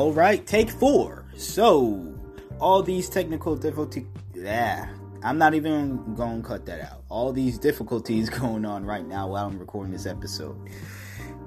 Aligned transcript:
All 0.00 0.12
right, 0.12 0.46
take 0.46 0.70
four. 0.70 1.26
So, 1.36 2.14
all 2.58 2.82
these 2.82 3.10
technical 3.10 3.54
difficulty. 3.54 4.06
Yeah, 4.34 4.88
I'm 5.22 5.36
not 5.36 5.52
even 5.52 6.14
going 6.14 6.40
to 6.40 6.48
cut 6.48 6.64
that 6.64 6.80
out. 6.80 7.02
All 7.10 7.34
these 7.34 7.58
difficulties 7.58 8.30
going 8.40 8.64
on 8.64 8.86
right 8.86 9.06
now 9.06 9.28
while 9.28 9.46
I'm 9.46 9.58
recording 9.58 9.92
this 9.92 10.06
episode. 10.06 10.56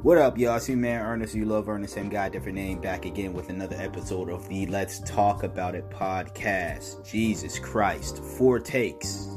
What 0.03 0.19
up, 0.19 0.37
y'all? 0.37 0.59
See, 0.59 0.75
man, 0.75 1.01
Ernest, 1.03 1.33
you 1.33 1.45
love 1.45 1.67
Ernest, 1.67 1.95
same 1.95 2.09
guy, 2.09 2.29
different 2.29 2.53
name, 2.53 2.79
back 2.79 3.05
again 3.05 3.33
with 3.33 3.49
another 3.49 3.75
episode 3.79 4.29
of 4.29 4.47
the 4.47 4.67
Let's 4.67 4.99
Talk 4.99 5.41
About 5.41 5.73
It 5.73 5.89
podcast. 5.89 7.03
Jesus 7.09 7.57
Christ, 7.57 8.19
four 8.37 8.59
takes. 8.59 9.29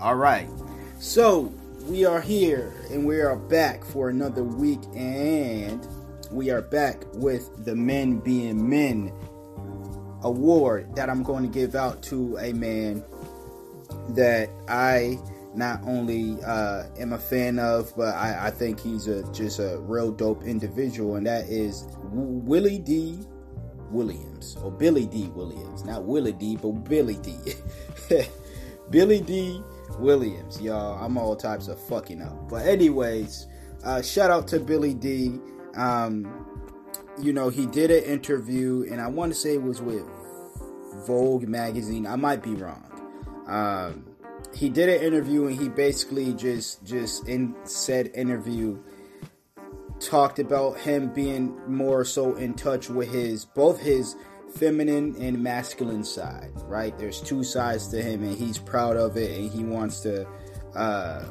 All 0.00 0.16
right, 0.16 0.48
so 0.98 1.52
we 1.82 2.06
are 2.06 2.22
here 2.22 2.72
and 2.90 3.04
we 3.04 3.20
are 3.20 3.36
back 3.36 3.84
for 3.84 4.08
another 4.08 4.44
week, 4.44 4.80
and 4.96 5.86
we 6.30 6.50
are 6.50 6.62
back 6.62 7.04
with 7.14 7.64
the 7.64 7.74
Men 7.74 8.18
Being 8.18 8.68
Men 8.68 9.12
award 10.22 10.94
that 10.96 11.08
I'm 11.08 11.22
going 11.22 11.42
to 11.42 11.48
give 11.48 11.74
out 11.74 12.02
to 12.04 12.36
a 12.38 12.52
man 12.52 13.02
that 14.10 14.48
I 14.68 15.18
not 15.54 15.80
only 15.84 16.38
uh, 16.44 16.84
am 16.98 17.12
a 17.12 17.18
fan 17.18 17.58
of, 17.58 17.92
but 17.96 18.14
I, 18.14 18.46
I 18.46 18.50
think 18.50 18.78
he's 18.78 19.08
a 19.08 19.30
just 19.32 19.58
a 19.58 19.78
real 19.80 20.12
dope 20.12 20.44
individual, 20.44 21.16
and 21.16 21.26
that 21.26 21.48
is 21.48 21.86
Willie 22.12 22.78
D. 22.78 23.18
Williams 23.90 24.56
or 24.62 24.70
Billy 24.70 25.06
D. 25.06 25.32
Williams, 25.34 25.84
not 25.84 26.04
Willie 26.04 26.32
D, 26.32 26.56
but 26.56 26.70
Billy 26.84 27.16
D. 27.16 27.36
Billy 28.90 29.20
D. 29.20 29.60
Williams, 29.98 30.60
y'all. 30.60 31.04
I'm 31.04 31.18
all 31.18 31.34
types 31.34 31.66
of 31.66 31.80
fucking 31.88 32.22
up, 32.22 32.48
but 32.48 32.64
anyways, 32.66 33.48
uh, 33.82 34.00
shout 34.00 34.30
out 34.30 34.46
to 34.48 34.60
Billy 34.60 34.94
D. 34.94 35.40
Um, 35.76 36.46
you 37.20 37.32
know, 37.32 37.48
he 37.48 37.66
did 37.66 37.90
an 37.90 38.04
interview, 38.04 38.86
and 38.90 39.00
I 39.00 39.08
want 39.08 39.32
to 39.32 39.38
say 39.38 39.54
it 39.54 39.62
was 39.62 39.80
with 39.80 40.04
Vogue 41.06 41.46
magazine. 41.46 42.06
I 42.06 42.16
might 42.16 42.42
be 42.42 42.54
wrong. 42.54 42.86
Um, 43.46 44.06
he 44.54 44.68
did 44.68 44.88
an 44.88 45.02
interview, 45.02 45.46
and 45.46 45.58
he 45.58 45.68
basically 45.68 46.32
just 46.34 46.84
just 46.84 47.28
in 47.28 47.54
said 47.64 48.10
interview 48.14 48.78
talked 50.00 50.38
about 50.38 50.78
him 50.78 51.12
being 51.12 51.58
more 51.68 52.04
so 52.04 52.34
in 52.36 52.54
touch 52.54 52.88
with 52.88 53.10
his 53.10 53.44
both 53.44 53.78
his 53.78 54.16
feminine 54.54 55.14
and 55.20 55.42
masculine 55.42 56.04
side. 56.04 56.50
Right? 56.64 56.96
There's 56.98 57.20
two 57.20 57.44
sides 57.44 57.88
to 57.88 58.02
him, 58.02 58.22
and 58.22 58.36
he's 58.36 58.58
proud 58.58 58.96
of 58.96 59.16
it, 59.16 59.38
and 59.38 59.50
he 59.50 59.62
wants 59.62 60.00
to, 60.00 60.26
uh, 60.74 61.24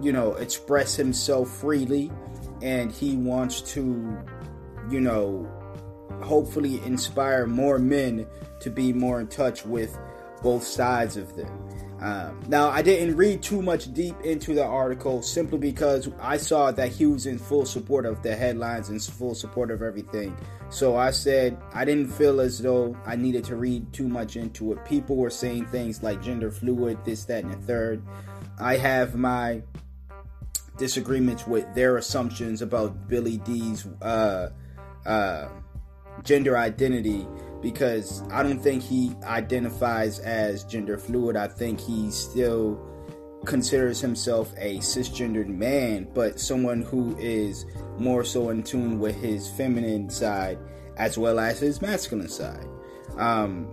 you 0.00 0.12
know, 0.12 0.34
express 0.34 0.96
himself 0.96 1.50
freely, 1.50 2.10
and 2.62 2.90
he 2.90 3.16
wants 3.16 3.60
to, 3.72 4.18
you 4.90 5.00
know, 5.00 5.48
hopefully 6.22 6.80
inspire 6.84 7.46
more 7.46 7.78
men 7.78 8.26
to 8.60 8.70
be 8.70 8.92
more 8.92 9.20
in 9.20 9.26
touch 9.26 9.64
with 9.64 9.98
both 10.42 10.64
sides 10.64 11.16
of 11.16 11.34
them. 11.36 11.50
Um, 12.00 12.42
now, 12.48 12.68
I 12.68 12.82
didn't 12.82 13.16
read 13.16 13.42
too 13.42 13.62
much 13.62 13.92
deep 13.94 14.20
into 14.20 14.54
the 14.54 14.64
article 14.64 15.22
simply 15.22 15.58
because 15.58 16.10
I 16.20 16.36
saw 16.36 16.70
that 16.72 16.92
he 16.92 17.06
was 17.06 17.24
in 17.24 17.38
full 17.38 17.64
support 17.64 18.04
of 18.04 18.22
the 18.22 18.36
headlines 18.36 18.90
and 18.90 19.02
full 19.02 19.34
support 19.34 19.70
of 19.70 19.80
everything. 19.80 20.36
So 20.68 20.96
I 20.96 21.10
said 21.10 21.56
I 21.72 21.84
didn't 21.84 22.08
feel 22.08 22.40
as 22.40 22.58
though 22.58 22.96
I 23.06 23.16
needed 23.16 23.44
to 23.44 23.56
read 23.56 23.92
too 23.94 24.08
much 24.08 24.36
into 24.36 24.72
it. 24.72 24.84
People 24.84 25.16
were 25.16 25.30
saying 25.30 25.66
things 25.66 26.02
like 26.02 26.22
gender 26.22 26.50
fluid, 26.50 26.98
this, 27.04 27.24
that, 27.26 27.44
and 27.44 27.52
the 27.54 27.58
third. 27.58 28.02
I 28.58 28.76
have 28.76 29.14
my 29.14 29.62
disagreements 30.76 31.46
with 31.46 31.72
their 31.74 31.96
assumptions 31.96 32.62
about 32.62 33.08
Billy 33.08 33.38
D's 33.38 33.86
uh, 34.02 34.50
uh, 35.04 35.48
gender 36.22 36.56
identity 36.56 37.26
because 37.62 38.22
I 38.30 38.42
don't 38.42 38.60
think 38.60 38.82
he 38.82 39.12
identifies 39.24 40.18
as 40.20 40.64
gender 40.64 40.98
fluid. 40.98 41.36
I 41.36 41.48
think 41.48 41.80
he 41.80 42.10
still 42.10 42.80
considers 43.44 44.00
himself 44.00 44.52
a 44.58 44.78
cisgendered 44.78 45.48
man, 45.48 46.08
but 46.14 46.40
someone 46.40 46.82
who 46.82 47.16
is 47.18 47.64
more 47.98 48.24
so 48.24 48.50
in 48.50 48.62
tune 48.62 48.98
with 48.98 49.16
his 49.16 49.48
feminine 49.50 50.10
side 50.10 50.58
as 50.96 51.16
well 51.16 51.38
as 51.38 51.60
his 51.60 51.80
masculine 51.80 52.28
side. 52.28 52.66
Um, 53.16 53.72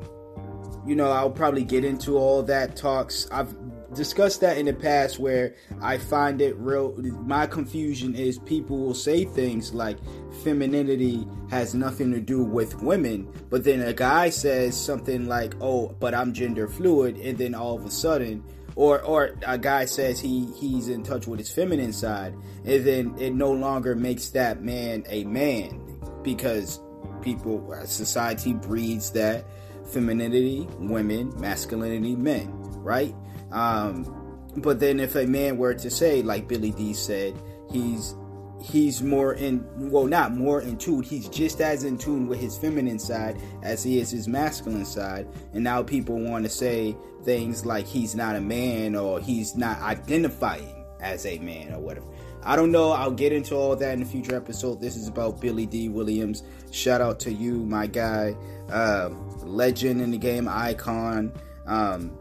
you 0.86 0.96
know, 0.96 1.12
I'll 1.12 1.32
probably 1.32 1.64
get 1.64 1.86
into 1.86 2.18
all 2.18 2.44
that 2.44 2.76
talks. 2.76 3.28
I've 3.32 3.63
discussed 3.94 4.42
that 4.42 4.58
in 4.58 4.66
the 4.66 4.74
past 4.74 5.20
where 5.20 5.56
I 5.82 5.98
find 5.98 6.42
it 6.42 6.56
real. 6.58 6.94
My 7.26 7.48
confusion 7.48 8.16
is 8.16 8.40
people 8.40 8.78
will 8.78 8.94
say 8.94 9.26
things 9.26 9.74
like 9.74 9.98
femininity 10.44 11.28
has 11.50 11.74
nothing 11.74 12.12
to 12.12 12.20
do 12.20 12.44
with 12.44 12.82
women, 12.82 13.28
but 13.50 13.64
then 13.64 13.82
a 13.82 13.94
guy 13.94 14.30
says 14.30 14.80
something 14.80 15.28
like, 15.28 15.56
"Oh, 15.62 15.96
but 16.00 16.14
I'm 16.14 16.34
gender 16.34 16.68
fluid," 16.68 17.18
and 17.18 17.38
then 17.38 17.56
all 17.56 17.76
of 17.76 17.86
a 17.86 17.92
sudden, 17.92 18.44
or 18.76 19.02
or 19.02 19.32
a 19.46 19.58
guy 19.58 19.86
says 19.86 20.20
he 20.20 20.48
he's 20.60 20.90
in 20.90 21.04
touch 21.04 21.28
with 21.28 21.40
his 21.40 21.52
feminine 21.52 21.94
side, 21.94 22.34
and 22.66 22.86
then 22.86 23.16
it 23.20 23.34
no 23.34 23.52
longer 23.52 23.96
makes 23.96 24.30
that 24.30 24.64
man 24.64 25.04
a 25.10 25.24
man 25.26 25.80
because 26.24 26.80
people 27.22 27.74
society 27.86 28.54
breeds 28.54 29.12
that 29.12 29.46
femininity 29.86 30.68
women 30.80 31.34
masculinity 31.40 32.16
men 32.16 32.50
right 32.84 33.16
um, 33.54 34.24
but 34.58 34.80
then 34.80 35.00
if 35.00 35.16
a 35.16 35.26
man 35.26 35.58
were 35.58 35.74
to 35.76 35.90
say, 35.90 36.22
like 36.22 36.48
Billy 36.48 36.72
D 36.72 36.94
said, 36.94 37.40
he's 37.72 38.16
he's 38.62 39.02
more 39.04 39.34
in 39.34 39.68
well 39.92 40.06
not 40.06 40.34
more 40.34 40.62
in 40.62 40.78
tune 40.78 41.04
he's 41.04 41.28
just 41.28 41.60
as 41.60 41.84
in 41.84 41.98
tune 41.98 42.28
with 42.28 42.40
his 42.40 42.58
feminine 42.58 42.98
side 42.98 43.38
as 43.62 43.84
he 43.84 44.00
is 44.00 44.10
his 44.10 44.28
masculine 44.28 44.86
side. 44.86 45.28
And 45.54 45.64
now 45.64 45.84
people 45.84 46.20
want 46.20 46.46
to 46.46 46.50
say 46.50 46.96
things 47.24 47.66
like 47.66 47.86
he's 47.86 48.16
not 48.16 48.36
a 48.36 48.42
man 48.42 48.96
or 48.96 49.20
he's 49.20 49.56
not 49.56 49.82
identifying 49.82 50.86
as 51.02 51.26
a 51.26 51.38
man 51.40 51.74
or 51.74 51.80
whatever. 51.80 52.08
I 52.46 52.56
don't 52.56 52.72
know 52.72 52.92
i'll 52.92 53.12
get 53.12 53.32
into 53.32 53.56
all 53.56 53.76
that 53.76 53.94
in 53.94 54.02
a 54.02 54.06
future 54.06 54.36
episode. 54.36 54.82
This 54.82 54.96
is 54.96 55.08
about 55.08 55.42
billy 55.42 55.66
d 55.66 55.90
williams. 55.90 56.44
Shout 56.72 57.02
out 57.02 57.20
to 57.22 57.34
you 57.34 57.66
my 57.66 57.88
guy 57.88 58.36
uh, 58.70 59.10
legend 59.42 60.02
in 60.02 60.12
the 60.12 60.18
game 60.18 60.48
icon. 60.48 61.34
Um, 61.66 62.18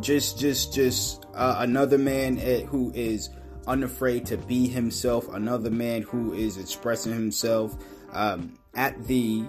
just 0.00 0.38
just 0.38 0.72
just 0.72 1.26
uh, 1.34 1.56
another 1.58 1.98
man 1.98 2.36
who 2.36 2.92
is 2.94 3.30
unafraid 3.66 4.26
to 4.26 4.36
be 4.36 4.68
himself 4.68 5.28
another 5.34 5.70
man 5.70 6.02
who 6.02 6.32
is 6.32 6.56
expressing 6.56 7.12
himself 7.12 7.76
um, 8.12 8.58
at 8.74 9.06
the 9.06 9.44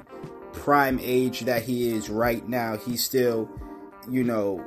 prime 0.53 0.99
age 1.01 1.41
that 1.41 1.63
he 1.63 1.89
is 1.89 2.09
right 2.09 2.47
now 2.49 2.75
he's 2.75 3.03
still 3.03 3.49
you 4.09 4.23
know 4.23 4.65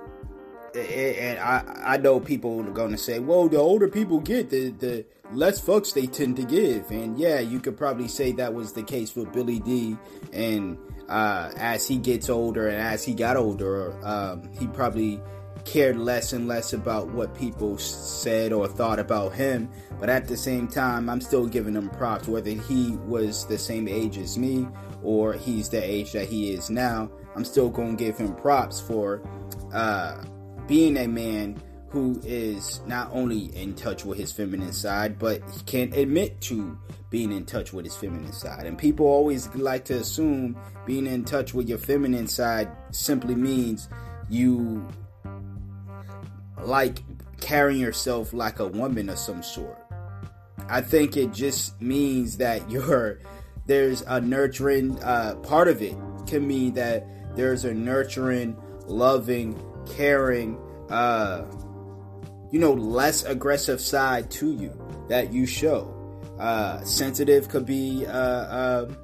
and 0.76 1.38
I, 1.38 1.94
I 1.94 1.96
know 1.98 2.20
people 2.20 2.60
are 2.60 2.72
going 2.72 2.90
to 2.90 2.98
say, 2.98 3.18
well, 3.18 3.48
the 3.48 3.58
older 3.58 3.88
people 3.88 4.20
get, 4.20 4.50
the, 4.50 4.70
the 4.70 5.06
less 5.32 5.60
fucks 5.60 5.94
they 5.94 6.06
tend 6.06 6.36
to 6.36 6.42
give. 6.42 6.90
And 6.90 7.18
yeah, 7.18 7.40
you 7.40 7.60
could 7.60 7.76
probably 7.76 8.08
say 8.08 8.32
that 8.32 8.54
was 8.54 8.72
the 8.72 8.82
case 8.82 9.14
with 9.14 9.32
Billy 9.32 9.60
D. 9.60 9.96
And 10.32 10.78
uh, 11.08 11.52
as 11.56 11.86
he 11.86 11.96
gets 11.96 12.28
older 12.28 12.68
and 12.68 12.80
as 12.80 13.04
he 13.04 13.14
got 13.14 13.36
older, 13.36 13.94
um, 14.04 14.50
he 14.58 14.66
probably 14.66 15.20
cared 15.64 15.96
less 15.96 16.32
and 16.32 16.46
less 16.46 16.72
about 16.72 17.08
what 17.08 17.34
people 17.34 17.78
said 17.78 18.52
or 18.52 18.68
thought 18.68 18.98
about 18.98 19.34
him. 19.34 19.68
But 19.98 20.08
at 20.08 20.26
the 20.26 20.36
same 20.36 20.68
time, 20.68 21.08
I'm 21.08 21.20
still 21.20 21.46
giving 21.46 21.74
him 21.74 21.90
props, 21.90 22.28
whether 22.28 22.50
he 22.50 22.96
was 23.06 23.46
the 23.46 23.58
same 23.58 23.88
age 23.88 24.18
as 24.18 24.36
me 24.38 24.68
or 25.02 25.34
he's 25.34 25.68
the 25.68 25.82
age 25.82 26.12
that 26.12 26.28
he 26.28 26.52
is 26.52 26.70
now. 26.70 27.10
I'm 27.36 27.44
still 27.44 27.68
going 27.68 27.96
to 27.96 28.04
give 28.04 28.16
him 28.16 28.34
props 28.34 28.80
for 28.80 29.22
uh, 29.72 30.22
being 30.66 30.96
a 30.96 31.06
man 31.06 31.60
who 31.88 32.20
is 32.24 32.80
not 32.86 33.08
only 33.12 33.54
in 33.56 33.74
touch 33.74 34.04
with 34.04 34.18
his 34.18 34.32
feminine 34.32 34.72
side, 34.72 35.18
but 35.18 35.40
he 35.50 35.60
can 35.60 35.92
admit 35.92 36.40
to 36.40 36.76
being 37.08 37.30
in 37.30 37.44
touch 37.44 37.72
with 37.72 37.84
his 37.84 37.94
feminine 37.94 38.32
side. 38.32 38.66
And 38.66 38.76
people 38.76 39.06
always 39.06 39.46
like 39.54 39.84
to 39.84 39.94
assume 39.94 40.58
being 40.86 41.06
in 41.06 41.24
touch 41.24 41.54
with 41.54 41.68
your 41.68 41.78
feminine 41.78 42.26
side 42.26 42.68
simply 42.90 43.36
means 43.36 43.88
you 44.28 44.88
like 46.66 46.98
carrying 47.40 47.80
yourself 47.80 48.32
like 48.32 48.58
a 48.58 48.66
woman 48.66 49.08
of 49.08 49.18
some 49.18 49.42
sort. 49.42 49.78
I 50.68 50.80
think 50.80 51.16
it 51.16 51.32
just 51.32 51.80
means 51.80 52.38
that 52.38 52.70
you're 52.70 53.20
there's 53.66 54.02
a 54.02 54.20
nurturing 54.20 55.02
uh, 55.02 55.36
part 55.36 55.68
of 55.68 55.80
it 55.80 55.96
can 56.26 56.46
mean 56.46 56.74
that 56.74 57.06
there's 57.36 57.64
a 57.64 57.72
nurturing, 57.72 58.56
loving, 58.86 59.58
caring, 59.96 60.58
uh, 60.90 61.44
you 62.50 62.58
know, 62.58 62.72
less 62.72 63.24
aggressive 63.24 63.80
side 63.80 64.30
to 64.32 64.52
you 64.52 64.72
that 65.08 65.32
you 65.32 65.46
show. 65.46 65.90
Uh, 66.38 66.82
sensitive 66.84 67.48
could 67.48 67.66
be 67.66 68.04
uh, 68.06 68.10
uh, 68.10 68.94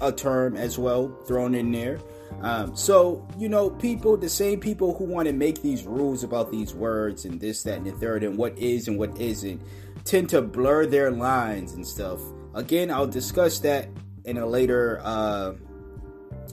a 0.00 0.12
term 0.12 0.56
as 0.56 0.78
well 0.78 1.08
thrown 1.26 1.54
in 1.54 1.72
there. 1.72 1.98
Um, 2.42 2.76
so, 2.76 3.26
you 3.38 3.48
know, 3.48 3.70
people, 3.70 4.16
the 4.16 4.28
same 4.28 4.60
people 4.60 4.94
who 4.94 5.04
want 5.04 5.28
to 5.28 5.32
make 5.32 5.62
these 5.62 5.84
rules 5.84 6.24
about 6.24 6.50
these 6.50 6.74
words 6.74 7.24
and 7.24 7.40
this, 7.40 7.62
that, 7.62 7.78
and 7.78 7.86
the 7.86 7.92
third, 7.92 8.22
and 8.22 8.36
what 8.36 8.58
is 8.58 8.88
and 8.88 8.98
what 8.98 9.18
isn't, 9.18 9.62
tend 10.04 10.28
to 10.30 10.42
blur 10.42 10.86
their 10.86 11.10
lines 11.10 11.72
and 11.72 11.86
stuff. 11.86 12.20
Again, 12.54 12.90
I'll 12.90 13.06
discuss 13.06 13.60
that 13.60 13.88
in 14.24 14.36
a 14.36 14.46
later 14.46 15.00
uh, 15.02 15.54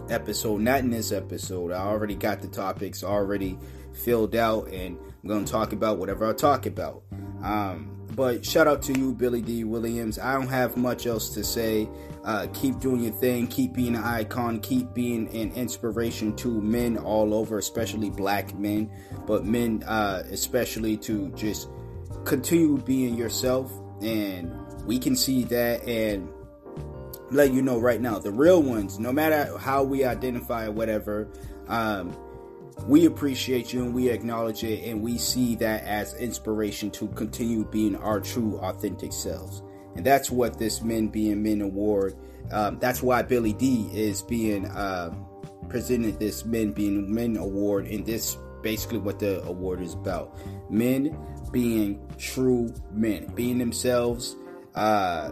episode, 0.09 0.61
not 0.61 0.79
in 0.79 0.89
this 0.89 1.11
episode. 1.11 1.71
I 1.71 1.79
already 1.79 2.15
got 2.15 2.41
the 2.41 2.47
topics 2.47 3.03
already 3.03 3.57
filled 3.93 4.35
out, 4.35 4.67
and 4.69 4.97
I'm 5.23 5.29
going 5.29 5.45
to 5.45 5.51
talk 5.51 5.73
about 5.73 5.97
whatever 5.97 6.27
I 6.27 6.33
talk 6.33 6.65
about. 6.65 7.03
Um, 7.43 8.01
but 8.15 8.45
shout 8.45 8.67
out 8.67 8.81
to 8.83 8.93
you, 8.93 9.13
Billy 9.13 9.41
D. 9.41 9.63
Williams. 9.63 10.19
I 10.19 10.33
don't 10.33 10.49
have 10.49 10.75
much 10.75 11.05
else 11.05 11.33
to 11.33 11.43
say. 11.43 11.87
Uh, 12.23 12.47
keep 12.53 12.79
doing 12.79 13.01
your 13.01 13.13
thing. 13.13 13.47
Keep 13.47 13.73
being 13.73 13.95
an 13.95 14.03
icon. 14.03 14.59
Keep 14.59 14.93
being 14.93 15.27
an 15.35 15.51
inspiration 15.53 16.35
to 16.37 16.61
men 16.61 16.97
all 16.97 17.33
over, 17.33 17.57
especially 17.57 18.09
black 18.09 18.53
men, 18.57 18.91
but 19.25 19.45
men 19.45 19.83
uh, 19.87 20.23
especially 20.29 20.97
to 20.97 21.29
just 21.29 21.69
continue 22.25 22.77
being 22.79 23.15
yourself. 23.15 23.71
And 24.01 24.53
we 24.85 24.99
can 24.99 25.15
see 25.15 25.45
that 25.45 25.87
and 25.87 26.29
let 27.31 27.53
you 27.53 27.61
know 27.61 27.79
right 27.79 28.01
now 28.01 28.19
the 28.19 28.31
real 28.31 28.61
ones, 28.61 28.99
no 28.99 29.13
matter 29.13 29.57
how 29.57 29.83
we 29.83 30.03
identify 30.03 30.67
whatever. 30.67 31.29
Um, 31.67 32.15
we 32.87 33.05
appreciate 33.05 33.73
you 33.73 33.83
and 33.83 33.93
we 33.93 34.09
acknowledge 34.09 34.63
it 34.63 34.83
and 34.89 35.01
we 35.01 35.17
see 35.17 35.55
that 35.55 35.83
as 35.83 36.13
inspiration 36.15 36.91
to 36.91 37.07
continue 37.09 37.65
being 37.65 37.95
our 37.95 38.19
true 38.19 38.57
authentic 38.59 39.13
selves. 39.13 39.63
And 39.95 40.05
that's 40.05 40.31
what 40.31 40.57
this 40.57 40.81
men 40.81 41.07
being 41.07 41.43
men 41.43 41.61
award 41.61 42.15
um, 42.51 42.79
that's 42.79 43.01
why 43.01 43.21
billy 43.21 43.53
d 43.53 43.89
is 43.93 44.21
being 44.21 44.69
um, 44.75 45.25
presented 45.69 46.19
this 46.19 46.45
men 46.45 46.71
being 46.71 47.13
men 47.13 47.37
award 47.37 47.87
and 47.87 48.05
this 48.05 48.37
basically 48.61 48.99
what 48.99 49.19
the 49.19 49.41
award 49.43 49.81
is 49.81 49.93
about. 49.93 50.37
Men 50.69 51.17
being 51.51 52.05
true 52.17 52.73
men 52.91 53.25
being 53.35 53.57
themselves 53.57 54.35
uh, 54.75 55.31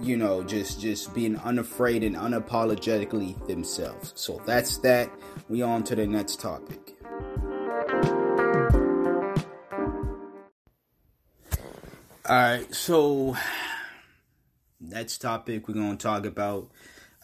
you 0.00 0.16
know 0.16 0.42
just 0.42 0.80
just 0.80 1.14
being 1.14 1.36
unafraid 1.38 2.02
and 2.02 2.16
unapologetically 2.16 3.46
themselves. 3.46 4.12
So 4.14 4.40
that's 4.44 4.78
that 4.78 5.10
we 5.48 5.62
on 5.62 5.82
to 5.84 5.94
the 5.94 6.06
next 6.06 6.40
topic. 6.40 6.94
All 12.26 12.36
right, 12.36 12.74
so 12.74 13.36
next 14.80 15.18
topic 15.18 15.68
we're 15.68 15.74
to 15.98 16.02
talk 16.02 16.24
about 16.24 16.70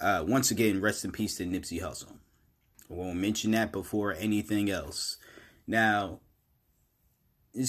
uh, 0.00 0.24
once 0.26 0.50
again. 0.50 0.80
Rest 0.80 1.04
in 1.04 1.12
peace 1.12 1.36
to 1.36 1.44
Nipsey 1.44 1.80
Hussle. 1.80 2.18
I 2.90 2.94
won't 2.94 3.16
mention 3.16 3.52
that 3.52 3.72
before 3.72 4.12
anything 4.12 4.68
else. 4.68 5.16
Now, 5.66 6.20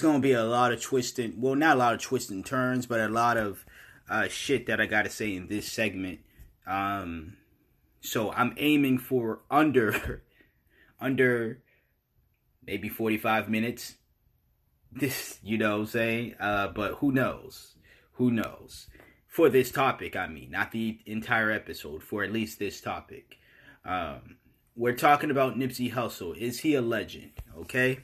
going 0.01 0.15
to 0.15 0.21
be 0.21 0.33
a 0.33 0.44
lot 0.44 0.74
of 0.74 0.81
twisting. 0.81 1.36
Well, 1.38 1.56
not 1.56 1.77
a 1.77 1.80
lot 1.80 1.94
of 1.94 2.01
twisting 2.01 2.44
turns, 2.44 2.86
but 2.86 3.00
a 3.00 3.07
lot 3.07 3.38
of 3.38 3.65
uh, 4.09 4.27
shit 4.27 4.65
that 4.65 4.81
I 4.81 4.86
got 4.86 5.03
to 5.03 5.09
say 5.09 5.36
in 5.36 5.48
this 5.48 5.71
segment. 5.71 6.19
Um, 6.68 7.38
so 8.01 8.31
I'm 8.31 8.53
aiming 8.57 8.98
for 8.98 9.42
under 9.51 10.24
under 11.01 11.62
maybe 12.65 12.88
45 12.89 13.50
minutes. 13.50 13.95
This, 14.94 15.39
you 15.42 15.57
know 15.57 15.71
what 15.71 15.80
I'm 15.81 15.86
saying? 15.88 16.36
Uh, 16.39 16.68
but 16.68 16.95
who 16.95 17.12
knows? 17.12 17.75
Who 18.13 18.30
knows? 18.30 18.88
For 19.27 19.50
this 19.50 19.71
topic, 19.71 20.15
I 20.15 20.27
mean, 20.27 20.51
not 20.51 20.71
the 20.71 21.00
entire 21.06 21.50
episode, 21.50 22.03
for 22.03 22.24
at 22.24 22.31
least 22.33 22.59
this 22.59 22.81
topic. 22.81 23.38
Um, 23.86 24.36
we're 24.75 24.95
talking 24.95 25.31
about 25.31 25.57
Nipsey 25.57 25.94
Hussle. 25.94 26.38
Is 26.38 26.59
he 26.59 26.75
a 26.75 26.81
legend? 26.81 27.31
Okay. 27.57 28.00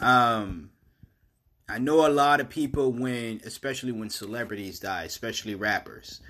Um, 0.00 0.70
I 1.68 1.78
know 1.78 2.06
a 2.06 2.08
lot 2.08 2.40
of 2.40 2.48
people 2.48 2.92
when, 2.92 3.40
especially 3.44 3.92
when 3.92 4.10
celebrities 4.10 4.80
die, 4.80 5.04
especially 5.04 5.54
rappers, 5.54 6.20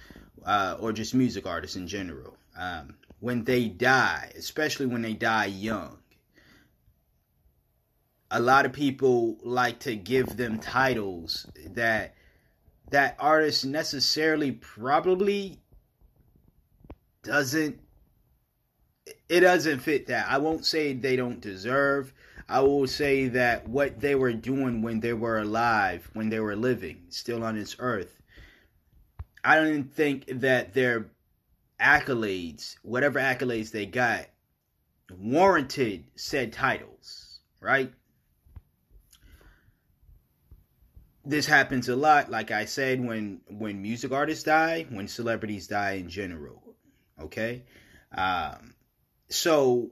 uh, 0.44 0.76
or 0.78 0.92
just 0.92 1.14
music 1.14 1.46
artists 1.46 1.76
in 1.76 1.86
general. 1.86 2.36
Um, 2.58 2.94
when 3.22 3.44
they 3.44 3.68
die, 3.68 4.32
especially 4.36 4.84
when 4.84 5.00
they 5.00 5.12
die 5.12 5.46
young. 5.46 5.96
A 8.32 8.40
lot 8.40 8.66
of 8.66 8.72
people 8.72 9.38
like 9.44 9.78
to 9.80 9.94
give 9.94 10.36
them 10.36 10.58
titles 10.58 11.46
that 11.70 12.16
that 12.90 13.14
artist 13.20 13.64
necessarily 13.64 14.50
probably 14.50 15.60
doesn't 17.22 17.78
it 19.28 19.40
doesn't 19.40 19.78
fit 19.78 20.08
that. 20.08 20.26
I 20.28 20.38
won't 20.38 20.66
say 20.66 20.92
they 20.92 21.14
don't 21.14 21.40
deserve. 21.40 22.12
I 22.48 22.58
will 22.58 22.88
say 22.88 23.28
that 23.28 23.68
what 23.68 24.00
they 24.00 24.16
were 24.16 24.32
doing 24.32 24.82
when 24.82 24.98
they 24.98 25.12
were 25.12 25.38
alive, 25.38 26.10
when 26.12 26.28
they 26.28 26.40
were 26.40 26.56
living, 26.56 27.04
still 27.10 27.44
on 27.44 27.54
this 27.54 27.76
earth, 27.78 28.20
I 29.44 29.56
don't 29.56 29.84
think 29.84 30.26
that 30.40 30.74
they're 30.74 31.06
accolades, 31.82 32.76
whatever 32.82 33.18
accolades 33.18 33.70
they 33.70 33.86
got, 33.86 34.26
warranted 35.18 36.04
said 36.14 36.52
titles, 36.52 37.40
right? 37.60 37.92
This 41.24 41.46
happens 41.46 41.88
a 41.88 41.96
lot, 41.96 42.30
like 42.30 42.50
I 42.50 42.64
said, 42.64 43.04
when 43.04 43.40
when 43.48 43.82
music 43.82 44.12
artists 44.12 44.44
die, 44.44 44.86
when 44.90 45.06
celebrities 45.06 45.68
die 45.68 45.92
in 45.92 46.08
general. 46.08 46.62
Okay, 47.20 47.64
um, 48.16 48.74
so 49.28 49.90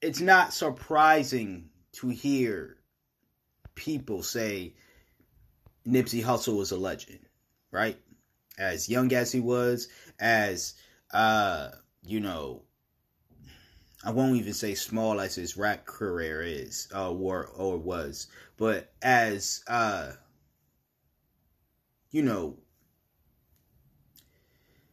it's 0.00 0.20
not 0.20 0.52
surprising 0.52 1.70
to 1.92 2.08
hear 2.08 2.76
people 3.74 4.22
say 4.22 4.74
Nipsey 5.86 6.22
Hussle 6.24 6.56
was 6.56 6.72
a 6.72 6.76
legend, 6.76 7.20
right? 7.70 7.96
As 8.58 8.88
young 8.88 9.12
as 9.12 9.30
he 9.30 9.40
was, 9.40 9.88
as 10.18 10.74
uh, 11.14 11.70
you 12.04 12.20
know, 12.20 12.62
I 14.04 14.10
won't 14.10 14.36
even 14.36 14.52
say 14.52 14.74
small 14.74 15.20
as 15.20 15.36
his 15.36 15.56
rap 15.56 15.86
career 15.86 16.42
is, 16.42 16.88
uh, 16.94 17.10
or 17.10 17.46
or 17.46 17.78
was, 17.78 18.26
but 18.58 18.92
as 19.00 19.62
uh, 19.68 20.12
you 22.10 22.22
know, 22.22 22.58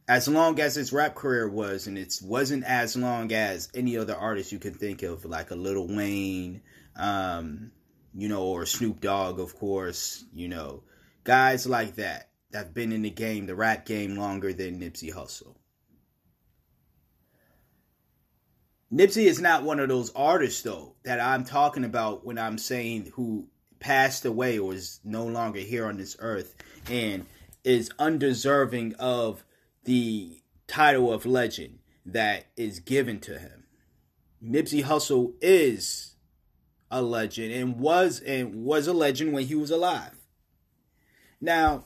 as 0.08 0.28
long 0.28 0.60
as 0.60 0.76
his 0.76 0.94
rap 0.94 1.16
career 1.16 1.50
was, 1.50 1.88
and 1.88 1.98
it 1.98 2.20
wasn't 2.24 2.64
as 2.66 2.96
long 2.96 3.34
as 3.34 3.70
any 3.74 3.98
other 3.98 4.16
artist 4.16 4.52
you 4.52 4.60
can 4.60 4.74
think 4.74 5.02
of, 5.04 5.26
like 5.26 5.50
a 5.52 5.56
Lil 5.56 5.88
Wayne, 5.88 6.62
um, 6.96 7.72
you 8.14 8.30
know, 8.30 8.44
or 8.44 8.66
Snoop 8.66 9.02
Dogg, 9.02 9.40
of 9.40 9.56
course, 9.56 10.24
you 10.34 10.48
know, 10.48 10.84
guys 11.24 11.66
like 11.66 11.96
that 11.96 12.30
that 12.52 12.66
have 12.66 12.74
been 12.76 12.92
in 12.92 13.02
the 13.02 13.10
game, 13.10 13.48
the 13.48 13.56
rap 13.56 13.86
game, 13.86 14.16
longer 14.16 14.54
than 14.54 14.80
Nipsey 14.80 15.12
Hussle. 15.14 15.56
Nipsey 18.92 19.26
is 19.26 19.40
not 19.40 19.64
one 19.64 19.80
of 19.80 19.88
those 19.88 20.12
artists 20.16 20.64
though 20.64 20.96
that 21.04 21.20
I'm 21.20 21.46
talking 21.46 21.86
about 21.86 22.26
when 22.26 22.38
I'm 22.38 22.58
saying 22.58 23.12
who 23.14 23.48
passed 23.80 24.26
away 24.26 24.60
or 24.60 24.74
is 24.74 25.00
no 25.04 25.26
longer 25.26 25.60
here 25.60 25.86
on 25.86 25.98
this 25.98 26.18
earth 26.20 26.56
and 26.90 27.26
is 27.64 27.90
undeserving 27.98 28.96
of 28.96 29.46
the 29.86 30.42
title 30.68 31.12
of 31.12 31.26
legend 31.26 31.80
that 32.06 32.46
is 32.58 32.80
given 32.80 33.20
to 33.22 33.40
him. 33.40 33.64
Nipsey 34.44 34.84
Hussle 34.84 35.34
is 35.42 36.16
a 36.90 37.02
legend 37.02 37.54
and 37.54 37.80
was 37.80 38.20
and 38.20 38.66
was 38.66 38.88
a 38.88 38.94
legend 38.94 39.32
when 39.32 39.46
he 39.46 39.56
was 39.56 39.72
alive. 39.72 40.18
Now, 41.40 41.86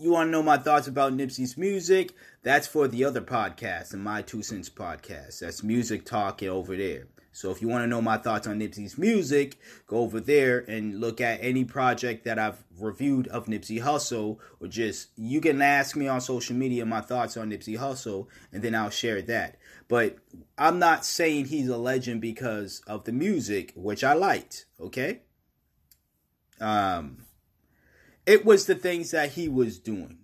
you 0.00 0.10
want 0.10 0.28
to 0.28 0.30
know 0.30 0.42
my 0.42 0.56
thoughts 0.56 0.88
about 0.88 1.12
Nipsey's 1.12 1.56
music? 1.56 2.14
That's 2.42 2.66
for 2.66 2.88
the 2.88 3.04
other 3.04 3.20
podcast, 3.20 3.90
the 3.90 3.98
My 3.98 4.22
Two 4.22 4.42
Cents 4.42 4.70
podcast. 4.70 5.40
That's 5.40 5.62
music 5.62 6.06
talk 6.06 6.42
over 6.42 6.76
there. 6.76 7.08
So 7.32 7.50
if 7.50 7.62
you 7.62 7.68
want 7.68 7.84
to 7.84 7.86
know 7.86 8.02
my 8.02 8.16
thoughts 8.16 8.46
on 8.46 8.58
Nipsey's 8.58 8.98
music, 8.98 9.56
go 9.86 9.98
over 9.98 10.18
there 10.18 10.64
and 10.66 11.00
look 11.00 11.20
at 11.20 11.38
any 11.42 11.64
project 11.64 12.24
that 12.24 12.38
I've 12.38 12.64
reviewed 12.78 13.28
of 13.28 13.46
Nipsey 13.46 13.82
Hussle, 13.82 14.38
or 14.58 14.68
just 14.68 15.10
you 15.16 15.40
can 15.40 15.62
ask 15.62 15.94
me 15.94 16.08
on 16.08 16.20
social 16.20 16.56
media 16.56 16.84
my 16.84 17.00
thoughts 17.00 17.36
on 17.36 17.50
Nipsey 17.50 17.78
Hussle, 17.78 18.26
and 18.52 18.62
then 18.62 18.74
I'll 18.74 18.90
share 18.90 19.22
that. 19.22 19.58
But 19.86 20.16
I'm 20.58 20.78
not 20.78 21.04
saying 21.04 21.46
he's 21.46 21.68
a 21.68 21.76
legend 21.76 22.20
because 22.20 22.82
of 22.86 23.04
the 23.04 23.12
music, 23.12 23.72
which 23.76 24.02
I 24.02 24.14
liked. 24.14 24.66
Okay, 24.80 25.20
Um, 26.60 27.26
it 28.26 28.44
was 28.44 28.66
the 28.66 28.74
things 28.74 29.10
that 29.10 29.32
he 29.32 29.48
was 29.48 29.78
doing. 29.78 30.18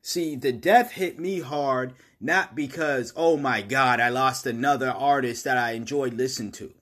See, 0.00 0.34
the 0.34 0.52
death 0.52 0.92
hit 0.92 1.18
me 1.18 1.40
hard 1.40 1.94
not 2.20 2.54
because, 2.54 3.12
oh 3.16 3.36
my 3.36 3.62
God, 3.62 4.00
I 4.00 4.08
lost 4.08 4.46
another 4.46 4.90
artist 4.90 5.44
that 5.44 5.58
I 5.58 5.72
enjoyed 5.72 6.14
listening 6.14 6.52
to. 6.52 6.72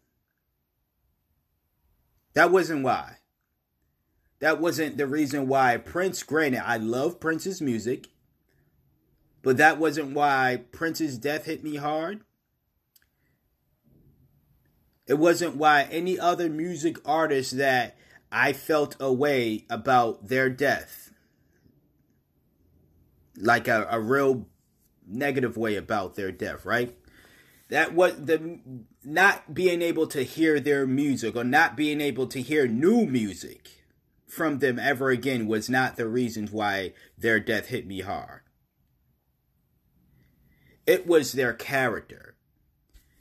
That 2.35 2.51
wasn't 2.51 2.85
why. 2.85 3.17
That 4.41 4.61
wasn't 4.61 4.97
the 4.97 5.07
reason 5.07 5.49
why 5.49 5.77
Prince, 5.77 6.23
granted, 6.23 6.63
I 6.67 6.79
love 6.79 7.21
Prince's 7.21 7.61
music, 7.61 8.09
but 9.43 9.57
that 9.59 9.79
wasn't 9.79 10.15
why 10.15 10.63
Prince's 10.73 11.19
death 11.19 11.45
hit 11.47 11.63
me 11.65 11.77
hard. 11.77 12.21
It 15.07 15.19
wasn't 15.19 15.57
why 15.57 15.89
any 15.91 16.19
other 16.19 16.49
music 16.49 16.97
artist 17.07 17.59
that 17.59 17.97
I 18.33 18.53
felt 18.53 18.97
a 19.01 19.13
way 19.13 19.65
about 19.69 20.29
their 20.29 20.49
death. 20.49 21.13
Like 23.37 23.69
a, 23.69 23.87
a 23.91 24.01
real 24.01 24.47
negative 25.07 25.57
way 25.57 25.77
about 25.77 26.15
their 26.15 26.31
death, 26.31 26.65
right? 26.65 26.97
That 27.69 27.95
what 27.95 28.27
the 28.27 28.61
not 29.05 29.55
being 29.55 29.83
able 29.83 30.07
to 30.09 30.23
hear 30.23 30.61
their 30.61 30.87
music 30.87 31.37
or 31.37 31.45
not 31.45 31.77
being 31.77 32.01
able 32.01 32.27
to 32.29 32.43
hear 32.43 32.67
new 32.67 33.07
music 33.07 33.85
from 34.27 34.59
them 34.59 34.79
ever 34.79 35.11
again 35.11 35.47
was 35.47 35.69
not 35.69 35.97
the 35.97 36.09
reasons 36.09 36.51
why 36.51 36.93
their 37.19 37.41
death 37.41 37.67
hit 37.67 37.87
me 37.87 38.01
hard. 38.01 38.43
It 40.87 41.07
was 41.07 41.33
their 41.33 41.53
character. 41.53 42.37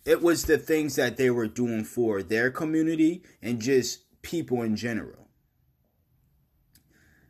It 0.05 0.21
was 0.21 0.45
the 0.45 0.57
things 0.57 0.95
that 0.95 1.17
they 1.17 1.29
were 1.29 1.47
doing 1.47 1.83
for 1.83 2.23
their 2.23 2.49
community 2.49 3.21
and 3.41 3.61
just 3.61 4.05
people 4.21 4.61
in 4.61 4.75
general. 4.75 5.27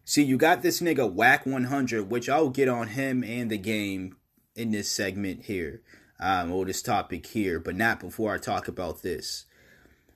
See, 0.05 0.23
you 0.23 0.37
got 0.37 0.63
this 0.63 0.81
nigga 0.81 1.11
Wack 1.11 1.45
100, 1.45 2.09
which 2.09 2.29
I'll 2.29 2.49
get 2.49 2.67
on 2.67 2.87
him 2.87 3.23
and 3.23 3.51
the 3.51 3.57
game 3.57 4.17
in 4.55 4.71
this 4.71 4.91
segment 4.91 5.45
here, 5.45 5.83
um, 6.19 6.51
or 6.51 6.65
this 6.65 6.81
topic 6.81 7.27
here, 7.27 7.59
but 7.59 7.75
not 7.75 7.99
before 7.99 8.33
I 8.33 8.39
talk 8.39 8.67
about 8.67 9.03
this. 9.03 9.45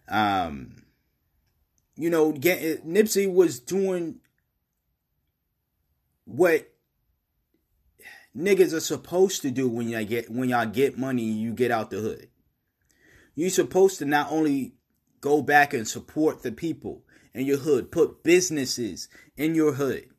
Um, 0.10 0.84
you 1.96 2.10
know, 2.10 2.32
get, 2.32 2.88
Nipsey 2.88 3.32
was 3.32 3.60
doing 3.60 4.15
what 6.25 6.74
niggas 8.36 8.74
are 8.74 8.80
supposed 8.80 9.42
to 9.44 9.51
do 9.51 9.70
when 9.70 9.89
y'all 9.89 10.03
get 10.03 10.30
when 10.30 10.50
y'all 10.50 10.65
get 10.65 10.98
money 10.98 11.24
you 11.24 11.53
get 11.53 11.72
out 11.72 11.89
the 11.89 12.00
hood. 12.00 12.30
You're 13.36 13.50
supposed 13.50 14.00
to 14.00 14.06
not 14.06 14.32
only 14.32 14.74
go 15.24 15.42
back 15.42 15.74
and 15.74 15.88
support 15.88 16.44
the 16.44 16.51
people 16.51 17.01
in 17.34 17.46
your 17.46 17.58
hood, 17.58 17.92
put 17.92 18.24
businesses 18.24 19.08
in 19.38 19.56
your 19.56 19.72
hood, 19.74 20.10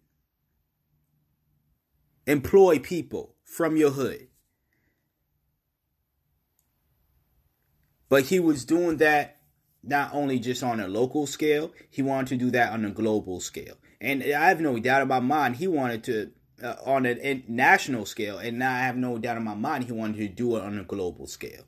employ 2.26 2.78
people 2.78 3.37
from 3.44 3.76
your 3.76 3.90
hood. 3.90 4.28
But 8.08 8.25
he 8.25 8.40
was 8.40 8.64
doing 8.64 8.96
that 8.96 9.42
not 9.82 10.14
only 10.14 10.38
just 10.38 10.62
on 10.62 10.80
a 10.80 10.88
local 10.88 11.26
scale, 11.26 11.70
he 11.90 12.00
wanted 12.00 12.28
to 12.28 12.37
do 12.37 12.50
that 12.52 12.73
on 12.73 12.87
a 12.87 12.90
global 12.90 13.40
scale. 13.40 13.76
And 14.00 14.23
I 14.23 14.49
have 14.49 14.61
no 14.61 14.78
doubt 14.78 15.02
in 15.02 15.08
my 15.08 15.20
mind, 15.20 15.56
he 15.56 15.68
wanted 15.68 16.02
to 16.04 16.30
uh, 16.62 16.76
on 16.87 17.04
a, 17.04 17.44
national 17.46 18.06
scale, 18.06 18.38
and 18.38 18.58
now 18.58 18.73
I 18.73 18.78
have 18.78 18.96
no 18.96 19.18
doubt 19.18 19.37
in 19.37 19.44
my 19.44 19.54
mind 19.54 19.84
he 19.84 19.92
wanted 19.92 20.16
to 20.16 20.28
do 20.28 20.56
it 20.56 20.62
on 20.62 20.78
a 20.78 20.84
global 20.84 21.26
scale. 21.26 21.64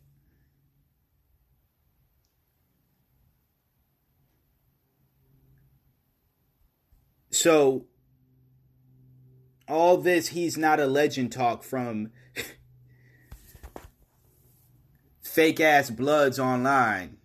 So, 7.37 7.85
all 9.69 9.99
this, 9.99 10.29
he's 10.29 10.57
not 10.57 10.81
a 10.81 10.87
legend 10.87 11.33
talk 11.33 11.63
from 11.63 12.13
fake 15.21 15.61
ass 15.61 15.91
bloods 15.91 16.39
online. 16.39 17.19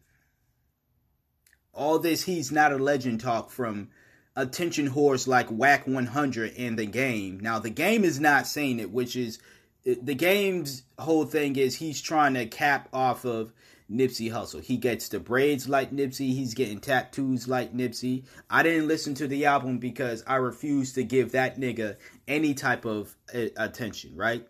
All 1.73 1.97
this, 1.97 2.23
he's 2.23 2.51
not 2.51 2.73
a 2.73 2.77
legend 2.77 3.21
talk 3.21 3.51
from 3.51 3.87
attention 4.35 4.89
whores 4.89 5.29
like 5.29 5.49
Wack 5.49 5.87
100 5.87 6.55
in 6.55 6.75
the 6.75 6.85
game. 6.85 7.39
Now, 7.39 7.59
the 7.59 7.69
game 7.69 8.03
is 8.03 8.19
not 8.19 8.47
saying 8.47 8.81
it, 8.81 8.91
which 8.91 9.15
is 9.15 9.39
the 9.85 10.13
game's 10.13 10.83
whole 10.99 11.23
thing 11.23 11.55
is 11.55 11.77
he's 11.77 12.01
trying 12.01 12.33
to 12.33 12.45
cap 12.47 12.89
off 12.91 13.23
of 13.23 13.53
Nipsey 13.91 14.31
Hussle. 14.31 14.63
He 14.63 14.77
gets 14.77 15.09
the 15.09 15.19
braids 15.19 15.67
like 15.67 15.91
Nipsey, 15.91 16.33
he's 16.33 16.53
getting 16.53 16.79
tattoos 16.79 17.47
like 17.47 17.73
Nipsey. 17.73 18.23
I 18.49 18.63
didn't 18.63 18.87
listen 18.87 19.13
to 19.15 19.27
the 19.27 19.45
album 19.45 19.79
because 19.79 20.23
I 20.25 20.35
refuse 20.35 20.93
to 20.93 21.03
give 21.03 21.33
that 21.33 21.59
nigga 21.59 21.97
any 22.27 22.53
type 22.53 22.85
of 22.85 23.15
uh, 23.33 23.47
attention, 23.57 24.15
right? 24.15 24.47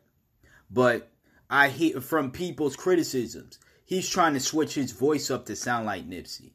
But 0.70 1.12
I 1.50 1.70
hear 1.70 2.00
from 2.00 2.32
people's 2.32 2.76
criticisms, 2.76 3.60
he's 3.84 4.08
trying 4.08 4.34
to 4.36 4.40
switch 4.40 4.76
his 4.76 4.92
voice 4.92 5.30
up 5.30 5.46
to 5.48 5.56
sound 5.56 5.86
like 5.86 6.10
Nipsey. 6.10 6.54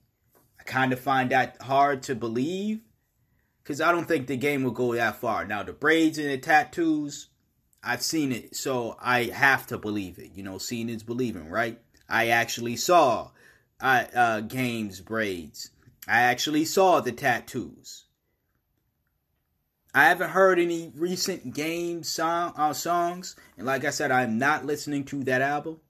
I 0.58 0.62
kind 0.62 0.92
of 0.92 1.00
find 1.00 1.30
that 1.30 1.60
hard 1.60 2.02
to 2.04 2.14
believe 2.14 2.80
because 3.62 3.80
I 3.80 3.90
don't 3.92 4.06
think 4.06 4.26
the 4.26 4.36
game 4.36 4.62
will 4.62 4.70
go 4.70 4.94
that 4.94 5.16
far. 5.16 5.44
Now, 5.44 5.64
the 5.64 5.72
braids 5.72 6.18
and 6.18 6.30
the 6.30 6.38
tattoos, 6.38 7.28
I've 7.82 8.02
seen 8.02 8.30
it, 8.32 8.54
so 8.54 8.96
I 9.00 9.24
have 9.24 9.66
to 9.66 9.76
believe 9.76 10.18
it. 10.18 10.30
You 10.34 10.44
know, 10.44 10.58
seeing 10.58 10.88
is 10.88 11.02
believing, 11.02 11.50
right? 11.50 11.80
I 12.08 12.28
actually 12.28 12.76
saw 12.76 13.30
uh, 13.80 14.04
uh, 14.14 14.40
Game's 14.40 15.00
braids. 15.00 15.70
I 16.08 16.22
actually 16.22 16.64
saw 16.64 17.00
the 17.00 17.12
tattoos. 17.12 18.04
I 19.94 20.04
haven't 20.04 20.30
heard 20.30 20.58
any 20.58 20.92
recent 20.94 21.54
game 21.54 22.02
song 22.02 22.52
uh, 22.56 22.74
songs, 22.74 23.34
and 23.56 23.66
like 23.66 23.84
I 23.84 23.90
said, 23.90 24.10
I'm 24.10 24.38
not 24.38 24.66
listening 24.66 25.04
to 25.06 25.24
that 25.24 25.40
album. 25.40 25.80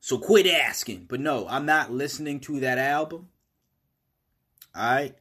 So 0.00 0.18
quit 0.18 0.46
asking. 0.46 1.06
But 1.08 1.20
no, 1.20 1.48
I'm 1.48 1.66
not 1.66 1.90
listening 1.90 2.38
to 2.40 2.60
that 2.60 2.78
album. 2.78 3.28
All 4.74 4.94
right. 4.94 5.16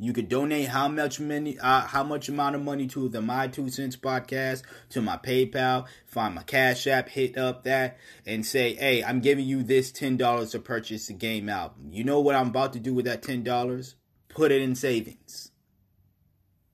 You 0.00 0.12
could 0.12 0.28
donate 0.28 0.68
how 0.68 0.86
much 0.86 1.18
money, 1.18 1.58
uh, 1.58 1.80
how 1.80 2.04
much 2.04 2.28
amount 2.28 2.54
of 2.54 2.62
money 2.62 2.86
to 2.88 3.08
the 3.08 3.20
My 3.20 3.48
Two 3.48 3.68
Cents 3.68 3.96
podcast, 3.96 4.62
to 4.90 5.02
my 5.02 5.16
PayPal, 5.16 5.86
find 6.06 6.36
my 6.36 6.44
Cash 6.44 6.86
App, 6.86 7.08
hit 7.08 7.36
up 7.36 7.64
that, 7.64 7.98
and 8.24 8.46
say, 8.46 8.74
hey, 8.74 9.02
I'm 9.02 9.18
giving 9.18 9.44
you 9.44 9.64
this 9.64 9.90
ten 9.90 10.16
dollars 10.16 10.52
to 10.52 10.60
purchase 10.60 11.08
the 11.08 11.14
game 11.14 11.48
album. 11.48 11.88
You 11.90 12.04
know 12.04 12.20
what 12.20 12.36
I'm 12.36 12.48
about 12.48 12.74
to 12.74 12.78
do 12.78 12.94
with 12.94 13.06
that 13.06 13.24
ten 13.24 13.42
dollars? 13.42 13.96
Put 14.28 14.52
it 14.52 14.62
in 14.62 14.76
savings. 14.76 15.50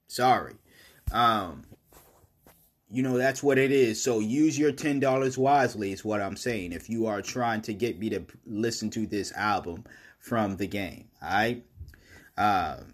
Sorry, 0.07 0.57
um, 1.11 1.65
you 2.91 3.03
know 3.03 3.17
that's 3.17 3.43
what 3.43 3.57
it 3.57 3.73
is. 3.73 4.03
So 4.03 4.19
use 4.21 4.59
your 4.59 4.73
ten 4.73 5.01
dollars 5.01 5.39
wisely. 5.39 5.93
Is 5.93 6.05
what 6.05 6.21
I'm 6.21 6.37
saying. 6.37 6.73
If 6.73 6.91
you 6.91 7.07
are 7.07 7.23
trying 7.23 7.63
to 7.63 7.73
get 7.73 7.99
me 7.99 8.11
to 8.11 8.27
listen 8.45 8.91
to 8.91 9.07
this 9.07 9.33
album 9.33 9.85
from 10.19 10.59
the 10.59 10.67
game, 10.67 11.09
all 11.23 11.31
right. 11.31 11.65
Um, 12.37 12.94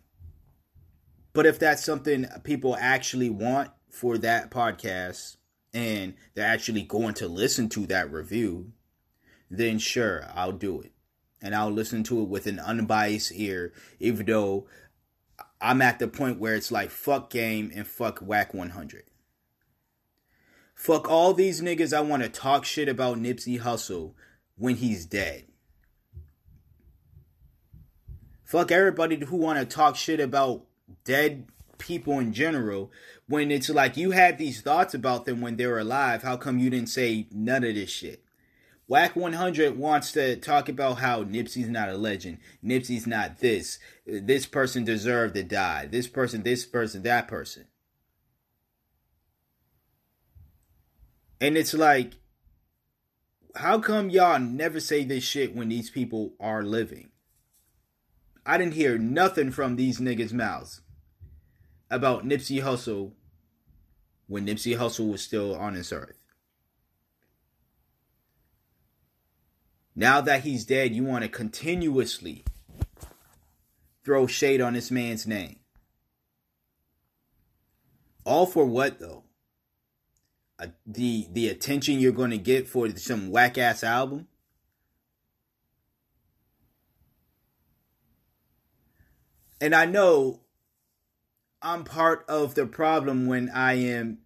but 1.33 1.47
if 1.47 1.59
that's 1.59 1.85
something 1.85 2.27
people 2.45 2.77
actually 2.79 3.31
want 3.31 3.71
for 3.89 4.19
that 4.19 4.51
podcast 4.51 5.37
and 5.73 6.15
they're 6.35 6.47
actually 6.47 6.83
going 6.83 7.15
to 7.15 7.29
listen 7.29 7.69
to 7.71 7.87
that 7.87 8.11
review, 8.11 8.73
then 9.51 9.79
sure, 9.79 10.27
I'll 10.35 10.53
do 10.53 10.81
it. 10.81 10.93
And 11.43 11.55
I'll 11.55 11.71
listen 11.71 12.03
to 12.05 12.21
it 12.21 12.29
with 12.29 12.47
an 12.47 12.59
unbiased 12.59 13.33
ear, 13.35 13.73
even 13.99 14.27
though 14.27 14.67
I'm 15.61 15.81
at 15.81 15.99
the 15.99 16.09
point 16.09 16.39
where 16.39 16.55
it's 16.55 16.71
like 16.71 16.91
fuck 16.91 17.31
game 17.31 17.71
and 17.75 17.87
fuck 17.87 18.21
wack 18.21 18.53
100. 18.53 19.05
Fuck 20.75 21.11
all 21.11 21.35
these 21.35 21.61
niggas 21.61 21.95
I 21.95 22.01
want 22.01 22.23
to 22.23 22.29
talk 22.29 22.65
shit 22.65 22.89
about 22.89 23.19
Nipsey 23.19 23.61
Hussle 23.61 24.15
when 24.57 24.77
he's 24.77 25.05
dead. 25.07 25.45
Fuck 28.45 28.73
everybody 28.73 29.17
who 29.17 29.37
want 29.37 29.59
to 29.59 29.65
talk 29.65 29.95
shit 29.97 30.21
about 30.21 30.65
dead 31.05 31.47
people 31.79 32.19
in 32.19 32.33
general 32.33 32.91
when 33.27 33.51
it's 33.51 33.71
like 33.71 33.97
you 33.97 34.11
had 34.11 34.37
these 34.37 34.61
thoughts 34.61 34.93
about 34.93 35.25
them 35.25 35.41
when 35.41 35.57
they 35.57 35.67
were 35.67 35.79
alive 35.79 36.23
how 36.23 36.37
come 36.37 36.59
you 36.59 36.69
didn't 36.69 36.89
say 36.89 37.27
none 37.33 37.65
of 37.65 37.75
this 37.75 37.91
shit 37.91 38.23
Wack 38.91 39.15
100 39.15 39.79
wants 39.79 40.11
to 40.11 40.35
talk 40.35 40.69
about 40.69 40.99
how 40.99 41.23
Nipsey's 41.23 41.69
not 41.69 41.91
a 41.91 41.97
legend. 41.97 42.39
Nipsey's 42.61 43.07
not 43.07 43.39
this. 43.39 43.79
This 44.05 44.47
person 44.47 44.83
deserved 44.83 45.37
to 45.37 45.45
die. 45.45 45.87
This 45.87 46.09
person, 46.09 46.43
this 46.43 46.67
person, 46.67 47.05
that 47.05 47.29
person. 47.29 47.67
And 51.41 51.57
it's 51.57 51.73
like, 51.73 52.15
how 53.55 53.79
come 53.79 54.11
y'all 54.11 54.41
never 54.41 54.81
say 54.81 55.05
this 55.05 55.23
shit 55.23 55.55
when 55.55 55.69
these 55.69 55.89
people 55.89 56.35
are 56.41 56.65
living? 56.65 57.10
I 58.45 58.59
didn't 58.59 58.75
hear 58.75 58.99
nothing 58.99 59.51
from 59.51 59.77
these 59.77 60.01
niggas' 60.01 60.33
mouths 60.33 60.81
about 61.91 62.27
Nipsey 62.27 62.63
Hussle 62.63 63.13
when 64.27 64.47
Nipsey 64.47 64.79
Hussle 64.79 65.11
was 65.11 65.23
still 65.23 65.55
on 65.55 65.75
this 65.75 65.93
earth. 65.93 66.19
Now 69.95 70.21
that 70.21 70.45
he's 70.45 70.65
dead, 70.65 70.95
you 70.95 71.05
want 71.05 71.25
to 71.25 71.29
continuously 71.29 72.45
throw 74.05 74.27
shade 74.27 74.61
on 74.61 74.73
this 74.73 74.91
man's 74.91 75.27
name. 75.27 75.57
All 78.25 78.47
for 78.47 78.65
what 78.65 78.99
though? 78.99 79.25
Uh, 80.59 80.69
the 80.87 81.27
the 81.33 81.49
attention 81.49 81.99
you're 81.99 82.13
going 82.13 82.31
to 82.31 82.39
get 82.39 82.69
for 82.69 82.89
some 82.97 83.31
whack 83.31 83.59
ass 83.59 83.83
album? 83.83 84.29
And 89.61 89.75
I 89.75 89.85
know 89.85 90.41
I'm 91.63 91.85
part 91.85 92.25
of 92.29 92.55
the 92.55 92.67
problem 92.67 93.27
when 93.27 93.51
I 93.51 93.75
am 93.75 94.19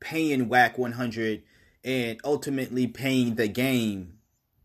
paying 0.00 0.48
Wack 0.48 0.78
100 0.78 1.42
and 1.84 2.20
ultimately 2.24 2.86
paying 2.86 3.36
the 3.36 3.48
game 3.48 4.18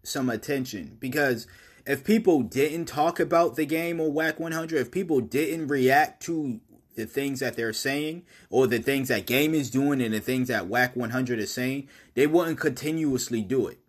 some 0.03 0.29
attention 0.29 0.97
because 0.99 1.47
if 1.85 2.03
people 2.03 2.41
didn't 2.41 2.85
talk 2.85 3.19
about 3.19 3.55
the 3.55 3.65
game 3.65 3.99
or 3.99 4.11
Wack 4.11 4.39
100, 4.39 4.79
if 4.79 4.91
people 4.91 5.21
didn't 5.21 5.67
react 5.67 6.21
to 6.23 6.59
the 6.95 7.05
things 7.05 7.39
that 7.39 7.55
they're 7.55 7.71
saying 7.71 8.23
or 8.49 8.67
the 8.67 8.79
things 8.79 9.07
that 9.07 9.25
game 9.25 9.53
is 9.53 9.69
doing 9.69 10.01
and 10.01 10.13
the 10.13 10.19
things 10.19 10.47
that 10.47 10.67
Wack 10.67 10.95
100 10.95 11.39
is 11.39 11.53
saying, 11.53 11.87
they 12.15 12.27
wouldn't 12.27 12.59
continuously 12.59 13.41
do 13.41 13.67
it. 13.67 13.79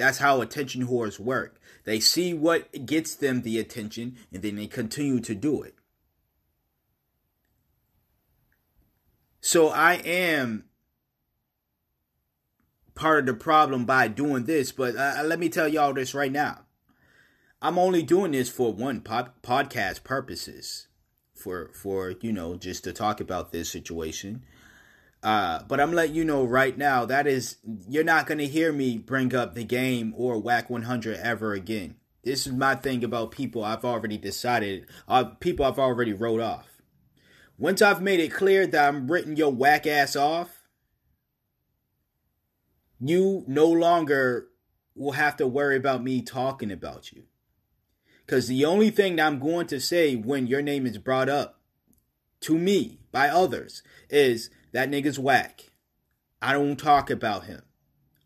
That's 0.00 0.16
how 0.16 0.40
attention 0.40 0.86
whores 0.86 1.20
work. 1.20 1.60
They 1.84 2.00
see 2.00 2.32
what 2.32 2.86
gets 2.86 3.14
them 3.14 3.42
the 3.42 3.58
attention 3.58 4.16
and 4.32 4.42
then 4.42 4.56
they 4.56 4.66
continue 4.66 5.20
to 5.20 5.34
do 5.34 5.60
it. 5.60 5.74
So 9.42 9.68
I 9.68 9.96
am 9.96 10.64
part 12.94 13.18
of 13.18 13.26
the 13.26 13.34
problem 13.34 13.84
by 13.84 14.08
doing 14.08 14.44
this, 14.44 14.72
but 14.72 14.96
uh, 14.96 15.20
let 15.22 15.38
me 15.38 15.50
tell 15.50 15.68
y'all 15.68 15.92
this 15.92 16.14
right 16.14 16.32
now. 16.32 16.60
I'm 17.60 17.78
only 17.78 18.02
doing 18.02 18.32
this 18.32 18.48
for 18.48 18.72
one 18.72 19.02
pod- 19.02 19.42
podcast 19.42 20.02
purposes, 20.02 20.88
for 21.34 21.70
for 21.74 22.14
you 22.22 22.32
know 22.32 22.56
just 22.56 22.84
to 22.84 22.94
talk 22.94 23.20
about 23.20 23.52
this 23.52 23.68
situation. 23.68 24.46
Uh, 25.22 25.62
but 25.68 25.80
I'm 25.80 25.92
letting 25.92 26.14
you 26.14 26.24
know 26.24 26.44
right 26.44 26.76
now 26.76 27.04
that 27.04 27.26
is 27.26 27.56
you're 27.88 28.04
not 28.04 28.26
gonna 28.26 28.44
hear 28.44 28.72
me 28.72 28.96
bring 28.96 29.34
up 29.34 29.54
the 29.54 29.64
game 29.64 30.14
or 30.16 30.38
Wack 30.38 30.70
100 30.70 31.18
ever 31.18 31.52
again. 31.52 31.96
This 32.22 32.46
is 32.46 32.52
my 32.52 32.74
thing 32.74 33.02
about 33.04 33.30
people 33.30 33.64
I've 33.64 33.84
already 33.84 34.18
decided, 34.18 34.86
uh, 35.08 35.24
people 35.24 35.64
I've 35.64 35.78
already 35.78 36.12
wrote 36.12 36.40
off. 36.40 36.68
Once 37.58 37.82
I've 37.82 38.02
made 38.02 38.20
it 38.20 38.32
clear 38.32 38.66
that 38.66 38.88
I'm 38.88 39.10
written 39.10 39.36
your 39.36 39.52
whack 39.52 39.86
ass 39.86 40.16
off, 40.16 40.60
you 42.98 43.44
no 43.46 43.66
longer 43.66 44.48
will 44.94 45.12
have 45.12 45.36
to 45.36 45.46
worry 45.46 45.76
about 45.76 46.02
me 46.02 46.22
talking 46.22 46.70
about 46.70 47.12
you. 47.12 47.24
Because 48.24 48.48
the 48.48 48.64
only 48.64 48.90
thing 48.90 49.16
that 49.16 49.26
I'm 49.26 49.38
going 49.38 49.66
to 49.68 49.80
say 49.80 50.14
when 50.14 50.46
your 50.46 50.62
name 50.62 50.86
is 50.86 50.98
brought 50.98 51.28
up 51.28 51.60
to 52.40 52.56
me 52.56 53.00
by 53.12 53.28
others 53.28 53.82
is 54.08 54.50
that 54.72 54.90
nigga's 54.90 55.18
whack. 55.18 55.70
I 56.42 56.52
don't 56.52 56.76
talk 56.76 57.10
about 57.10 57.44
him. 57.44 57.62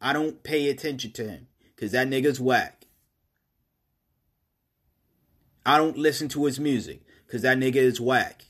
I 0.01 0.13
don't 0.13 0.43
pay 0.43 0.69
attention 0.69 1.13
to 1.13 1.29
him 1.29 1.49
because 1.75 1.93
that 1.93 2.09
nigga's 2.09 2.41
whack. 2.41 2.87
I 5.67 5.79
don't 5.79 5.97
listen 5.97 6.29
to 6.31 6.45
his 6.45 6.61
music 6.61 7.01
because 7.27 7.43
that 7.43 7.59
nigga 7.59 7.77
is 7.77 8.01
whack. 8.01 8.45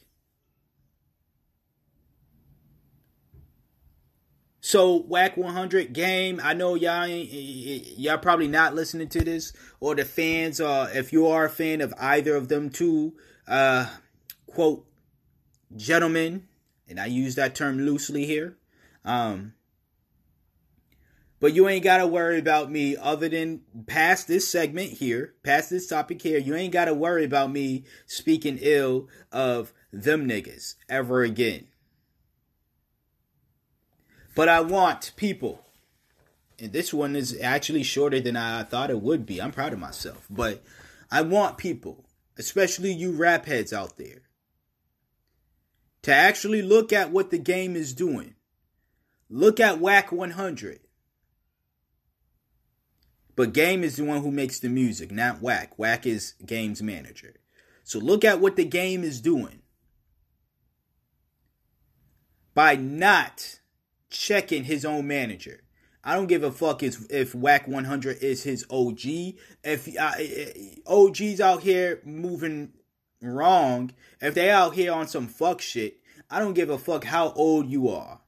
So 4.61 4.97
wack 4.97 5.37
100 5.37 5.93
game. 5.93 6.41
I 6.43 6.55
know 6.55 6.75
y'all 6.75 7.07
y'all 7.07 8.17
probably 8.19 8.49
not 8.49 8.75
listening 8.75 9.09
to 9.11 9.23
this, 9.23 9.53
or 9.79 9.95
the 9.95 10.07
fans. 10.07 10.59
Uh, 10.59 10.91
if 10.95 11.13
you 11.13 11.27
are 11.27 11.45
a 11.45 11.51
fan 11.51 11.83
of 11.83 11.93
either 12.01 12.35
of 12.35 12.49
them 12.49 12.71
two, 12.71 13.13
uh, 13.47 13.87
quote, 14.47 14.87
gentlemen, 15.77 16.49
and 16.89 17.01
I 17.01 17.07
use 17.07 17.35
that 17.35 17.55
term 17.55 17.79
loosely 17.79 18.27
here. 18.27 18.57
Um, 19.05 19.55
but 21.41 21.55
you 21.55 21.69
ain't 21.69 21.85
gotta 21.85 22.07
worry 22.07 22.39
about 22.39 22.71
me 22.71 22.97
other 22.97 23.29
than 23.29 23.61
past 23.87 24.29
this 24.29 24.49
segment 24.49 24.93
here, 24.93 25.35
past 25.43 25.69
this 25.69 25.87
topic 25.87 26.23
here. 26.23 26.39
You 26.39 26.55
ain't 26.55 26.73
gotta 26.73 26.95
worry 26.95 27.25
about 27.25 27.53
me 27.53 27.85
speaking 28.07 28.59
ill 28.63 29.09
of 29.31 29.73
them 29.93 30.27
niggas 30.27 30.77
ever 30.89 31.23
again. 31.23 31.67
But 34.35 34.49
I 34.49 34.61
want 34.61 35.13
people, 35.17 35.67
and 36.59 36.73
this 36.73 36.93
one 36.93 37.15
is 37.15 37.39
actually 37.41 37.83
shorter 37.83 38.21
than 38.21 38.37
I 38.37 38.63
thought 38.65 38.91
it 38.91 39.01
would 39.01 39.27
be. 39.27 39.41
I'm 39.41 39.53
proud 39.53 39.73
of 39.73 39.79
myself. 39.79 40.27
But 40.29 40.65
I 41.11 41.23
want 41.23 41.59
people, 41.59 42.05
especially 42.37 42.93
you 42.93 43.13
rap 43.13 43.47
heads 43.47 43.73
out 43.73 43.97
there, 43.97 44.23
to 46.05 46.13
actually 46.13 46.61
look 46.61 46.93
at 46.93 47.11
what 47.11 47.31
the 47.31 47.39
game 47.39 47.75
is 47.75 47.95
doing. 47.95 48.35
Look 49.31 49.59
at 49.59 49.81
Wack 49.81 50.13
100. 50.13 50.81
But 53.37 53.53
Game 53.53 53.83
is 53.83 53.97
the 53.97 54.05
one 54.05 54.21
who 54.21 54.31
makes 54.31 54.61
the 54.61 54.69
music, 54.69 55.11
not 55.11 55.41
Wack. 55.41 55.79
Wack 55.79 56.07
is 56.07 56.35
Game's 56.45 56.83
manager. 56.83 57.35
So 57.83 57.99
look 57.99 58.25
at 58.25 58.41
what 58.41 58.57
the 58.57 58.65
game 58.65 59.03
is 59.03 59.21
doing. 59.21 59.63
By 62.55 62.77
not 62.77 63.61
checking 64.11 64.65
his 64.65 64.85
own 64.85 65.09
manager. 65.09 65.63
I 66.05 66.15
don't 66.15 66.27
give 66.27 66.45
a 66.45 66.53
fuck 66.53 66.83
if 66.83 67.11
if 67.11 67.35
Wack 67.35 67.67
100 67.67 68.23
is 68.23 68.43
his 68.43 68.65
OG. 68.71 69.01
If 69.65 69.89
uh, 69.99 70.13
OG's 70.87 71.41
out 71.41 71.63
here 71.63 72.01
moving 72.05 72.75
wrong, 73.27 73.93
if 74.21 74.35
they 74.35 74.51
out 74.51 74.75
here 74.75 74.93
on 74.93 75.09
some 75.09 75.27
fuck 75.27 75.61
shit, 75.61 76.01
I 76.31 76.39
don't 76.39 76.55
give 76.55 76.71
a 76.71 76.79
fuck 76.79 77.05
how 77.05 77.33
old 77.33 77.69
you 77.69 77.89
are. 77.89 78.21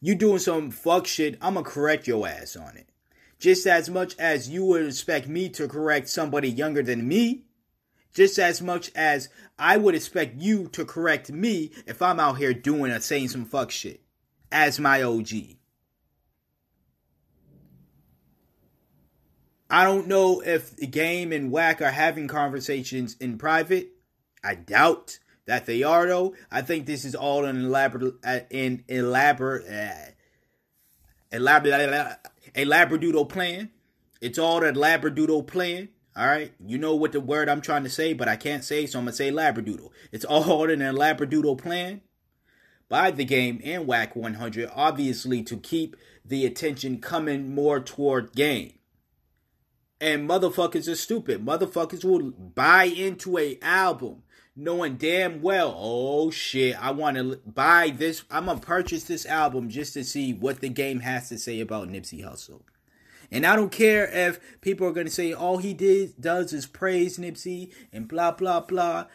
You 0.00 0.14
doing 0.14 0.38
some 0.38 0.70
fuck 0.70 1.06
shit, 1.06 1.36
I'ma 1.40 1.62
correct 1.62 2.06
your 2.06 2.26
ass 2.28 2.54
on 2.56 2.76
it. 2.76 2.88
Just 3.38 3.66
as 3.66 3.90
much 3.90 4.16
as 4.18 4.48
you 4.48 4.64
would 4.64 4.86
expect 4.86 5.28
me 5.28 5.48
to 5.50 5.68
correct 5.68 6.08
somebody 6.08 6.48
younger 6.48 6.82
than 6.82 7.06
me, 7.06 7.44
just 8.14 8.38
as 8.38 8.62
much 8.62 8.90
as 8.94 9.28
I 9.58 9.76
would 9.76 9.94
expect 9.94 10.40
you 10.40 10.68
to 10.68 10.84
correct 10.84 11.30
me 11.30 11.70
if 11.86 12.00
I'm 12.00 12.20
out 12.20 12.38
here 12.38 12.54
doing 12.54 12.90
or 12.90 13.00
saying 13.00 13.28
some 13.28 13.44
fuck 13.44 13.70
shit 13.70 14.00
as 14.50 14.80
my 14.80 15.02
OG. 15.02 15.57
I 19.70 19.84
don't 19.84 20.08
know 20.08 20.40
if 20.40 20.74
the 20.76 20.86
game 20.86 21.32
and 21.32 21.50
Wack 21.50 21.82
are 21.82 21.90
having 21.90 22.26
conversations 22.26 23.16
in 23.20 23.36
private. 23.36 23.90
I 24.42 24.54
doubt 24.54 25.18
that 25.46 25.66
they 25.66 25.82
are 25.82 26.06
though. 26.06 26.34
I 26.50 26.62
think 26.62 26.86
this 26.86 27.04
is 27.04 27.14
all 27.14 27.44
an 27.44 27.64
elaborate, 27.64 28.14
uh, 28.24 28.40
an 28.50 28.84
elaborate, 28.88 29.66
uh, 29.66 30.12
elaborate, 31.32 32.18
a 32.54 32.64
labradoodle 32.64 33.28
plan. 33.28 33.70
It's 34.20 34.38
all 34.38 34.64
a 34.64 34.72
labradoodle 34.72 35.46
plan. 35.46 35.90
All 36.16 36.26
right, 36.26 36.52
you 36.64 36.78
know 36.78 36.96
what 36.96 37.12
the 37.12 37.20
word 37.20 37.48
I'm 37.48 37.60
trying 37.60 37.84
to 37.84 37.90
say, 37.90 38.12
but 38.12 38.26
I 38.26 38.34
can't 38.36 38.64
say, 38.64 38.86
so 38.86 38.98
I'm 38.98 39.04
gonna 39.04 39.14
say 39.14 39.30
labradoodle. 39.30 39.90
It's 40.10 40.24
all 40.24 40.68
in 40.68 40.82
a 40.82 40.92
labradoodle 40.92 41.58
plan 41.58 42.00
by 42.88 43.10
the 43.10 43.24
game 43.24 43.60
and 43.62 43.86
Wack 43.86 44.16
100, 44.16 44.70
obviously 44.74 45.42
to 45.44 45.56
keep 45.58 45.96
the 46.24 46.44
attention 46.44 47.00
coming 47.00 47.54
more 47.54 47.80
toward 47.80 48.32
game. 48.32 48.77
And 50.00 50.28
motherfuckers 50.28 50.90
are 50.90 50.96
stupid. 50.96 51.44
Motherfuckers 51.44 52.04
will 52.04 52.30
buy 52.30 52.84
into 52.84 53.36
a 53.36 53.58
album 53.62 54.22
knowing 54.58 54.96
damn 54.96 55.40
well, 55.40 55.74
oh 55.78 56.30
shit, 56.30 56.80
I 56.82 56.90
want 56.90 57.16
to 57.16 57.40
buy 57.46 57.90
this. 57.90 58.24
I'm 58.30 58.46
gonna 58.46 58.60
purchase 58.60 59.04
this 59.04 59.24
album 59.24 59.68
just 59.68 59.94
to 59.94 60.04
see 60.04 60.34
what 60.34 60.60
the 60.60 60.68
game 60.68 61.00
has 61.00 61.28
to 61.28 61.38
say 61.38 61.60
about 61.60 61.88
Nipsey 61.88 62.24
Hussle. 62.24 62.62
And 63.30 63.46
I 63.46 63.56
don't 63.56 63.70
care 63.70 64.06
if 64.06 64.60
people 64.60 64.86
are 64.86 64.92
going 64.92 65.06
to 65.06 65.12
say 65.12 65.32
all 65.32 65.58
he 65.58 65.74
did 65.74 66.18
does 66.20 66.52
is 66.52 66.66
praise 66.66 67.18
Nipsey 67.18 67.72
and 67.92 68.08
blah 68.08 68.32
blah 68.32 68.60
blah. 68.60 69.06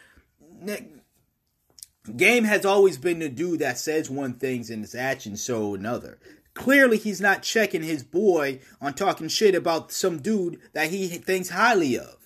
Game 2.16 2.44
has 2.44 2.64
always 2.64 2.96
been 2.96 3.18
the 3.18 3.28
dude 3.28 3.60
that 3.60 3.78
says 3.78 4.08
one 4.08 4.34
thing 4.34 4.64
and 4.70 4.82
his 4.82 4.94
actions 4.94 5.44
show 5.44 5.74
another. 5.74 6.18
Clearly, 6.54 6.98
he's 6.98 7.20
not 7.20 7.42
checking 7.42 7.82
his 7.82 8.02
boy 8.02 8.60
on 8.80 8.94
talking 8.94 9.28
shit 9.28 9.54
about 9.54 9.90
some 9.92 10.18
dude 10.18 10.60
that 10.72 10.90
he 10.90 11.08
thinks 11.08 11.50
highly 11.50 11.98
of. 11.98 12.16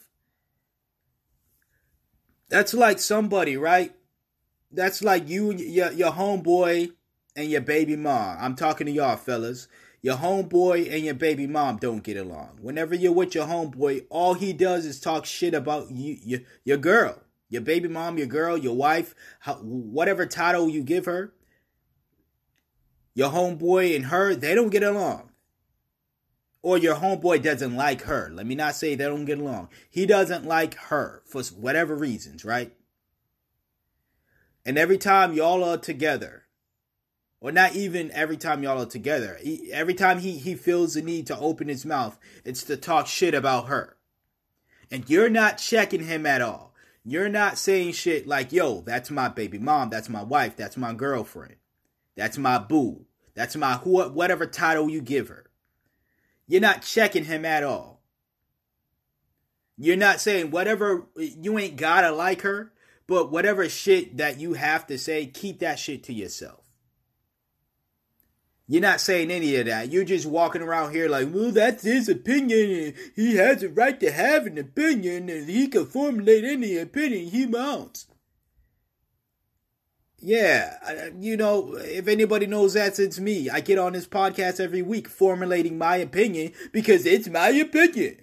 That's 2.49 2.75
like 2.75 2.99
somebody, 2.99 3.57
right? 3.57 3.95
That's 4.71 5.03
like 5.03 5.29
you, 5.29 5.53
your 5.53 5.93
your 5.93 6.13
homeboy, 6.13 6.93
and 7.37 7.51
your 7.51 7.63
baby 7.63 7.97
mom. 7.97 8.37
I'm 8.41 8.55
talking 8.55 8.87
to 8.87 8.93
y'all, 8.93 9.17
fellas 9.17 9.69
your 10.03 10.17
homeboy 10.17 10.93
and 10.93 11.05
your 11.05 11.15
baby 11.15 11.47
mom 11.47 11.77
don't 11.77 12.03
get 12.03 12.17
along. 12.17 12.59
Whenever 12.61 12.95
you're 12.95 13.13
with 13.13 13.35
your 13.35 13.47
homeboy, 13.47 14.07
all 14.11 14.35
he 14.35 14.53
does 14.53 14.87
is 14.87 15.01
talk 15.01 15.27
shit 15.27 15.55
about 15.55 15.91
you, 15.91 16.17
your, 16.23 16.41
your 16.65 16.77
girl, 16.77 17.21
your 17.49 17.63
baby 17.63 17.89
mom, 17.89 18.19
your 18.19 18.27
girl, 18.27 18.57
your 18.57 18.77
wife, 18.77 19.15
how, 19.41 19.55
whatever 19.55 20.27
title 20.27 20.69
you 20.69 20.83
give 20.83 21.07
her. 21.07 21.33
Your 23.19 23.31
homeboy 23.31 23.97
and 23.97 24.07
her, 24.07 24.37
they 24.37 24.55
don't 24.55 24.71
get 24.71 24.85
along. 24.85 25.31
or 26.63 26.79
your 26.79 26.97
homeboy 26.97 27.43
doesn't 27.43 27.77
like 27.77 28.03
her. 28.03 28.31
Let 28.33 28.47
me 28.47 28.55
not 28.55 28.75
say 28.75 28.95
they 28.95 29.05
don't 29.05 29.25
get 29.25 29.39
along. 29.39 29.69
He 29.91 30.07
doesn't 30.07 30.45
like 30.45 30.75
her 30.75 31.23
for 31.27 31.43
whatever 31.45 31.95
reasons, 31.95 32.45
right? 32.45 32.75
And 34.67 34.77
every 34.77 34.99
time 34.99 35.33
y'all 35.35 35.65
are 35.65 35.79
together, 35.79 36.45
or 37.41 37.53
not 37.53 37.75
even 37.77 38.11
every 38.13 38.37
time 38.37 38.63
y'all 38.63 38.83
are 38.83 38.87
together, 38.87 39.39
he, 39.41 39.73
every 39.73 39.95
time 39.95 40.19
he, 40.19 40.33
he 40.39 40.55
feels 40.55 40.95
the 40.95 41.03
need 41.03 41.27
to 41.29 41.39
open 41.39 41.69
his 41.69 41.87
mouth, 41.87 42.19
it's 42.45 42.65
to 42.65 42.77
talk 42.77 43.07
shit 43.07 43.35
about 43.35 43.69
her. 43.69 43.97
And 44.91 45.09
you're 45.09 45.31
not 45.31 45.59
checking 45.59 46.05
him 46.05 46.27
at 46.27 46.43
all. 46.43 46.75
You're 47.05 47.31
not 47.31 47.57
saying 47.57 47.93
shit 47.93 48.27
like, 48.27 48.53
yo, 48.53 48.83
that's 48.83 49.11
my 49.11 49.29
baby 49.29 49.59
mom, 49.59 49.91
that's 49.91 50.09
my 50.11 50.23
wife, 50.23 50.57
that's 50.57 50.77
my 50.77 50.93
girlfriend, 50.93 51.57
that's 52.17 52.37
my 52.37 52.59
boo, 52.59 53.07
that's 53.39 53.55
my 53.55 53.75
who, 53.75 54.03
whatever 54.09 54.47
title 54.47 54.91
you 54.91 55.01
give 55.01 55.29
her. 55.29 55.45
You're 56.49 56.61
not 56.61 56.83
checking 56.83 57.23
him 57.23 57.45
at 57.45 57.63
all. 57.63 58.03
You're 59.77 59.97
not 59.97 60.21
saying 60.21 60.51
whatever, 60.51 61.07
you 61.17 61.57
ain't 61.57 61.77
gotta 61.77 62.11
like 62.11 62.43
her, 62.43 62.73
but 63.07 63.31
whatever 63.31 63.69
shit 63.69 64.17
that 64.17 64.41
you 64.41 64.55
have 64.55 64.89
to 64.89 64.99
say, 64.99 65.27
keep 65.27 65.61
that 65.61 65.79
shit 65.79 66.03
to 66.05 66.13
yourself. 66.13 66.65
You're 68.67 68.83
not 68.83 69.01
saying 69.01 69.31
any 69.31 69.55
of 69.55 69.67
that. 69.67 69.93
You're 69.93 70.03
just 70.03 70.27
walking 70.27 70.61
around 70.61 70.93
here 70.93 71.09
like, 71.09 71.29
well, 71.33 71.53
that's 71.53 71.85
his 71.85 72.09
opinion, 72.09 72.71
and 72.71 72.95
he 73.15 73.37
has 73.37 73.63
a 73.63 73.69
right 73.69 74.01
to 74.01 74.11
have 74.11 74.47
an 74.47 74.59
opinion, 74.59 75.29
and 75.29 75.49
he 75.49 75.69
can 75.69 75.87
formulate 75.87 76.43
any 76.43 76.77
opinion 76.77 77.29
he 77.29 77.47
wants. 77.47 78.09
Yeah, 80.21 81.11
you 81.17 81.37
know, 81.37 81.77
if 81.77 82.09
anybody 82.09 82.47
knows 82.47 82.75
that, 82.75 82.99
it's 82.99 83.21
me. 83.21 83.49
I 83.49 83.61
get 83.61 83.79
on 83.79 83.93
this 83.93 84.07
podcast 84.07 84.59
every 84.59 84.83
week 84.83 85.09
formulating 85.09 85.79
my 85.79 85.97
opinion 85.97 86.53
because 86.73 87.07
it's 87.07 87.29
my 87.29 87.51
opinion. 87.51 88.17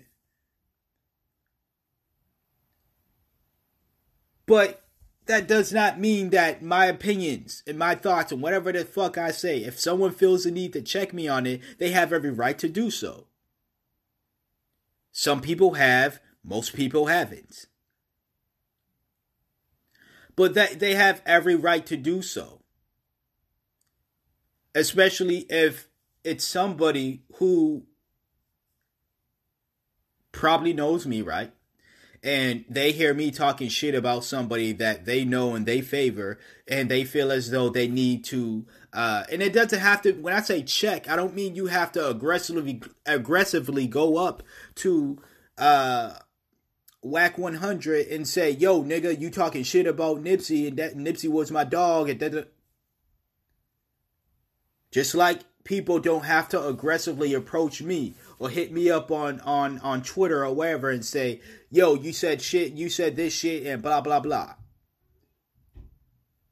But 4.46 4.84
that 5.28 5.48
does 5.48 5.72
not 5.72 6.00
mean 6.00 6.32
that 6.32 6.62
my 6.62 6.88
opinions 6.88 7.64
and 7.66 7.80
my 7.80 7.96
thoughts 7.96 8.32
and 8.32 8.42
whatever 8.42 8.74
the 8.74 8.84
fuck 8.84 9.18
I 9.18 9.32
say, 9.32 9.64
if 9.64 9.80
someone 9.80 10.12
feels 10.12 10.44
the 10.44 10.52
need 10.52 10.74
to 10.74 10.82
check 10.82 11.14
me 11.14 11.30
on 11.30 11.48
it, 11.48 11.62
they 11.80 11.92
have 11.92 12.12
every 12.12 12.30
right 12.30 12.60
to 12.60 12.68
do 12.68 12.92
so. 12.92 13.28
Some 15.14 15.40
people 15.40 15.76
have, 15.76 16.20
most 16.44 16.74
people 16.74 17.06
haven't 17.06 17.68
but 20.36 20.54
that 20.54 20.80
they 20.80 20.96
have 20.96 21.22
every 21.26 21.56
right 21.56 21.86
to 21.86 21.98
do 21.98 22.22
so. 22.22 22.62
Especially 24.74 25.46
if 25.50 25.88
it's 26.24 26.46
somebody 26.46 27.24
who 27.36 27.86
probably 30.32 30.74
knows 30.74 31.06
me, 31.06 31.22
right? 31.22 31.52
And 32.22 32.66
they 32.68 32.92
hear 32.92 33.14
me 33.14 33.30
talking 33.30 33.70
shit 33.70 33.94
about 33.94 34.24
somebody 34.24 34.74
that 34.74 35.06
they 35.06 35.24
know 35.24 35.54
and 35.54 35.66
they 35.66 35.82
favor, 35.82 36.40
and 36.68 36.90
they 36.90 37.04
feel 37.04 37.32
as 37.32 37.52
though 37.52 37.70
they 37.70 37.88
need 37.88 38.24
to. 38.26 38.66
Uh, 38.92 39.24
and 39.32 39.44
it 39.44 39.54
doesn't 39.54 39.80
have 39.80 40.02
to. 40.02 40.14
When 40.14 40.34
I 40.34 40.42
say 40.42 40.64
check, 40.64 41.08
I 41.08 41.16
don't 41.16 41.36
mean 41.36 41.56
you 41.56 41.68
have 41.68 41.92
to 41.94 42.10
aggressively 42.10 42.82
aggressively 43.06 43.86
go 43.86 44.18
up 44.18 44.42
to 44.76 45.22
uh, 45.58 46.16
Wack 47.06 47.38
100 47.38 48.08
and 48.08 48.28
say, 48.28 48.50
yo, 48.50 48.82
nigga, 48.82 49.20
you 49.20 49.30
talking 49.30 49.62
shit 49.62 49.86
about 49.86 50.24
Nipsey 50.24 50.68
and 50.68 50.78
that 50.78 50.96
Nipsey 50.96 51.30
was 51.30 51.52
my 51.52 51.64
dog 51.64 52.10
and 52.10 52.20
that. 52.20 52.52
Just 54.90 55.14
like 55.14 55.42
people 55.64 56.00
don't 56.00 56.26
have 56.26 56.50
to 56.50 56.68
aggressively 56.68 57.36
approach 57.36 57.84
me 57.84 58.16
or 58.40 58.50
hit 58.50 58.72
me 58.72 58.90
up 58.90 59.12
on, 59.12 59.40
on, 59.42 59.78
on 59.80 60.02
Twitter 60.02 60.44
or 60.44 60.56
wherever 60.56 60.90
and 60.90 61.06
say, 61.06 61.42
yo, 61.70 61.94
you 61.94 62.12
said 62.12 62.42
shit, 62.42 62.74
you 62.74 62.90
said 62.90 63.16
this 63.16 63.34
shit 63.34 63.68
and 63.68 63.84
blah, 63.84 64.02
blah, 64.02 64.20
blah. 64.20 64.56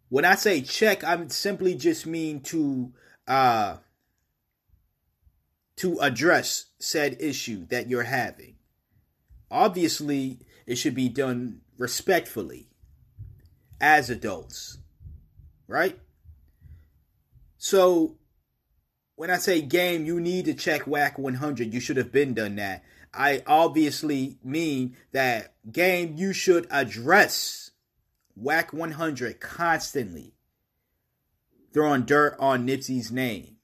When 0.10 0.24
I 0.24 0.36
say 0.36 0.62
check, 0.62 1.04
I 1.04 1.26
simply 1.30 1.74
just 1.74 2.06
mean 2.06 2.42
to, 2.42 2.94
uh, 3.28 3.78
to 5.78 5.98
address 5.98 6.66
said 6.78 7.18
issue 7.20 7.66
that 7.70 7.89
you're 7.89 8.04
having 8.04 8.53
obviously 9.54 10.39
it 10.66 10.76
should 10.76 10.96
be 10.96 11.08
done 11.08 11.62
respectfully 11.78 12.68
as 13.80 14.10
adults 14.10 14.80
right? 15.68 16.00
So 17.58 18.18
when 19.16 19.30
i 19.30 19.38
say 19.38 19.62
game 19.62 20.06
you 20.06 20.20
need 20.20 20.46
to 20.46 20.54
check 20.54 20.88
wack 20.88 21.18
100 21.18 21.74
you 21.74 21.80
should 21.80 21.98
have 21.98 22.12
been 22.12 22.34
done 22.34 22.56
that. 22.58 22.84
I 23.13 23.44
obviously 23.46 24.38
mean 24.44 24.98
that 25.12 25.54
game 25.72 26.16
you 26.18 26.34
should 26.34 26.68
address 26.72 27.72
wack 28.36 28.74
100 28.74 29.39
constantly. 29.39 30.34
Throwing 31.74 32.04
dirt 32.04 32.36
on 32.39 32.68
nipsey's 32.68 33.12
name. 33.12 33.58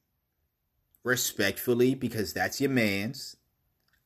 Respectfully 1.03 1.95
because 1.95 2.33
that's 2.33 2.61
your 2.61 2.69
man's. 2.69 3.37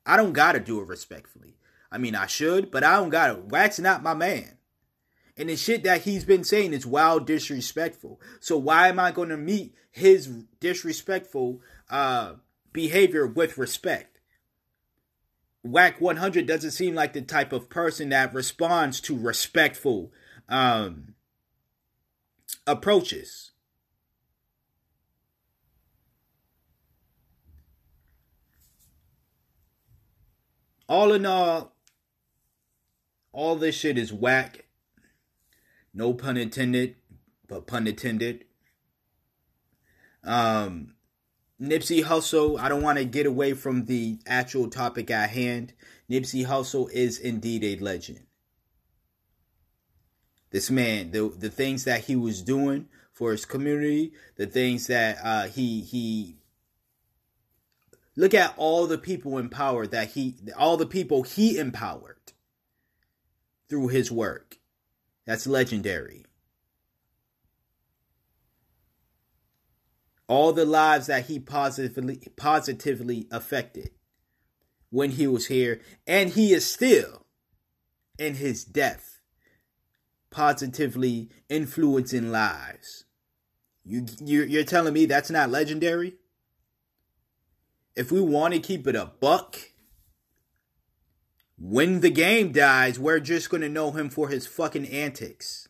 I 0.06 0.16
don't 0.18 0.34
gotta 0.34 0.60
do 0.60 0.80
it 0.80 0.88
respectfully 0.88 1.58
I 1.94 2.00
mean, 2.00 2.16
I 2.16 2.26
should, 2.26 2.72
but 2.72 2.84
I 2.84 2.96
don't 2.96 3.12
got 3.12 3.30
it. 3.30 3.46
Wack's 3.46 3.78
not 3.78 4.02
my 4.02 4.16
man. 4.16 4.58
And 5.38 5.48
the 5.48 5.56
shit 5.56 5.84
that 5.84 6.02
he's 6.02 6.26
been 6.26 6.44
saying 6.44 6.74
is 6.74 6.88
wild 6.88 7.28
disrespectful. 7.28 8.20
So 8.40 8.58
why 8.58 8.88
am 8.88 9.00
I 9.00 9.12
going 9.12 9.30
to 9.30 9.38
meet 9.38 9.76
his 9.92 10.28
disrespectful 10.60 11.62
uh, 11.92 12.34
behavior 12.72 13.28
with 13.28 13.60
respect? 13.60 14.20
Wack 15.62 16.02
100 16.02 16.48
doesn't 16.48 16.72
seem 16.72 16.96
like 16.96 17.14
the 17.14 17.22
type 17.22 17.54
of 17.54 17.70
person 17.70 18.10
that 18.10 18.34
responds 18.34 19.00
to 19.02 19.18
respectful 19.18 20.12
um, 20.50 21.14
approaches. 22.66 23.52
All 30.90 31.14
in 31.14 31.26
all, 31.26 31.74
all 33.34 33.56
this 33.56 33.76
shit 33.76 33.98
is 33.98 34.14
whack. 34.14 34.66
No 35.94 36.14
pun 36.14 36.38
intended, 36.38 36.96
but 37.48 37.68
pun 37.68 37.88
intended. 37.88 38.46
Um, 40.24 40.94
Nipsey 41.62 42.04
Hussle, 42.04 42.60
I 42.60 42.70
don't 42.70 42.82
want 42.82 43.00
to 43.00 43.06
get 43.06 43.26
away 43.26 43.54
from 43.54 43.86
the 43.86 44.20
actual 44.26 44.70
topic 44.70 45.12
at 45.12 45.32
hand. 45.32 45.74
Nipsey 46.10 46.46
Hussle 46.46 46.90
is 46.92 47.18
indeed 47.18 47.64
a 47.64 47.84
legend. 47.84 48.22
This 50.52 50.70
man, 50.70 51.12
the 51.12 51.34
the 51.36 51.50
things 51.50 51.84
that 51.86 52.06
he 52.06 52.16
was 52.16 52.44
doing 52.44 52.88
for 53.12 53.32
his 53.32 53.44
community, 53.44 54.14
the 54.36 54.46
things 54.46 54.88
that 54.88 55.18
uh, 55.24 55.48
he 55.48 55.82
he 55.82 56.38
look 58.16 58.36
at 58.36 58.54
all 58.56 58.86
the 58.86 59.00
people 59.00 59.40
in 59.40 59.50
power 59.50 59.88
that 59.88 60.12
he 60.12 60.36
all 60.56 60.78
the 60.78 60.86
people 60.86 61.24
he 61.24 61.58
empowered 61.58 62.33
through 63.74 63.88
his 63.88 64.12
work. 64.12 64.60
That's 65.26 65.48
legendary. 65.48 66.28
All 70.28 70.54
the 70.54 70.64
lives 70.64 71.08
that 71.08 71.26
he 71.26 71.40
positively 71.40 72.22
positively 72.36 73.28
affected 73.32 73.90
when 74.92 75.10
he 75.10 75.26
was 75.26 75.48
here, 75.48 75.82
and 76.06 76.30
he 76.30 76.54
is 76.54 76.72
still 76.72 77.26
in 78.20 78.36
his 78.36 78.64
death 78.64 79.22
positively 80.30 81.32
influencing 81.50 82.32
lives. 82.32 83.06
You 83.84 84.06
you're 84.24 84.66
telling 84.66 84.94
me 84.94 85.08
that's 85.08 85.32
not 85.32 85.50
legendary? 85.50 86.14
If 87.96 88.12
we 88.12 88.22
want 88.22 88.54
to 88.54 88.60
keep 88.60 88.86
it 88.86 88.96
a 88.96 89.14
buck, 89.20 89.58
when 91.66 92.02
the 92.02 92.10
game 92.10 92.52
dies, 92.52 93.00
we're 93.00 93.22
just 93.22 93.50
going 93.50 93.62
to 93.62 93.70
know 93.70 93.92
him 93.92 94.10
for 94.10 94.28
his 94.28 94.46
fucking 94.46 94.86
antics. 94.86 95.70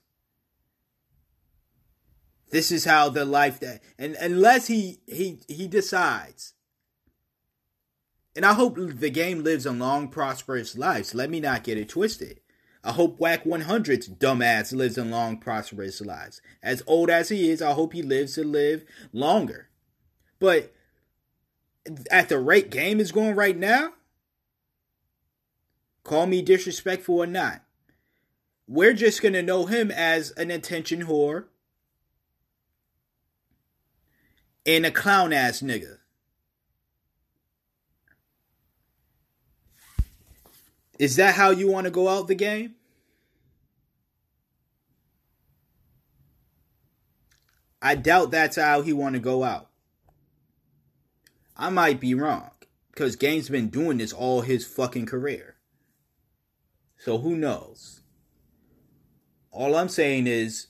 This 2.49 2.71
is 2.71 2.85
how 2.85 3.09
the 3.09 3.25
life 3.25 3.59
that 3.59 3.81
and 3.99 4.15
unless 4.19 4.67
he 4.67 4.99
he 5.07 5.39
he 5.47 5.67
decides. 5.67 6.53
And 8.35 8.43
I 8.43 8.53
hope 8.53 8.75
the 8.75 9.11
game 9.11 9.43
lives 9.43 9.67
a 9.67 9.71
long, 9.71 10.07
prosperous 10.07 10.75
life. 10.75 11.05
So 11.05 11.19
let 11.19 11.29
me 11.29 11.39
not 11.39 11.63
get 11.63 11.77
it 11.77 11.89
twisted. 11.89 12.39
I 12.83 12.91
hope 12.91 13.19
Wack 13.19 13.43
100's 13.43 14.09
dumbass 14.09 14.73
lives 14.73 14.97
in 14.97 15.11
long, 15.11 15.37
prosperous 15.37 16.01
lives. 16.01 16.41
As 16.63 16.81
old 16.87 17.11
as 17.11 17.29
he 17.29 17.51
is, 17.51 17.61
I 17.61 17.73
hope 17.73 17.93
he 17.93 18.01
lives 18.01 18.33
to 18.33 18.43
live 18.43 18.83
longer. 19.11 19.69
But 20.39 20.73
at 22.09 22.29
the 22.29 22.39
rate 22.39 22.71
game 22.71 22.99
is 22.99 23.11
going 23.11 23.35
right 23.35 23.57
now, 23.57 23.93
Call 26.03 26.25
me 26.27 26.41
disrespectful 26.41 27.19
or 27.19 27.27
not. 27.27 27.61
We're 28.67 28.93
just 28.93 29.21
going 29.21 29.33
to 29.33 29.41
know 29.41 29.65
him 29.65 29.91
as 29.91 30.31
an 30.31 30.51
attention 30.51 31.05
whore 31.05 31.45
and 34.65 34.85
a 34.85 34.91
clown 34.91 35.33
ass 35.33 35.61
nigga. 35.61 35.97
Is 40.99 41.15
that 41.17 41.35
how 41.35 41.49
you 41.49 41.69
want 41.69 41.85
to 41.85 41.91
go 41.91 42.07
out 42.07 42.27
the 42.27 42.35
game? 42.35 42.75
I 47.81 47.95
doubt 47.95 48.31
that's 48.31 48.55
how 48.55 48.81
he 48.81 48.93
want 48.93 49.15
to 49.15 49.19
go 49.19 49.43
out. 49.43 49.69
I 51.57 51.69
might 51.69 51.99
be 51.99 52.13
wrong 52.13 52.51
because 52.91 53.17
Game's 53.17 53.49
been 53.49 53.67
doing 53.67 53.97
this 53.97 54.13
all 54.13 54.41
his 54.41 54.65
fucking 54.65 55.05
career. 55.05 55.52
So 57.03 57.17
who 57.17 57.35
knows? 57.35 57.99
All 59.51 59.75
I'm 59.75 59.89
saying 59.89 60.25
is 60.25 60.67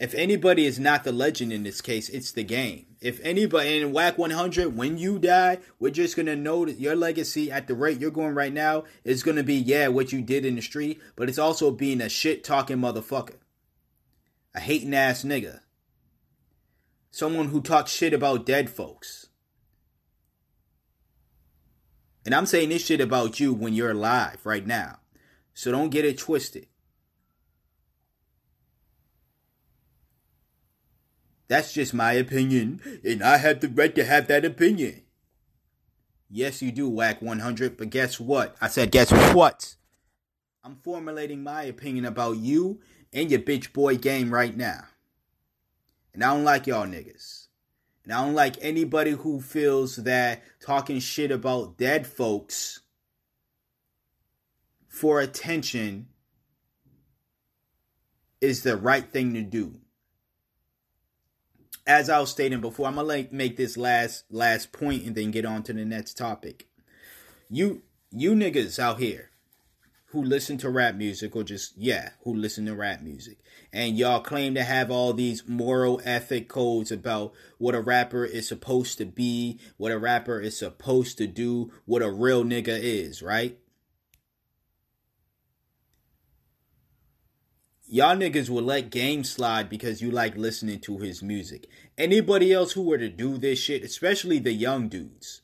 if 0.00 0.12
anybody 0.12 0.66
is 0.66 0.80
not 0.80 1.04
the 1.04 1.12
legend 1.12 1.52
in 1.52 1.62
this 1.62 1.80
case, 1.80 2.08
it's 2.08 2.32
the 2.32 2.42
game. 2.42 2.86
If 3.00 3.20
anybody 3.22 3.80
in 3.80 3.92
Wack 3.92 4.18
100, 4.18 4.76
when 4.76 4.98
you 4.98 5.20
die, 5.20 5.58
we're 5.78 5.92
just 5.92 6.16
gonna 6.16 6.34
know 6.34 6.64
that 6.64 6.80
your 6.80 6.96
legacy 6.96 7.52
at 7.52 7.68
the 7.68 7.76
rate 7.76 8.00
you're 8.00 8.10
going 8.10 8.34
right 8.34 8.52
now 8.52 8.86
is 9.04 9.22
gonna 9.22 9.44
be 9.44 9.54
yeah 9.54 9.86
what 9.86 10.12
you 10.12 10.20
did 10.20 10.44
in 10.44 10.56
the 10.56 10.62
street, 10.62 11.00
but 11.14 11.28
it's 11.28 11.38
also 11.38 11.70
being 11.70 12.00
a 12.00 12.08
shit 12.08 12.42
talking 12.42 12.78
motherfucker, 12.78 13.38
a 14.52 14.58
hating 14.58 14.94
ass 14.94 15.22
nigga, 15.22 15.60
someone 17.12 17.50
who 17.50 17.60
talks 17.60 17.92
shit 17.92 18.12
about 18.12 18.46
dead 18.46 18.68
folks. 18.68 19.28
And 22.24 22.34
I'm 22.34 22.46
saying 22.46 22.70
this 22.70 22.84
shit 22.84 23.00
about 23.00 23.38
you 23.38 23.54
when 23.54 23.74
you're 23.74 23.92
alive 23.92 24.40
right 24.42 24.66
now, 24.66 24.98
so 25.56 25.72
don't 25.72 25.88
get 25.88 26.04
it 26.04 26.18
twisted. 26.18 26.66
That's 31.48 31.72
just 31.72 31.94
my 31.94 32.12
opinion, 32.12 32.82
and 33.02 33.22
I 33.22 33.38
have 33.38 33.60
the 33.60 33.68
right 33.68 33.94
to 33.94 34.04
have 34.04 34.26
that 34.26 34.44
opinion. 34.44 35.02
Yes, 36.28 36.60
you 36.60 36.72
do, 36.72 36.90
Wack 36.90 37.22
100, 37.22 37.78
but 37.78 37.88
guess 37.88 38.20
what? 38.20 38.54
I 38.60 38.68
said, 38.68 38.90
guess 38.90 39.10
what? 39.32 39.76
I'm 40.62 40.76
formulating 40.76 41.42
my 41.42 41.62
opinion 41.62 42.04
about 42.04 42.36
you 42.36 42.80
and 43.14 43.30
your 43.30 43.40
bitch 43.40 43.72
boy 43.72 43.96
game 43.96 44.34
right 44.34 44.54
now. 44.54 44.84
And 46.12 46.22
I 46.22 46.34
don't 46.34 46.44
like 46.44 46.66
y'all 46.66 46.86
niggas. 46.86 47.46
And 48.04 48.12
I 48.12 48.22
don't 48.22 48.34
like 48.34 48.56
anybody 48.60 49.12
who 49.12 49.40
feels 49.40 49.96
that 49.96 50.42
talking 50.60 50.98
shit 50.98 51.30
about 51.30 51.78
dead 51.78 52.06
folks 52.06 52.82
for 54.96 55.20
attention 55.20 56.06
is 58.40 58.62
the 58.62 58.78
right 58.78 59.12
thing 59.12 59.34
to 59.34 59.42
do 59.42 59.74
as 61.86 62.10
I 62.10 62.18
was 62.18 62.30
stating 62.30 62.60
before, 62.60 62.88
I'm 62.88 62.96
gonna 62.96 63.06
like 63.06 63.30
make 63.32 63.56
this 63.56 63.76
last 63.76 64.24
last 64.30 64.72
point 64.72 65.04
and 65.04 65.14
then 65.14 65.30
get 65.30 65.44
on 65.44 65.62
to 65.64 65.72
the 65.72 65.84
next 65.84 66.14
topic. 66.14 66.66
You 67.50 67.82
you 68.10 68.32
niggas 68.32 68.78
out 68.78 68.98
here 68.98 69.30
who 70.06 70.22
listen 70.22 70.56
to 70.58 70.70
rap 70.70 70.94
music 70.94 71.36
or 71.36 71.44
just 71.44 71.76
yeah, 71.76 72.10
who 72.24 72.34
listen 72.34 72.66
to 72.66 72.74
rap 72.74 73.02
music 73.02 73.38
and 73.72 73.98
y'all 73.98 74.20
claim 74.20 74.54
to 74.54 74.64
have 74.64 74.90
all 74.90 75.12
these 75.12 75.46
moral 75.46 76.00
ethic 76.04 76.48
codes 76.48 76.90
about 76.90 77.34
what 77.58 77.74
a 77.74 77.80
rapper 77.80 78.24
is 78.24 78.48
supposed 78.48 78.98
to 78.98 79.04
be, 79.04 79.60
what 79.76 79.92
a 79.92 79.98
rapper 79.98 80.40
is 80.40 80.56
supposed 80.58 81.18
to 81.18 81.26
do, 81.26 81.70
what 81.84 82.02
a 82.02 82.10
real 82.10 82.44
nigga 82.44 82.78
is, 82.80 83.22
right? 83.22 83.58
Y'all 87.86 88.16
niggas 88.16 88.50
will 88.50 88.62
let 88.62 88.90
game 88.90 89.24
slide 89.24 89.68
because 89.68 90.02
you 90.02 90.10
like 90.10 90.36
listening 90.36 90.80
to 90.80 90.98
his 90.98 91.22
music. 91.22 91.68
Anybody 91.96 92.52
else 92.52 92.72
who 92.72 92.82
were 92.82 92.98
to 92.98 93.08
do 93.08 93.38
this 93.38 93.58
shit, 93.58 93.82
especially 93.82 94.38
the 94.38 94.52
young 94.52 94.88
dudes, 94.88 95.42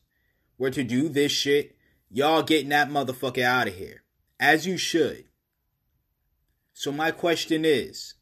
were 0.58 0.70
to 0.70 0.84
do 0.84 1.08
this 1.08 1.32
shit, 1.32 1.76
y'all 2.10 2.42
getting 2.42 2.70
that 2.70 2.90
motherfucker 2.90 3.42
out 3.42 3.68
of 3.68 3.74
here. 3.74 4.02
As 4.38 4.66
you 4.66 4.76
should. 4.76 5.24
So 6.72 6.90
my 6.90 7.10
question 7.12 7.64
is, 7.64 8.14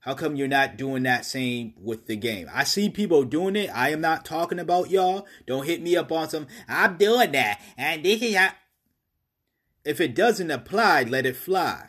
how 0.00 0.14
come 0.14 0.36
you're 0.36 0.48
not 0.48 0.76
doing 0.76 1.02
that 1.04 1.24
same 1.24 1.74
with 1.76 2.06
the 2.06 2.16
game? 2.16 2.48
I 2.52 2.64
see 2.64 2.88
people 2.88 3.24
doing 3.24 3.56
it. 3.56 3.70
I 3.74 3.90
am 3.90 4.00
not 4.00 4.24
talking 4.24 4.58
about 4.58 4.90
y'all. 4.90 5.26
Don't 5.46 5.66
hit 5.66 5.82
me 5.82 5.96
up 5.96 6.12
on 6.12 6.28
some, 6.28 6.46
I'm 6.68 6.96
doing 6.96 7.32
that. 7.32 7.60
And 7.76 8.04
this 8.04 8.22
is 8.22 8.36
how. 8.36 8.52
If 9.84 10.00
it 10.00 10.14
doesn't 10.14 10.50
apply, 10.50 11.04
let 11.04 11.24
it 11.24 11.36
fly. 11.36 11.88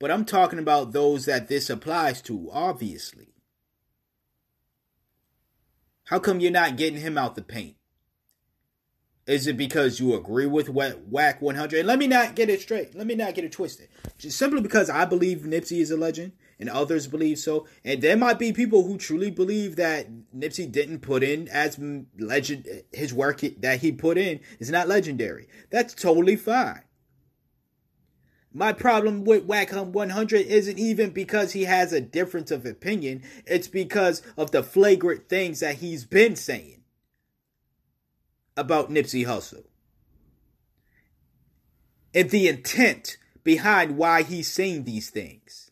But 0.00 0.10
I'm 0.10 0.24
talking 0.24 0.58
about 0.58 0.92
those 0.92 1.26
that 1.26 1.46
this 1.46 1.70
applies 1.70 2.20
to, 2.22 2.48
obviously. 2.50 3.28
How 6.04 6.18
come 6.18 6.40
you're 6.40 6.50
not 6.50 6.76
getting 6.76 7.00
him 7.00 7.16
out 7.16 7.36
the 7.36 7.42
paint? 7.42 7.76
Is 9.26 9.46
it 9.46 9.56
because 9.56 10.00
you 10.00 10.14
agree 10.14 10.46
with 10.46 10.70
Wack 10.70 11.40
100? 11.40 11.78
And 11.78 11.86
let 11.86 11.98
me 12.00 12.08
not 12.08 12.34
get 12.34 12.48
it 12.48 12.62
straight. 12.62 12.96
Let 12.96 13.06
me 13.06 13.14
not 13.14 13.34
get 13.34 13.44
it 13.44 13.52
twisted. 13.52 13.88
Just 14.18 14.38
simply 14.38 14.60
because 14.60 14.90
I 14.90 15.04
believe 15.04 15.42
Nipsey 15.42 15.80
is 15.80 15.92
a 15.92 15.96
legend 15.96 16.32
and 16.58 16.68
others 16.68 17.06
believe 17.06 17.38
so. 17.38 17.68
And 17.84 18.02
there 18.02 18.16
might 18.16 18.40
be 18.40 18.52
people 18.52 18.84
who 18.84 18.96
truly 18.96 19.30
believe 19.30 19.76
that 19.76 20.08
Nipsey 20.34 20.72
didn't 20.72 21.00
put 21.00 21.22
in 21.22 21.46
as 21.48 21.78
legend, 22.18 22.66
his 22.90 23.14
work 23.14 23.42
that 23.58 23.80
he 23.80 23.92
put 23.92 24.18
in 24.18 24.40
is 24.58 24.70
not 24.70 24.88
legendary. 24.88 25.46
That's 25.70 25.94
totally 25.94 26.36
fine. 26.36 26.82
My 28.52 28.72
problem 28.72 29.24
with 29.24 29.44
Wack 29.44 29.70
100 29.70 30.46
isn't 30.46 30.78
even 30.78 31.10
because 31.10 31.52
he 31.52 31.64
has 31.64 31.92
a 31.92 32.00
difference 32.00 32.50
of 32.50 32.66
opinion. 32.66 33.22
It's 33.46 33.68
because 33.68 34.22
of 34.36 34.50
the 34.50 34.62
flagrant 34.62 35.28
things 35.28 35.60
that 35.60 35.76
he's 35.76 36.04
been 36.04 36.34
saying 36.34 36.82
about 38.56 38.90
Nipsey 38.90 39.24
Hussle. 39.24 39.64
And 42.12 42.30
the 42.30 42.48
intent 42.48 43.18
behind 43.44 43.96
why 43.96 44.22
he's 44.22 44.50
saying 44.50 44.82
these 44.82 45.10
things 45.10 45.70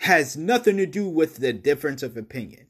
has 0.00 0.36
nothing 0.36 0.76
to 0.76 0.86
do 0.86 1.08
with 1.08 1.36
the 1.36 1.54
difference 1.54 2.02
of 2.02 2.16
opinion. 2.16 2.66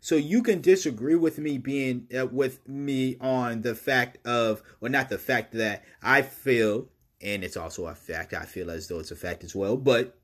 So 0.00 0.16
you 0.16 0.42
can 0.42 0.60
disagree 0.60 1.14
with 1.14 1.38
me 1.38 1.56
being 1.56 2.06
uh, 2.14 2.26
with 2.26 2.68
me 2.68 3.16
on 3.20 3.62
the 3.62 3.74
fact 3.74 4.18
of, 4.26 4.62
or 4.82 4.90
not 4.90 5.08
the 5.08 5.16
fact 5.16 5.52
that 5.52 5.82
I 6.02 6.20
feel 6.20 6.90
and 7.24 7.42
it's 7.42 7.56
also 7.56 7.86
a 7.86 7.94
fact. 7.94 8.34
I 8.34 8.44
feel 8.44 8.70
as 8.70 8.86
though 8.86 9.00
it's 9.00 9.10
a 9.10 9.16
fact 9.16 9.42
as 9.42 9.54
well, 9.54 9.76
but 9.76 10.16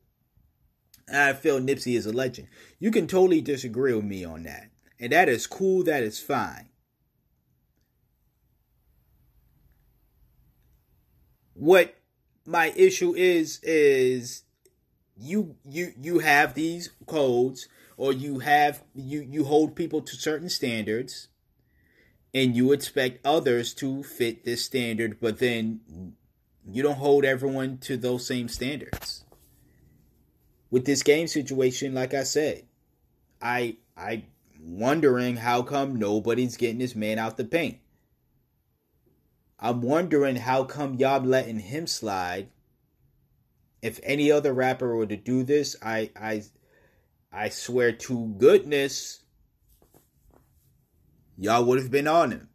I 1.12 1.32
feel 1.32 1.58
Nipsey 1.58 1.96
is 1.96 2.06
a 2.06 2.12
legend. 2.12 2.48
You 2.78 2.90
can 2.90 3.06
totally 3.06 3.40
disagree 3.40 3.94
with 3.94 4.04
me 4.04 4.24
on 4.24 4.44
that, 4.44 4.70
and 5.00 5.10
that 5.12 5.28
is 5.28 5.46
cool. 5.46 5.82
That 5.82 6.02
is 6.02 6.20
fine. 6.20 6.68
What 11.54 11.94
my 12.46 12.72
issue 12.76 13.14
is 13.14 13.60
is 13.62 14.42
you 15.16 15.56
you 15.64 15.92
you 16.00 16.18
have 16.20 16.54
these 16.54 16.90
codes 17.06 17.68
or 17.96 18.12
you 18.12 18.38
have 18.38 18.82
you 18.94 19.20
you 19.20 19.44
hold 19.44 19.76
people 19.76 20.00
to 20.00 20.16
certain 20.16 20.48
standards 20.48 21.28
and 22.32 22.56
you 22.56 22.72
expect 22.72 23.24
others 23.26 23.74
to 23.74 24.02
fit 24.02 24.44
this 24.44 24.64
standard 24.64 25.20
but 25.20 25.38
then 25.38 25.80
you 26.72 26.82
don't 26.82 26.96
hold 26.96 27.24
everyone 27.24 27.78
to 27.78 27.96
those 27.96 28.26
same 28.26 28.48
standards. 28.48 29.24
With 30.70 30.84
this 30.84 31.02
game 31.02 31.26
situation, 31.26 31.94
like 31.94 32.14
I 32.14 32.22
said, 32.22 32.64
I 33.40 33.76
I 33.96 34.24
wondering 34.62 35.36
how 35.36 35.62
come 35.62 35.96
nobody's 35.96 36.56
getting 36.56 36.78
this 36.78 36.94
man 36.94 37.18
out 37.18 37.36
the 37.36 37.44
paint. 37.44 37.78
I'm 39.58 39.80
wondering 39.80 40.36
how 40.36 40.64
come 40.64 40.94
y'all 40.94 41.22
letting 41.22 41.58
him 41.58 41.86
slide. 41.86 42.48
If 43.82 43.98
any 44.02 44.30
other 44.30 44.52
rapper 44.52 44.94
were 44.94 45.06
to 45.06 45.16
do 45.16 45.42
this, 45.42 45.76
I 45.82 46.10
I 46.14 46.44
I 47.32 47.48
swear 47.48 47.92
to 47.92 48.34
goodness, 48.38 49.22
y'all 51.36 51.64
would 51.64 51.80
have 51.80 51.90
been 51.90 52.06
on 52.06 52.30
him 52.30 52.49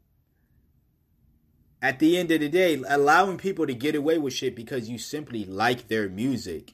at 1.86 2.00
the 2.00 2.18
end 2.18 2.32
of 2.32 2.40
the 2.40 2.50
day, 2.50 2.82
allowing 2.90 3.38
people 3.38 3.68
to 3.68 3.74
get 3.76 3.94
away 3.94 4.18
with 4.18 4.34
shit 4.34 4.56
because 4.56 4.90
you 4.90 4.98
simply 4.98 5.46
like 5.46 5.88
their 5.88 6.10
music, 6.10 6.74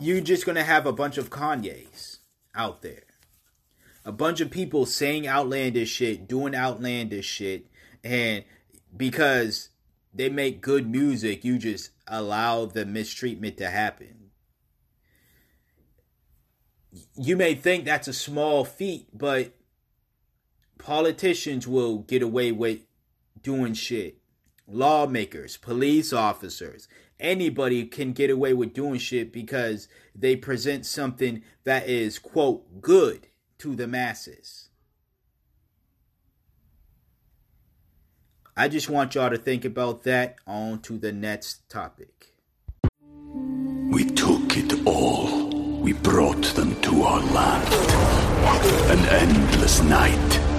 you're 0.00 0.20
just 0.20 0.44
gonna 0.44 0.64
have 0.64 0.86
a 0.86 0.92
bunch 0.92 1.16
of 1.16 1.30
Kanye's 1.30 2.18
out 2.52 2.82
there. 2.82 3.04
A 4.04 4.10
bunch 4.10 4.40
of 4.40 4.50
people 4.50 4.86
saying 4.86 5.28
outlandish 5.28 5.88
shit, 5.88 6.26
doing 6.26 6.52
outlandish 6.52 7.26
shit, 7.26 7.68
and 8.02 8.42
because 8.96 9.68
they 10.12 10.28
make 10.28 10.60
good 10.60 10.90
music, 10.90 11.44
you 11.44 11.58
just 11.58 11.90
allow 12.08 12.66
the 12.66 12.84
mistreatment 12.84 13.56
to 13.58 13.70
happen. 13.70 14.30
You 17.14 17.36
may 17.36 17.54
think 17.54 17.84
that's 17.84 18.08
a 18.08 18.12
small 18.12 18.64
feat, 18.64 19.06
but 19.16 19.54
politicians 20.80 21.68
will 21.68 21.98
get 21.98 22.22
away 22.22 22.50
with 22.52 22.80
doing 23.42 23.74
shit. 23.74 24.18
Lawmakers, 24.66 25.56
police 25.56 26.12
officers, 26.12 26.88
anybody 27.18 27.84
can 27.84 28.12
get 28.12 28.30
away 28.30 28.54
with 28.54 28.72
doing 28.72 28.98
shit 28.98 29.32
because 29.32 29.88
they 30.14 30.36
present 30.36 30.86
something 30.86 31.42
that 31.64 31.88
is, 31.88 32.18
quote, 32.18 32.80
good 32.80 33.28
to 33.58 33.76
the 33.76 33.86
masses. 33.86 34.68
I 38.56 38.68
just 38.68 38.90
want 38.90 39.14
y'all 39.14 39.30
to 39.30 39.38
think 39.38 39.64
about 39.64 40.02
that. 40.04 40.36
On 40.46 40.80
to 40.80 40.98
the 40.98 41.12
next 41.12 41.68
topic. 41.70 42.34
We 43.90 44.04
took 44.04 44.56
it 44.56 44.86
all. 44.86 45.48
We 45.80 45.94
brought 45.94 46.44
them 46.54 46.78
to 46.82 47.02
our 47.02 47.20
land. 47.32 47.72
An 48.90 48.98
endless 49.08 49.82
night, 49.82 50.40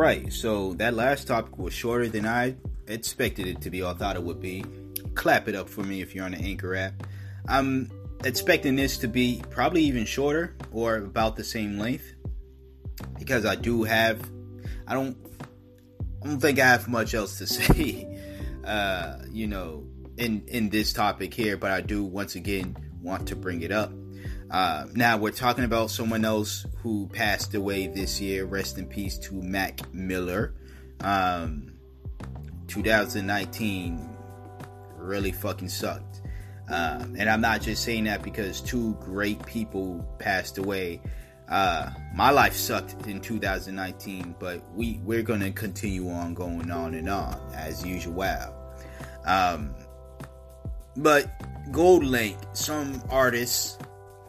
Right, 0.00 0.32
so 0.32 0.74
that 0.74 0.94
last 0.94 1.28
topic 1.28 1.58
was 1.58 1.74
shorter 1.74 2.08
than 2.08 2.26
I 2.26 2.56
expected 2.86 3.46
it 3.46 3.60
to 3.62 3.70
be 3.70 3.82
or 3.82 3.94
thought 3.94 4.16
it 4.16 4.22
would 4.22 4.40
be. 4.40 4.64
Clap 5.14 5.48
it 5.48 5.54
up 5.54 5.68
for 5.68 5.82
me 5.82 6.00
if 6.00 6.14
you're 6.14 6.24
on 6.24 6.32
the 6.32 6.38
Anchor 6.38 6.74
app. 6.74 7.06
I'm 7.46 7.90
expecting 8.24 8.76
this 8.76 8.98
to 8.98 9.08
be 9.08 9.42
probably 9.50 9.82
even 9.82 10.04
shorter 10.04 10.56
or 10.72 10.96
about 10.96 11.36
the 11.36 11.44
same 11.44 11.78
length 11.78 12.14
because 13.18 13.44
I 13.44 13.54
do 13.54 13.84
have 13.84 14.20
I 14.86 14.94
don't 14.94 15.16
I 16.22 16.28
don't 16.28 16.40
think 16.40 16.58
I 16.58 16.66
have 16.66 16.86
much 16.88 17.14
else 17.14 17.38
to 17.38 17.46
say 17.46 18.06
uh 18.64 19.18
you 19.30 19.46
know 19.46 19.86
in 20.18 20.44
in 20.48 20.68
this 20.68 20.92
topic 20.92 21.32
here 21.32 21.56
but 21.56 21.70
I 21.70 21.80
do 21.80 22.04
once 22.04 22.34
again 22.34 22.76
want 23.02 23.28
to 23.28 23.36
bring 23.36 23.62
it 23.62 23.72
up 23.72 23.90
uh, 24.50 24.86
now 24.94 25.16
we're 25.16 25.30
talking 25.30 25.64
about 25.64 25.90
someone 25.90 26.24
else 26.24 26.66
who 26.82 27.08
passed 27.12 27.54
away 27.54 27.86
this 27.86 28.20
year. 28.20 28.44
Rest 28.44 28.78
in 28.78 28.86
peace 28.86 29.16
to 29.18 29.34
Mac 29.34 29.92
Miller. 29.94 30.54
Um, 31.00 31.72
2019 32.66 34.08
really 34.96 35.32
fucking 35.32 35.68
sucked. 35.68 36.22
Um, 36.68 37.16
and 37.18 37.28
I'm 37.28 37.40
not 37.40 37.62
just 37.62 37.82
saying 37.82 38.04
that 38.04 38.22
because 38.22 38.60
two 38.60 38.94
great 39.00 39.44
people 39.44 40.06
passed 40.18 40.58
away. 40.58 41.00
Uh, 41.48 41.90
my 42.14 42.30
life 42.30 42.54
sucked 42.54 43.06
in 43.08 43.20
2019, 43.20 44.36
but 44.38 44.62
we 44.74 45.00
we're 45.04 45.22
gonna 45.22 45.50
continue 45.50 46.08
on 46.08 46.32
going 46.32 46.70
on 46.70 46.94
and 46.94 47.08
on 47.08 47.40
as 47.54 47.84
usual. 47.84 48.22
Um, 49.26 49.74
but 50.96 51.28
Gold 51.72 52.04
Link, 52.04 52.36
some 52.52 53.02
artists 53.10 53.78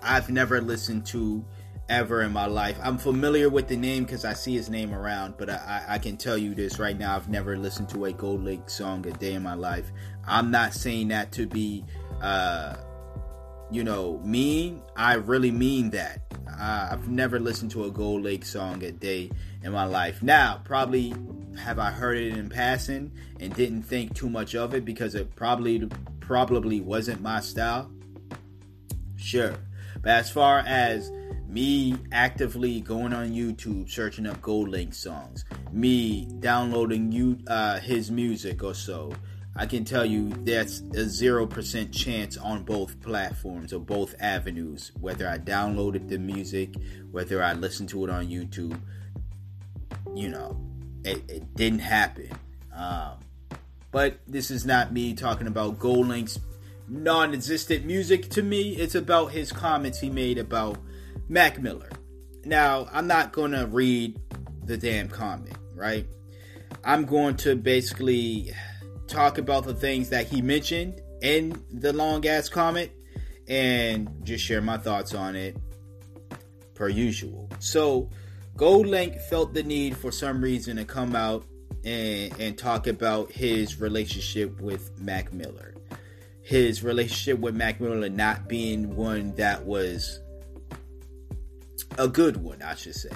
I've 0.01 0.29
never 0.29 0.61
listened 0.61 1.05
to 1.07 1.45
ever 1.89 2.21
in 2.21 2.31
my 2.31 2.45
life. 2.45 2.79
I'm 2.81 2.97
familiar 2.97 3.49
with 3.49 3.67
the 3.67 3.75
name 3.75 4.05
because 4.05 4.23
I 4.23 4.33
see 4.33 4.55
his 4.55 4.69
name 4.69 4.93
around, 4.93 5.35
but 5.37 5.49
I, 5.49 5.83
I, 5.89 5.99
can 5.99 6.15
tell 6.15 6.37
you 6.37 6.55
this 6.55 6.79
right 6.79 6.97
now: 6.97 7.15
I've 7.15 7.29
never 7.29 7.57
listened 7.57 7.89
to 7.89 8.05
a 8.05 8.13
GoldLink 8.13 8.69
song 8.69 9.05
a 9.05 9.11
day 9.11 9.33
in 9.33 9.43
my 9.43 9.55
life. 9.55 9.91
I'm 10.25 10.51
not 10.51 10.73
saying 10.73 11.09
that 11.09 11.31
to 11.33 11.47
be, 11.47 11.83
uh, 12.21 12.77
you 13.69 13.83
know, 13.83 14.19
mean. 14.23 14.81
I 14.95 15.15
really 15.15 15.51
mean 15.51 15.89
that. 15.91 16.21
Uh, 16.47 16.89
I've 16.91 17.09
never 17.09 17.39
listened 17.39 17.71
to 17.71 17.85
a 17.85 17.91
GoldLink 17.91 18.45
song 18.45 18.83
a 18.83 18.91
day 18.91 19.31
in 19.63 19.71
my 19.73 19.85
life. 19.85 20.23
Now, 20.23 20.61
probably 20.63 21.13
have 21.57 21.79
I 21.79 21.91
heard 21.91 22.17
it 22.17 22.37
in 22.37 22.49
passing 22.49 23.11
and 23.39 23.53
didn't 23.53 23.83
think 23.83 24.15
too 24.15 24.29
much 24.29 24.55
of 24.55 24.73
it 24.73 24.85
because 24.85 25.15
it 25.15 25.35
probably 25.35 25.89
probably 26.21 26.79
wasn't 26.79 27.21
my 27.21 27.41
style. 27.41 27.91
Sure. 29.17 29.55
But 30.01 30.11
as 30.11 30.31
far 30.31 30.59
as 30.59 31.11
me 31.47 31.95
actively 32.11 32.81
going 32.81 33.13
on 33.13 33.31
YouTube 33.31 33.89
searching 33.89 34.25
up 34.25 34.41
Gold 34.41 34.69
Link 34.69 34.93
songs, 34.93 35.45
me 35.71 36.25
downloading 36.39 37.11
you 37.11 37.37
uh, 37.47 37.79
his 37.79 38.09
music 38.09 38.63
or 38.63 38.73
so, 38.73 39.13
I 39.55 39.65
can 39.65 39.83
tell 39.83 40.05
you 40.05 40.29
that's 40.29 40.81
a 40.95 41.05
zero 41.05 41.45
percent 41.45 41.93
chance 41.93 42.37
on 42.37 42.63
both 42.63 42.99
platforms 43.01 43.73
or 43.73 43.79
both 43.79 44.15
avenues. 44.19 44.91
Whether 44.99 45.27
I 45.27 45.37
downloaded 45.37 46.07
the 46.07 46.17
music, 46.17 46.73
whether 47.11 47.43
I 47.43 47.53
listened 47.53 47.89
to 47.89 48.03
it 48.05 48.09
on 48.09 48.27
YouTube, 48.27 48.79
you 50.15 50.29
know, 50.29 50.57
it, 51.03 51.21
it 51.29 51.55
didn't 51.55 51.79
happen. 51.79 52.29
Um, 52.73 53.19
but 53.91 54.19
this 54.25 54.51
is 54.51 54.65
not 54.65 54.93
me 54.93 55.13
talking 55.13 55.47
about 55.47 55.77
Gold 55.77 56.07
Link's 56.07 56.39
non-existent 56.91 57.85
music 57.85 58.29
to 58.29 58.43
me. 58.43 58.75
It's 58.75 58.95
about 58.95 59.27
his 59.27 59.51
comments 59.51 59.99
he 59.99 60.09
made 60.09 60.37
about 60.37 60.77
Mac 61.29 61.61
Miller. 61.61 61.89
Now, 62.43 62.87
I'm 62.91 63.07
not 63.07 63.31
going 63.31 63.51
to 63.51 63.65
read 63.65 64.19
the 64.65 64.77
damn 64.77 65.07
comment, 65.07 65.55
right? 65.73 66.05
I'm 66.83 67.05
going 67.05 67.37
to 67.37 67.55
basically 67.55 68.51
talk 69.07 69.37
about 69.37 69.63
the 69.63 69.73
things 69.73 70.09
that 70.09 70.27
he 70.27 70.41
mentioned 70.41 71.01
in 71.21 71.63
the 71.71 71.93
long 71.93 72.27
ass 72.27 72.49
comment 72.49 72.91
and 73.47 74.09
just 74.23 74.43
share 74.43 74.61
my 74.61 74.77
thoughts 74.77 75.13
on 75.13 75.35
it 75.35 75.55
per 76.73 76.89
usual. 76.89 77.49
So, 77.59 78.09
Gold 78.57 78.87
Link 78.87 79.17
felt 79.29 79.53
the 79.53 79.63
need 79.63 79.95
for 79.95 80.11
some 80.11 80.41
reason 80.41 80.75
to 80.77 80.85
come 80.85 81.15
out 81.15 81.45
and, 81.85 82.37
and 82.39 82.57
talk 82.57 82.87
about 82.87 83.31
his 83.31 83.79
relationship 83.79 84.59
with 84.59 84.99
Mac 84.99 85.31
Miller 85.31 85.70
his 86.51 86.83
relationship 86.83 87.39
with 87.39 87.55
Mac 87.55 87.79
Miller 87.79 88.09
not 88.09 88.49
being 88.49 88.93
one 88.97 89.33
that 89.35 89.65
was 89.65 90.19
a 91.97 92.09
good 92.09 92.35
one, 92.35 92.61
I 92.61 92.75
should 92.75 92.95
say. 92.95 93.15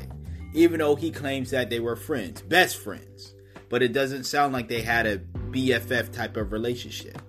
Even 0.53 0.79
though 0.79 0.95
he 0.95 1.11
claims 1.11 1.51
that 1.51 1.69
they 1.69 1.81
were 1.81 1.97
friends, 1.97 2.41
best 2.41 2.77
friends, 2.77 3.35
but 3.67 3.83
it 3.83 3.91
doesn't 3.91 4.23
sound 4.23 4.53
like 4.53 4.69
they 4.69 4.81
had 4.81 5.05
a 5.05 5.17
BFF 5.17 6.13
type 6.13 6.37
of 6.37 6.53
relationship. 6.53 7.21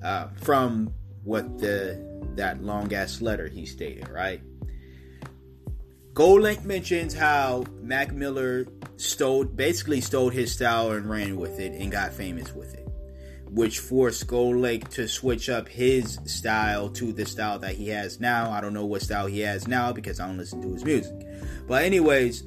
Uh, 0.00 0.28
from 0.42 0.94
what 1.24 1.58
the 1.58 2.00
that 2.36 2.62
long 2.62 2.92
ass 2.92 3.20
letter 3.20 3.48
he 3.48 3.66
stated, 3.66 4.08
right? 4.08 4.40
Gold 6.14 6.42
Link 6.42 6.64
mentions 6.64 7.14
how 7.14 7.64
Mac 7.80 8.12
Miller 8.12 8.68
stole, 8.96 9.44
basically 9.44 10.02
stole 10.02 10.28
his 10.28 10.52
style 10.52 10.92
and 10.92 11.10
ran 11.10 11.36
with 11.36 11.58
it 11.58 11.72
and 11.72 11.90
got 11.90 12.12
famous 12.12 12.54
with 12.54 12.74
it 12.74 12.81
which 13.52 13.80
forced 13.80 14.26
GoldLink 14.28 14.88
to 14.88 15.06
switch 15.06 15.50
up 15.50 15.68
his 15.68 16.18
style 16.24 16.88
to 16.90 17.12
the 17.12 17.26
style 17.26 17.58
that 17.58 17.74
he 17.74 17.88
has 17.88 18.18
now. 18.18 18.50
I 18.50 18.62
don't 18.62 18.72
know 18.72 18.86
what 18.86 19.02
style 19.02 19.26
he 19.26 19.40
has 19.40 19.68
now 19.68 19.92
because 19.92 20.20
I 20.20 20.26
don't 20.26 20.38
listen 20.38 20.62
to 20.62 20.72
his 20.72 20.84
music. 20.84 21.14
But 21.68 21.82
anyways, 21.84 22.44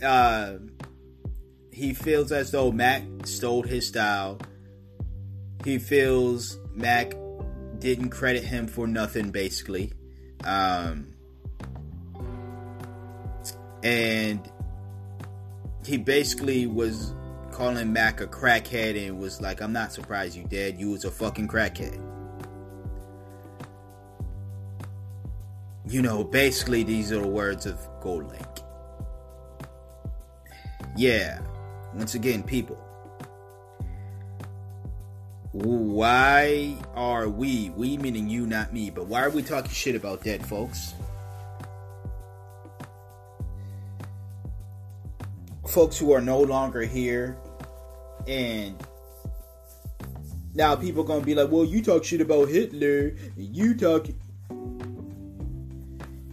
uh, 0.00 0.58
he 1.72 1.92
feels 1.92 2.30
as 2.30 2.52
though 2.52 2.70
Mac 2.70 3.02
stole 3.24 3.62
his 3.62 3.88
style. 3.88 4.38
He 5.64 5.78
feels 5.78 6.56
Mac 6.72 7.14
didn't 7.80 8.10
credit 8.10 8.44
him 8.44 8.68
for 8.68 8.86
nothing, 8.86 9.30
basically. 9.30 9.92
Um, 10.44 11.14
and 13.82 14.48
he 15.84 15.96
basically 15.96 16.68
was 16.68 17.12
calling 17.50 17.92
Mac 17.92 18.20
a 18.20 18.26
crackhead 18.26 19.06
and 19.06 19.18
was 19.18 19.40
like, 19.40 19.60
I'm 19.60 19.72
not 19.72 19.92
surprised 19.92 20.36
you 20.36 20.44
did. 20.44 20.78
You 20.78 20.90
was 20.90 21.04
a 21.04 21.10
fucking 21.10 21.48
crackhead. 21.48 22.00
You 25.86 26.02
know, 26.02 26.22
basically, 26.22 26.82
these 26.82 27.10
are 27.10 27.20
the 27.20 27.28
words 27.28 27.66
of 27.66 27.78
Gold 28.00 28.30
Link. 28.30 28.46
Yeah, 30.96 31.40
once 31.94 32.14
again, 32.14 32.42
people. 32.42 32.78
Why 35.52 36.76
are 36.94 37.28
we, 37.28 37.70
we 37.70 37.96
meaning 37.96 38.28
you, 38.28 38.46
not 38.46 38.72
me, 38.72 38.90
but 38.90 39.06
why 39.06 39.24
are 39.24 39.30
we 39.30 39.42
talking 39.42 39.70
shit 39.70 39.96
about 39.96 40.22
dead 40.22 40.46
folks? 40.46 40.94
Folks 45.70 45.96
who 45.96 46.12
are 46.12 46.20
no 46.20 46.40
longer 46.40 46.82
here 46.82 47.38
and 48.26 48.76
now 50.54 50.74
people 50.74 51.04
gonna 51.04 51.24
be 51.24 51.34
like 51.34 51.50
well 51.50 51.64
you 51.64 51.82
talk 51.82 52.04
shit 52.04 52.20
about 52.20 52.48
hitler 52.48 53.14
you 53.36 53.74
talk 53.74 54.06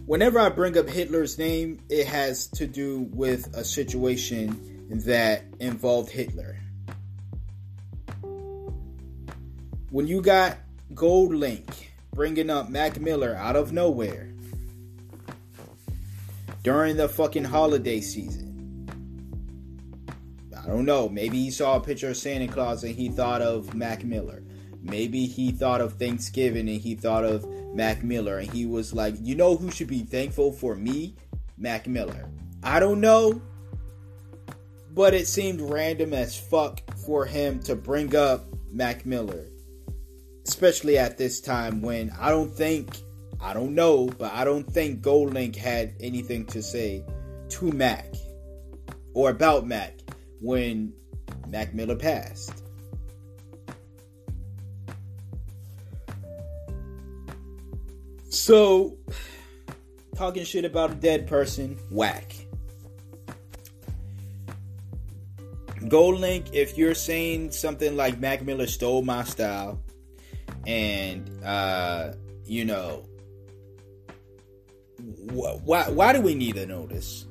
whenever 0.06 0.40
i 0.40 0.48
bring 0.48 0.76
up 0.76 0.88
hitler's 0.88 1.38
name 1.38 1.78
it 1.88 2.06
has 2.06 2.48
to 2.48 2.66
do 2.66 3.08
with 3.12 3.54
a 3.56 3.64
situation 3.64 4.78
that 4.90 5.44
involved 5.60 6.10
hitler. 6.10 6.56
When 9.90 10.06
you 10.06 10.20
got 10.20 10.58
gold 10.94 11.34
link 11.34 11.92
bringing 12.14 12.50
up 12.50 12.68
mac 12.68 13.00
miller 13.00 13.34
out 13.34 13.54
of 13.54 13.72
nowhere 13.72 14.32
during 16.62 16.96
the 16.96 17.08
fucking 17.08 17.44
holiday 17.44 18.00
season 18.00 18.47
I 20.68 20.72
don't 20.72 20.84
know. 20.84 21.08
Maybe 21.08 21.38
he 21.38 21.50
saw 21.50 21.76
a 21.76 21.80
picture 21.80 22.10
of 22.10 22.16
Santa 22.18 22.46
Claus 22.46 22.84
and 22.84 22.94
he 22.94 23.08
thought 23.08 23.40
of 23.40 23.72
Mac 23.72 24.04
Miller. 24.04 24.42
Maybe 24.82 25.24
he 25.24 25.50
thought 25.50 25.80
of 25.80 25.94
Thanksgiving 25.94 26.68
and 26.68 26.78
he 26.78 26.94
thought 26.94 27.24
of 27.24 27.48
Mac 27.74 28.02
Miller 28.04 28.36
and 28.36 28.52
he 28.52 28.66
was 28.66 28.92
like, 28.92 29.14
you 29.18 29.34
know 29.34 29.56
who 29.56 29.70
should 29.70 29.88
be 29.88 30.02
thankful 30.02 30.52
for 30.52 30.76
me? 30.76 31.16
Mac 31.56 31.86
Miller. 31.86 32.28
I 32.62 32.80
don't 32.80 33.00
know. 33.00 33.40
But 34.90 35.14
it 35.14 35.26
seemed 35.26 35.62
random 35.62 36.12
as 36.12 36.38
fuck 36.38 36.82
for 36.98 37.24
him 37.24 37.60
to 37.60 37.74
bring 37.74 38.14
up 38.14 38.44
Mac 38.70 39.06
Miller. 39.06 39.46
Especially 40.46 40.98
at 40.98 41.16
this 41.16 41.40
time 41.40 41.80
when 41.80 42.12
I 42.18 42.28
don't 42.28 42.52
think, 42.52 42.98
I 43.40 43.54
don't 43.54 43.74
know, 43.74 44.04
but 44.06 44.34
I 44.34 44.44
don't 44.44 44.70
think 44.70 45.00
GoldLink 45.00 45.56
had 45.56 45.94
anything 45.98 46.44
to 46.46 46.62
say 46.62 47.06
to 47.48 47.72
Mac 47.72 48.14
or 49.14 49.30
about 49.30 49.66
Mac 49.66 49.97
when 50.40 50.92
Mac 51.48 51.74
Miller 51.74 51.96
passed. 51.96 52.62
So, 58.30 58.96
talking 60.16 60.44
shit 60.44 60.64
about 60.64 60.90
a 60.92 60.94
dead 60.94 61.26
person, 61.26 61.78
whack. 61.90 62.34
GoldLink, 65.88 66.50
if 66.52 66.76
you're 66.76 66.94
saying 66.94 67.52
something 67.52 67.96
like 67.96 68.18
Mac 68.18 68.44
Miller 68.44 68.66
stole 68.66 69.02
my 69.02 69.24
style, 69.24 69.80
and 70.66 71.30
uh, 71.44 72.12
you 72.44 72.64
know, 72.64 73.06
wh- 75.30 75.64
why 75.64 75.88
why 75.88 76.12
do 76.12 76.20
we 76.20 76.34
need 76.34 76.56
to 76.56 76.66
this? 76.86 77.26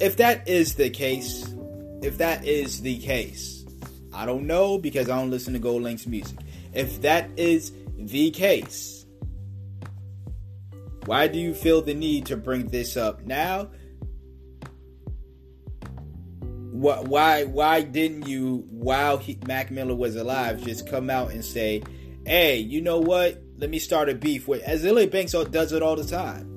If 0.00 0.16
that 0.16 0.48
is 0.48 0.74
the 0.74 0.90
case, 0.90 1.54
if 2.02 2.18
that 2.18 2.44
is 2.44 2.82
the 2.82 2.98
case, 2.98 3.64
I 4.12 4.26
don't 4.26 4.46
know 4.46 4.78
because 4.78 5.08
I 5.08 5.18
don't 5.18 5.30
listen 5.30 5.54
to 5.54 5.60
GoldLink's 5.60 6.06
music. 6.06 6.38
If 6.74 7.00
that 7.02 7.30
is 7.36 7.72
the 7.96 8.30
case, 8.30 9.06
why 11.06 11.28
do 11.28 11.38
you 11.38 11.54
feel 11.54 11.82
the 11.82 11.94
need 11.94 12.26
to 12.26 12.36
bring 12.36 12.68
this 12.68 12.96
up 12.96 13.24
now? 13.24 13.70
Why 16.72 17.44
why 17.44 17.82
didn't 17.82 18.26
you 18.26 18.64
while 18.70 19.18
he, 19.18 19.38
Mac 19.46 19.70
Miller 19.70 19.94
was 19.94 20.16
alive 20.16 20.62
just 20.62 20.88
come 20.88 21.10
out 21.10 21.30
and 21.30 21.44
say, 21.44 21.82
"Hey, 22.26 22.58
you 22.58 22.80
know 22.80 22.98
what? 22.98 23.40
Let 23.58 23.70
me 23.70 23.78
start 23.78 24.08
a 24.08 24.14
beef 24.14 24.48
with." 24.48 24.62
Azealia 24.64 25.10
Banks 25.10 25.32
does 25.50 25.72
it 25.72 25.82
all 25.82 25.94
the 25.96 26.04
time. 26.04 26.51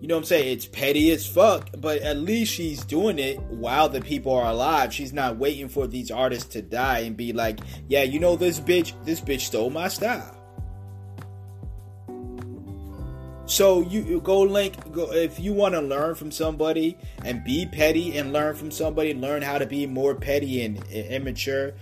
You 0.00 0.06
know 0.06 0.14
what 0.14 0.20
I'm 0.20 0.26
saying? 0.26 0.52
It's 0.52 0.66
petty 0.66 1.10
as 1.10 1.26
fuck, 1.26 1.70
but 1.78 1.98
at 2.02 2.18
least 2.18 2.52
she's 2.52 2.84
doing 2.84 3.18
it 3.18 3.40
while 3.40 3.88
the 3.88 4.00
people 4.00 4.32
are 4.32 4.50
alive. 4.50 4.94
She's 4.94 5.12
not 5.12 5.38
waiting 5.38 5.68
for 5.68 5.88
these 5.88 6.10
artists 6.10 6.52
to 6.52 6.62
die 6.62 7.00
and 7.00 7.16
be 7.16 7.32
like, 7.32 7.58
"Yeah, 7.88 8.04
you 8.04 8.20
know 8.20 8.36
this 8.36 8.60
bitch, 8.60 8.92
this 9.04 9.20
bitch 9.20 9.40
stole 9.40 9.70
my 9.70 9.88
style." 9.88 10.38
So 13.48 13.80
you, 13.80 14.02
you 14.02 14.18
link. 14.20 14.92
go 14.92 15.10
if 15.10 15.40
you 15.40 15.54
want 15.54 15.74
to 15.74 15.80
learn 15.80 16.14
from 16.14 16.30
somebody 16.30 16.98
and 17.24 17.42
be 17.44 17.64
petty 17.64 18.18
and 18.18 18.30
learn 18.30 18.54
from 18.54 18.70
somebody, 18.70 19.14
learn 19.14 19.40
how 19.40 19.56
to 19.56 19.66
be 19.66 19.86
more 19.86 20.14
petty 20.14 20.64
and, 20.64 20.76
and 20.92 21.06
immature. 21.06 21.72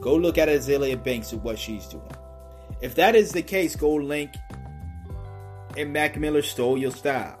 Go 0.00 0.16
look 0.16 0.38
at 0.38 0.48
Azealia 0.48 1.02
Banks 1.02 1.32
and 1.32 1.42
what 1.42 1.58
she's 1.58 1.86
doing. 1.86 2.10
If 2.80 2.94
that 2.94 3.14
is 3.14 3.32
the 3.32 3.42
case, 3.42 3.76
GoldLink 3.76 4.34
and 5.76 5.92
Mac 5.92 6.18
Miller 6.18 6.42
stole 6.42 6.78
your 6.78 6.90
style, 6.90 7.39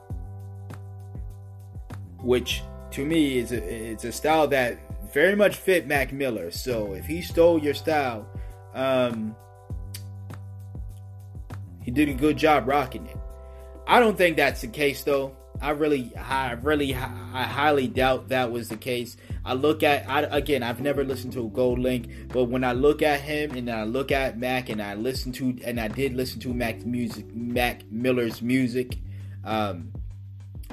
which 2.22 2.62
to 2.92 3.04
me 3.04 3.38
is 3.38 3.52
a, 3.52 3.62
it's 3.62 4.04
a 4.04 4.12
style 4.12 4.48
that 4.48 4.78
very 5.12 5.34
much 5.34 5.56
fit 5.56 5.86
Mac 5.86 6.12
Miller. 6.12 6.50
So 6.50 6.94
if 6.94 7.06
he 7.06 7.22
stole 7.22 7.58
your 7.58 7.74
style, 7.74 8.28
um, 8.74 9.34
he 11.82 11.90
did 11.90 12.08
a 12.08 12.14
good 12.14 12.36
job 12.36 12.68
rocking 12.68 13.06
it. 13.06 13.16
I 13.86 13.98
don't 14.00 14.16
think 14.16 14.36
that's 14.36 14.60
the 14.60 14.68
case 14.68 15.02
though. 15.02 15.36
I 15.62 15.70
really, 15.70 16.16
I 16.16 16.52
really, 16.52 16.94
I 16.94 17.42
highly 17.42 17.86
doubt 17.86 18.28
that 18.28 18.50
was 18.50 18.70
the 18.70 18.78
case. 18.78 19.18
I 19.44 19.52
look 19.52 19.82
at, 19.82 20.08
I, 20.08 20.22
again, 20.22 20.62
I've 20.62 20.80
never 20.80 21.04
listened 21.04 21.34
to 21.34 21.44
a 21.46 21.50
GoldLink, 21.50 22.32
but 22.32 22.44
when 22.44 22.64
I 22.64 22.72
look 22.72 23.02
at 23.02 23.20
him 23.20 23.50
and 23.50 23.70
I 23.70 23.84
look 23.84 24.10
at 24.10 24.38
Mac 24.38 24.70
and 24.70 24.80
I 24.80 24.94
listen 24.94 25.32
to, 25.32 25.58
and 25.64 25.78
I 25.78 25.88
did 25.88 26.14
listen 26.14 26.40
to 26.40 26.54
Mac's 26.54 26.84
music, 26.84 27.34
Mac 27.34 27.82
Miller's 27.90 28.40
music, 28.40 28.96
um, 29.44 29.92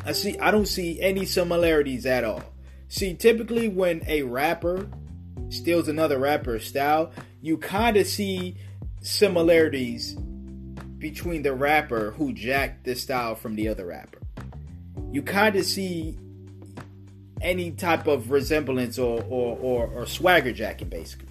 I 0.05 0.11
see, 0.13 0.37
I 0.39 0.51
don't 0.51 0.67
see 0.67 1.01
any 1.01 1.25
similarities 1.25 2.05
at 2.05 2.23
all. 2.23 2.43
See, 2.89 3.13
typically 3.13 3.67
when 3.67 4.01
a 4.07 4.23
rapper 4.23 4.89
steals 5.49 5.87
another 5.87 6.17
rapper's 6.17 6.65
style, 6.65 7.11
you 7.41 7.57
kind 7.57 7.97
of 7.97 8.07
see 8.07 8.55
similarities 9.01 10.15
between 10.97 11.43
the 11.43 11.53
rapper 11.53 12.11
who 12.11 12.33
jacked 12.33 12.85
the 12.85 12.95
style 12.95 13.35
from 13.35 13.55
the 13.55 13.67
other 13.67 13.85
rapper. 13.85 14.19
You 15.11 15.21
kind 15.21 15.55
of 15.55 15.65
see 15.65 16.17
any 17.41 17.71
type 17.71 18.07
of 18.07 18.31
resemblance 18.31 18.97
or, 18.97 19.21
or, 19.29 19.57
or, 19.57 19.87
or, 19.87 20.05
swagger 20.07 20.51
jacking, 20.51 20.89
basically. 20.89 21.27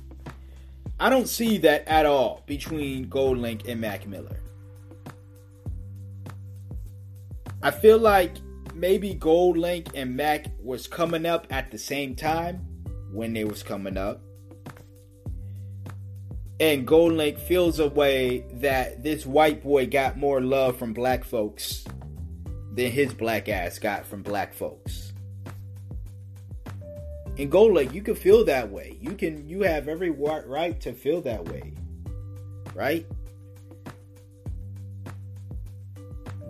I 1.01 1.11
don't 1.11 1.29
see 1.29 1.59
that 1.59 1.87
at 1.89 2.07
all 2.07 2.43
between 2.47 3.09
GoldLink 3.09 3.69
and 3.69 3.81
Mac 3.81 4.07
Miller. 4.07 4.39
I 7.63 7.73
feel 7.73 7.99
like 7.99 8.37
maybe 8.77 9.15
GoldLink 9.15 9.91
and 9.95 10.17
Mac 10.17 10.47
was 10.63 10.87
coming 10.87 11.27
up 11.27 11.47
at 11.51 11.71
the 11.71 11.79
same 11.79 12.15
time 12.15 12.67
when 13.13 13.33
they 13.33 13.45
was 13.45 13.63
coming 13.63 13.97
up 13.97 14.21
and 16.59 16.87
GoldLink 16.87 17.39
feels 17.39 17.79
a 17.81 17.89
way 17.89 18.47
that 18.55 19.03
this 19.03 19.27
white 19.27 19.63
boy 19.63 19.87
got 19.87 20.17
more 20.17 20.41
love 20.41 20.79
from 20.79 20.95
black 20.95 21.25
folks 21.25 21.85
than 22.73 22.91
his 22.91 23.13
black 23.13 23.49
ass 23.49 23.79
got 23.79 24.07
from 24.07 24.23
black 24.23 24.55
folks. 24.55 25.13
In 27.37 27.51
GoldLink, 27.51 27.93
you 27.93 28.01
can 28.01 28.15
feel 28.15 28.45
that 28.47 28.71
way. 28.71 28.97
You 29.01 29.13
can 29.13 29.47
you 29.47 29.63
have 29.63 29.89
every 29.89 30.09
right 30.09 30.81
to 30.81 30.95
feel 30.95 31.21
that 31.23 31.45
way. 31.47 31.75
Right? 32.75 33.07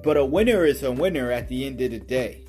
But 0.07 0.17
a 0.17 0.25
winner 0.25 0.65
is 0.65 0.85
a 0.85 0.93
winner 0.93 1.33
at 1.33 1.49
the 1.49 1.67
end 1.67 1.81
of 1.81 1.91
the 1.91 1.99
day. 1.99 2.45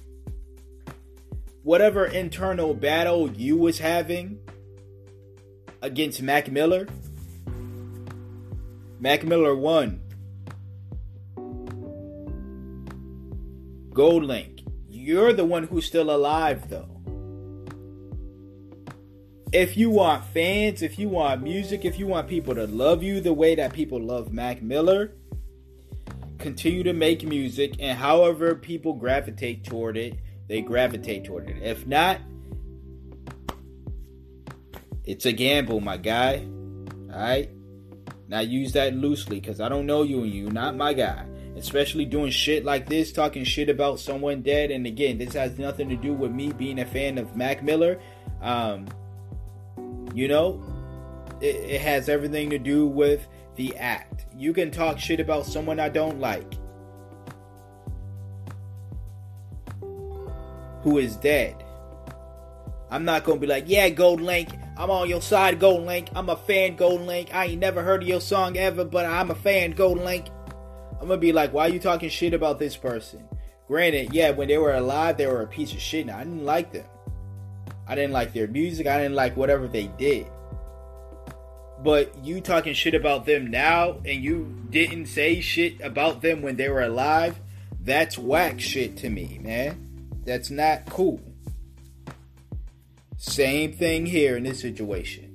Whatever 1.63 2.05
internal 2.05 2.75
battle 2.75 3.31
you 3.31 3.57
was 3.57 3.79
having 3.79 4.37
against 5.81 6.21
Mac 6.21 6.51
Miller, 6.51 6.87
Mac 8.99 9.23
Miller 9.23 9.55
won. 9.55 10.01
GoldLink, 13.89 14.63
you're 14.87 15.33
the 15.33 15.43
one 15.43 15.63
who's 15.63 15.87
still 15.87 16.11
alive 16.11 16.69
though. 16.69 17.01
If 19.51 19.75
you 19.75 19.89
want 19.89 20.25
fans, 20.25 20.83
if 20.83 20.99
you 20.99 21.09
want 21.09 21.41
music, 21.41 21.85
if 21.85 21.97
you 21.97 22.05
want 22.05 22.27
people 22.27 22.53
to 22.53 22.67
love 22.67 23.01
you 23.01 23.19
the 23.19 23.33
way 23.33 23.55
that 23.55 23.73
people 23.73 23.99
love 23.99 24.31
Mac 24.31 24.61
Miller, 24.61 25.15
continue 26.38 26.83
to 26.83 26.93
make 26.93 27.23
music 27.23 27.75
and 27.79 27.97
however 27.97 28.55
people 28.55 28.93
gravitate 28.93 29.63
toward 29.63 29.97
it, 29.97 30.15
they 30.47 30.61
gravitate 30.61 31.25
toward 31.25 31.49
it. 31.49 31.61
If 31.61 31.85
not, 31.85 32.19
it's 35.03 35.25
a 35.25 35.31
gamble, 35.31 35.79
my 35.79 35.97
guy. 35.97 36.45
All 37.11 37.19
right? 37.19 37.49
Now 38.27 38.41
use 38.41 38.73
that 38.73 38.93
loosely 38.93 39.39
because 39.39 39.61
I 39.61 39.69
don't 39.69 39.85
know 39.85 40.03
you 40.03 40.23
and 40.23 40.33
you're 40.33 40.51
not 40.51 40.75
my 40.75 40.93
guy. 40.93 41.25
Especially 41.55 42.05
doing 42.05 42.29
shit 42.29 42.65
like 42.65 42.88
this, 42.88 43.11
talking 43.11 43.43
shit 43.43 43.69
about 43.69 43.99
someone 43.99 44.41
dead. 44.41 44.69
And 44.69 44.85
again, 44.85 45.17
this 45.17 45.33
has 45.33 45.57
nothing 45.57 45.89
to 45.89 45.95
do 45.95 46.13
with 46.13 46.31
me 46.31 46.51
being 46.51 46.79
a 46.79 46.85
fan 46.85 47.17
of 47.17 47.35
Mac 47.35 47.63
Miller. 47.63 47.99
Um, 48.41 48.85
you 50.13 50.27
know, 50.27 50.61
it, 51.41 51.55
it 51.55 51.81
has 51.81 52.09
everything 52.09 52.49
to 52.49 52.59
do 52.59 52.85
with 52.85 53.27
the 53.55 53.75
act. 53.77 54.25
You 54.35 54.53
can 54.53 54.71
talk 54.71 54.99
shit 54.99 55.19
about 55.19 55.45
someone 55.45 55.79
I 55.79 55.89
don't 55.89 56.19
like. 56.19 56.53
Who 60.83 60.99
is 60.99 61.15
dead. 61.17 61.63
I'm 62.89 63.03
not 63.03 63.23
gonna 63.25 63.39
be 63.39 63.47
like, 63.47 63.65
yeah, 63.67 63.89
Gold 63.89 64.21
Link, 64.21 64.49
I'm 64.77 64.89
on 64.89 65.09
your 65.09 65.21
side, 65.21 65.59
Gold 65.59 65.85
Link. 65.85 66.09
I'm 66.15 66.29
a 66.29 66.38
fan, 66.38 66.75
Gold 66.75 67.01
Link. 67.01 67.33
I 67.33 67.45
ain't 67.45 67.59
never 67.59 67.83
heard 67.83 68.03
of 68.03 68.07
your 68.07 68.21
song 68.21 68.57
ever, 68.57 68.85
but 68.85 69.05
I'm 69.05 69.31
a 69.31 69.35
fan, 69.35 69.71
Gold 69.71 69.99
Link. 69.99 70.27
I'm 71.01 71.07
gonna 71.07 71.17
be 71.17 71.33
like, 71.33 71.51
why 71.51 71.67
are 71.67 71.69
you 71.69 71.79
talking 71.79 72.09
shit 72.09 72.33
about 72.33 72.59
this 72.59 72.77
person? 72.77 73.27
Granted, 73.67 74.13
yeah, 74.13 74.31
when 74.31 74.47
they 74.47 74.57
were 74.57 74.75
alive, 74.75 75.17
they 75.17 75.27
were 75.27 75.41
a 75.41 75.47
piece 75.47 75.73
of 75.73 75.79
shit. 75.79 76.05
Now, 76.05 76.17
I 76.17 76.23
didn't 76.23 76.45
like 76.45 76.71
them. 76.71 76.85
I 77.88 77.95
didn't 77.95 78.13
like 78.13 78.33
their 78.33 78.47
music. 78.47 78.88
I 78.88 78.97
didn't 78.97 79.15
like 79.15 79.35
whatever 79.35 79.67
they 79.67 79.88
did. 79.97 80.27
But 81.84 82.13
you 82.23 82.41
talking 82.41 82.73
shit 82.73 82.95
about 82.95 83.25
them 83.25 83.51
now 83.51 84.01
and 84.05 84.23
you 84.23 84.55
didn't 84.69 85.05
say 85.07 85.41
shit 85.41 85.80
about 85.82 86.21
them 86.21 86.41
when 86.41 86.55
they 86.55 86.69
were 86.69 86.82
alive, 86.82 87.39
that's 87.82 88.17
whack 88.17 88.59
shit 88.59 88.97
to 88.97 89.09
me, 89.09 89.39
man. 89.41 90.11
That's 90.25 90.49
not 90.49 90.88
cool. 90.88 91.21
Same 93.17 93.73
thing 93.73 94.05
here 94.05 94.38
in 94.38 94.43
this 94.43 94.59
situation. 94.59 95.28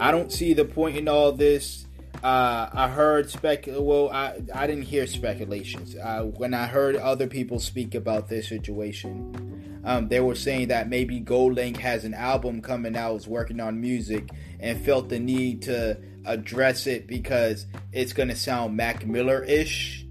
I 0.00 0.10
don't 0.10 0.32
see 0.32 0.54
the 0.54 0.64
point 0.64 0.96
in 0.96 1.08
all 1.08 1.32
this. 1.32 1.83
Uh, 2.24 2.70
I 2.72 2.88
heard 2.88 3.28
spec. 3.28 3.66
Well, 3.68 4.08
I 4.08 4.40
I 4.54 4.66
didn't 4.66 4.84
hear 4.84 5.06
speculations. 5.06 5.94
Uh, 5.94 6.22
when 6.22 6.54
I 6.54 6.66
heard 6.66 6.96
other 6.96 7.26
people 7.26 7.60
speak 7.60 7.94
about 7.94 8.30
this 8.30 8.48
situation, 8.48 9.82
um, 9.84 10.08
they 10.08 10.20
were 10.20 10.34
saying 10.34 10.68
that 10.68 10.88
maybe 10.88 11.20
GoldLink 11.20 11.76
has 11.76 12.02
an 12.06 12.14
album 12.14 12.62
coming 12.62 12.96
out, 12.96 13.16
is 13.16 13.28
working 13.28 13.60
on 13.60 13.78
music, 13.78 14.30
and 14.58 14.82
felt 14.82 15.10
the 15.10 15.18
need 15.18 15.60
to 15.62 15.98
address 16.24 16.86
it 16.86 17.06
because 17.06 17.66
it's 17.92 18.14
gonna 18.14 18.34
sound 18.34 18.74
Mac 18.74 19.06
Miller 19.06 19.44
ish. 19.44 20.06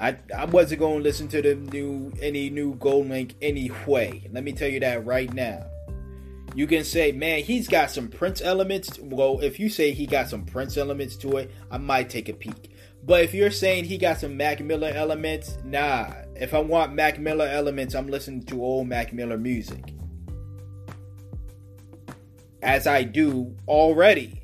I, 0.00 0.16
I 0.36 0.44
wasn't 0.46 0.80
going 0.80 0.98
to 0.98 1.02
listen 1.04 1.28
to 1.28 1.42
the 1.42 1.54
new 1.54 2.12
any 2.20 2.50
new 2.50 2.74
GoldLink 2.74 3.34
anyway. 3.42 4.28
Let 4.32 4.42
me 4.42 4.52
tell 4.52 4.68
you 4.68 4.80
that 4.80 5.06
right 5.06 5.32
now. 5.32 5.66
You 6.54 6.66
can 6.66 6.84
say, 6.84 7.12
man, 7.12 7.42
he's 7.42 7.68
got 7.68 7.90
some 7.90 8.08
Prince 8.08 8.40
elements. 8.40 8.98
Well, 8.98 9.40
if 9.40 9.60
you 9.60 9.68
say 9.68 9.92
he 9.92 10.06
got 10.06 10.28
some 10.28 10.44
Prince 10.44 10.76
elements 10.76 11.16
to 11.16 11.36
it, 11.36 11.50
I 11.70 11.78
might 11.78 12.10
take 12.10 12.28
a 12.28 12.32
peek. 12.32 12.72
But 13.04 13.22
if 13.22 13.32
you're 13.32 13.50
saying 13.50 13.84
he 13.84 13.96
got 13.96 14.18
some 14.18 14.36
Mac 14.36 14.60
Miller 14.60 14.90
elements, 14.92 15.56
nah. 15.64 16.12
If 16.34 16.54
I 16.54 16.58
want 16.58 16.94
Mac 16.94 17.18
Miller 17.18 17.46
elements, 17.46 17.94
I'm 17.94 18.08
listening 18.08 18.42
to 18.44 18.62
old 18.62 18.88
Mac 18.88 19.12
Miller 19.12 19.38
music. 19.38 19.94
As 22.62 22.86
I 22.86 23.04
do 23.04 23.54
already. 23.68 24.42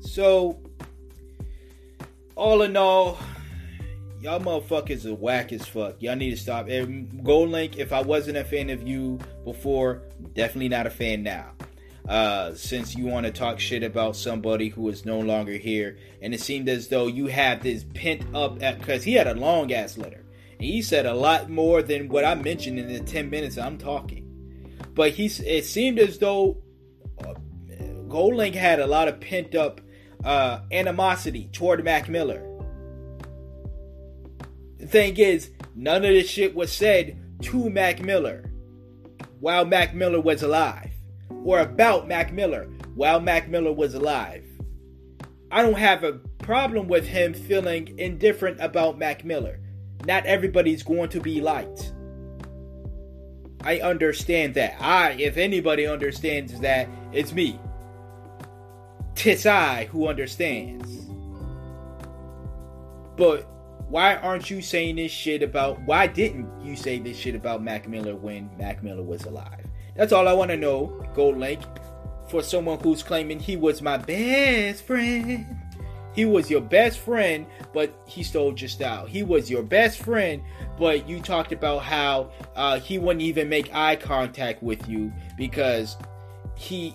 So, 0.00 0.60
all 2.34 2.62
in 2.62 2.76
all, 2.76 3.18
y'all 4.20 4.40
motherfuckers 4.40 5.06
are 5.06 5.14
whack 5.14 5.52
as 5.52 5.66
fuck. 5.66 6.02
Y'all 6.02 6.16
need 6.16 6.30
to 6.30 6.36
stop. 6.36 6.68
And 6.68 7.08
GoldLink, 7.24 7.76
if 7.76 7.92
I 7.92 8.02
wasn't 8.02 8.36
a 8.36 8.44
fan 8.44 8.68
of 8.70 8.86
you 8.86 9.18
before, 9.44 10.02
definitely 10.34 10.68
not 10.68 10.86
a 10.86 10.90
fan 10.90 11.22
now. 11.22 11.52
Uh, 12.08 12.54
since 12.54 12.96
you 12.96 13.06
want 13.06 13.24
to 13.24 13.32
talk 13.32 13.60
shit 13.60 13.82
about 13.82 14.16
somebody 14.16 14.68
who 14.68 14.88
is 14.88 15.04
no 15.04 15.20
longer 15.20 15.52
here, 15.52 15.96
and 16.20 16.34
it 16.34 16.40
seemed 16.40 16.68
as 16.68 16.88
though 16.88 17.06
you 17.06 17.26
had 17.26 17.60
this 17.60 17.84
pent 17.94 18.22
up 18.34 18.58
because 18.58 19.04
he 19.04 19.14
had 19.14 19.28
a 19.28 19.34
long 19.34 19.72
ass 19.72 19.96
letter, 19.96 20.24
and 20.52 20.62
he 20.62 20.82
said 20.82 21.06
a 21.06 21.14
lot 21.14 21.48
more 21.48 21.82
than 21.82 22.08
what 22.08 22.24
I 22.24 22.34
mentioned 22.34 22.78
in 22.78 22.88
the 22.88 23.00
ten 23.00 23.30
minutes 23.30 23.58
I'm 23.58 23.78
talking. 23.78 24.26
But 24.94 25.12
he, 25.12 25.26
it 25.26 25.64
seemed 25.66 25.98
as 26.00 26.18
though 26.18 26.62
uh, 27.24 27.34
GoldLink 28.08 28.54
had 28.54 28.80
a 28.80 28.86
lot 28.86 29.06
of 29.06 29.20
pent 29.20 29.54
up 29.54 29.80
uh, 30.24 30.60
animosity 30.72 31.48
toward 31.52 31.84
Mac 31.84 32.08
Miller 32.08 32.50
the 34.80 34.86
thing 34.86 35.16
is, 35.18 35.50
none 35.74 36.04
of 36.04 36.10
this 36.10 36.28
shit 36.28 36.54
was 36.54 36.72
said 36.72 37.18
to 37.42 37.68
Mac 37.68 38.02
Miller 38.02 38.49
while 39.40 39.64
Mac 39.64 39.94
Miller 39.94 40.20
was 40.20 40.42
alive, 40.42 40.92
or 41.44 41.60
about 41.60 42.06
Mac 42.06 42.32
Miller 42.32 42.68
while 42.94 43.20
Mac 43.20 43.48
Miller 43.48 43.72
was 43.72 43.94
alive. 43.94 44.44
I 45.50 45.62
don't 45.62 45.78
have 45.78 46.04
a 46.04 46.20
problem 46.38 46.86
with 46.86 47.06
him 47.06 47.34
feeling 47.34 47.98
indifferent 47.98 48.60
about 48.60 48.98
Mac 48.98 49.24
Miller. 49.24 49.58
Not 50.06 50.26
everybody's 50.26 50.82
going 50.82 51.08
to 51.10 51.20
be 51.20 51.40
liked. 51.40 51.92
I 53.62 53.80
understand 53.80 54.54
that. 54.54 54.80
I, 54.80 55.12
if 55.12 55.36
anybody 55.36 55.86
understands 55.86 56.58
that, 56.60 56.88
it's 57.12 57.32
me. 57.32 57.58
Tis 59.14 59.44
I 59.44 59.84
who 59.86 60.08
understands. 60.08 61.06
But 63.16 63.49
why 63.90 64.14
aren't 64.14 64.50
you 64.50 64.62
saying 64.62 64.96
this 64.96 65.10
shit 65.10 65.42
about 65.42 65.80
why 65.82 66.06
didn't 66.06 66.48
you 66.64 66.76
say 66.76 67.00
this 67.00 67.16
shit 67.16 67.34
about 67.34 67.60
Mac 67.60 67.88
Miller 67.88 68.14
when 68.14 68.48
Mac 68.56 68.84
Miller 68.84 69.02
was 69.02 69.24
alive? 69.24 69.66
That's 69.96 70.12
all 70.12 70.28
I 70.28 70.32
want 70.32 70.52
to 70.52 70.56
know, 70.56 71.04
Gold 71.14 71.38
Link. 71.38 71.60
For 72.28 72.40
someone 72.40 72.78
who's 72.78 73.02
claiming 73.02 73.40
he 73.40 73.56
was 73.56 73.82
my 73.82 73.96
best 73.96 74.84
friend. 74.84 75.44
He 76.14 76.24
was 76.24 76.48
your 76.48 76.60
best 76.60 77.00
friend, 77.00 77.46
but 77.74 77.92
he 78.06 78.22
stole 78.22 78.56
your 78.56 78.68
style. 78.68 79.06
He 79.06 79.24
was 79.24 79.50
your 79.50 79.64
best 79.64 79.98
friend, 79.98 80.40
but 80.78 81.08
you 81.08 81.20
talked 81.20 81.50
about 81.50 81.82
how 81.82 82.30
uh, 82.54 82.78
he 82.78 82.98
wouldn't 82.98 83.22
even 83.22 83.48
make 83.48 83.74
eye 83.74 83.96
contact 83.96 84.62
with 84.62 84.88
you 84.88 85.12
because 85.36 85.96
he, 86.54 86.94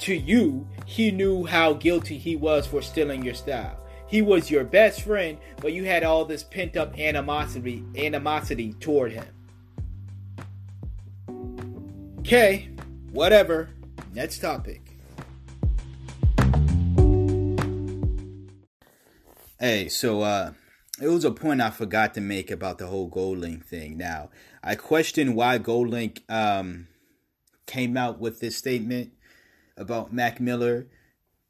to 0.00 0.14
you, 0.14 0.68
he 0.84 1.10
knew 1.10 1.46
how 1.46 1.72
guilty 1.72 2.18
he 2.18 2.36
was 2.36 2.66
for 2.66 2.82
stealing 2.82 3.22
your 3.24 3.34
style. 3.34 3.78
He 4.08 4.22
was 4.22 4.50
your 4.50 4.64
best 4.64 5.02
friend, 5.02 5.36
but 5.60 5.74
you 5.74 5.84
had 5.84 6.02
all 6.02 6.24
this 6.24 6.42
pent 6.42 6.78
up 6.78 6.98
animosity 6.98 7.84
animosity 7.94 8.72
toward 8.74 9.12
him. 9.12 9.26
Okay, 12.20 12.70
whatever. 13.12 13.68
Next 14.14 14.38
topic. 14.38 14.80
Hey, 19.60 19.88
so 19.90 20.22
uh 20.22 20.52
it 21.02 21.08
was 21.08 21.26
a 21.26 21.30
point 21.30 21.60
I 21.60 21.68
forgot 21.70 22.14
to 22.14 22.20
make 22.22 22.50
about 22.50 22.78
the 22.78 22.86
whole 22.86 23.10
GoldLink 23.10 23.64
thing. 23.64 23.96
Now, 23.98 24.30
I 24.64 24.74
question 24.74 25.34
why 25.34 25.58
GoldLink 25.58 26.20
um 26.30 26.88
came 27.66 27.98
out 27.98 28.18
with 28.18 28.40
this 28.40 28.56
statement 28.56 29.12
about 29.76 30.14
Mac 30.14 30.40
Miller. 30.40 30.86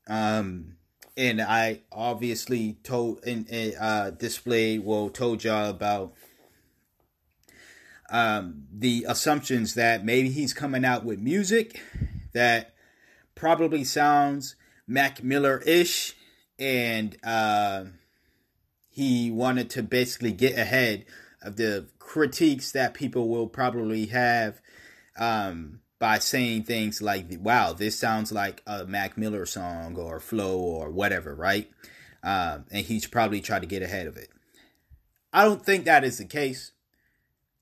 Um 0.08 0.77
and 1.18 1.42
I 1.42 1.80
obviously 1.90 2.78
told 2.84 3.24
and, 3.26 3.74
uh, 3.78 4.10
displayed, 4.10 4.84
well, 4.84 5.10
told 5.10 5.42
y'all 5.42 5.68
about 5.68 6.14
um, 8.08 8.68
the 8.72 9.04
assumptions 9.08 9.74
that 9.74 10.04
maybe 10.04 10.30
he's 10.30 10.54
coming 10.54 10.84
out 10.84 11.04
with 11.04 11.18
music 11.18 11.82
that 12.34 12.72
probably 13.34 13.82
sounds 13.82 14.54
Mac 14.86 15.22
Miller 15.22 15.60
ish, 15.66 16.14
and 16.56 17.16
uh, 17.24 17.86
he 18.88 19.32
wanted 19.32 19.70
to 19.70 19.82
basically 19.82 20.32
get 20.32 20.56
ahead 20.56 21.04
of 21.42 21.56
the 21.56 21.88
critiques 21.98 22.70
that 22.70 22.94
people 22.94 23.28
will 23.28 23.48
probably 23.48 24.06
have 24.06 24.60
um, 25.18 25.80
by 25.98 26.18
saying 26.18 26.62
things 26.64 27.02
like, 27.02 27.26
wow, 27.40 27.72
this 27.72 27.98
sounds 27.98 28.30
like 28.30 28.62
a 28.66 28.84
Mac 28.84 29.18
Miller 29.18 29.46
song 29.46 29.96
or 29.96 30.20
flow 30.20 30.58
or 30.58 30.90
whatever, 30.90 31.34
right? 31.34 31.70
Um, 32.22 32.66
and 32.70 32.86
he's 32.86 33.06
probably 33.06 33.40
tried 33.40 33.62
to 33.62 33.66
get 33.66 33.82
ahead 33.82 34.06
of 34.06 34.16
it. 34.16 34.28
I 35.32 35.44
don't 35.44 35.64
think 35.64 35.84
that 35.84 36.04
is 36.04 36.18
the 36.18 36.24
case. 36.24 36.72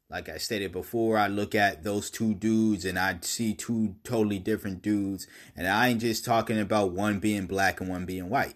Like 0.08 0.28
I 0.28 0.38
stated 0.38 0.70
before, 0.70 1.18
I 1.18 1.26
look 1.26 1.54
at 1.54 1.82
those 1.82 2.10
two 2.10 2.34
dudes 2.34 2.84
and 2.84 2.98
I 2.98 3.18
see 3.22 3.54
two 3.54 3.96
totally 4.04 4.38
different 4.38 4.82
dudes. 4.82 5.26
And 5.56 5.66
I 5.66 5.88
ain't 5.88 6.00
just 6.00 6.24
talking 6.24 6.60
about 6.60 6.92
one 6.92 7.18
being 7.18 7.46
black 7.46 7.80
and 7.80 7.90
one 7.90 8.04
being 8.04 8.28
white. 8.28 8.54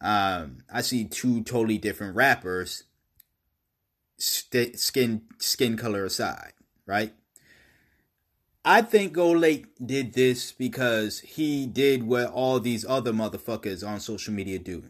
Um, 0.00 0.58
I 0.72 0.80
see 0.82 1.04
two 1.04 1.42
totally 1.42 1.78
different 1.78 2.16
rappers, 2.16 2.84
st- 4.16 4.78
skin 4.78 5.22
skin 5.38 5.76
color 5.76 6.04
aside, 6.04 6.52
right? 6.86 7.14
I 8.64 8.82
think 8.82 9.14
GoldLink 9.14 9.66
did 9.84 10.12
this 10.14 10.52
because 10.52 11.20
he 11.20 11.66
did 11.66 12.02
what 12.02 12.26
all 12.30 12.60
these 12.60 12.84
other 12.84 13.12
motherfuckers 13.12 13.86
on 13.86 14.00
social 14.00 14.34
media 14.34 14.58
do. 14.58 14.84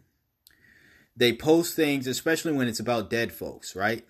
They 1.16 1.32
post 1.32 1.74
things, 1.74 2.06
especially 2.06 2.52
when 2.52 2.68
it's 2.68 2.80
about 2.80 3.10
dead 3.10 3.32
folks, 3.32 3.74
right? 3.74 4.06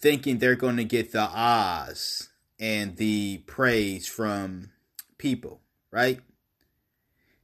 Thinking 0.00 0.38
they're 0.38 0.54
going 0.56 0.76
to 0.76 0.84
get 0.84 1.12
the 1.12 1.22
ahs 1.22 2.28
and 2.58 2.96
the 2.96 3.38
praise 3.46 4.06
from 4.06 4.70
people, 5.18 5.60
right? 5.90 6.20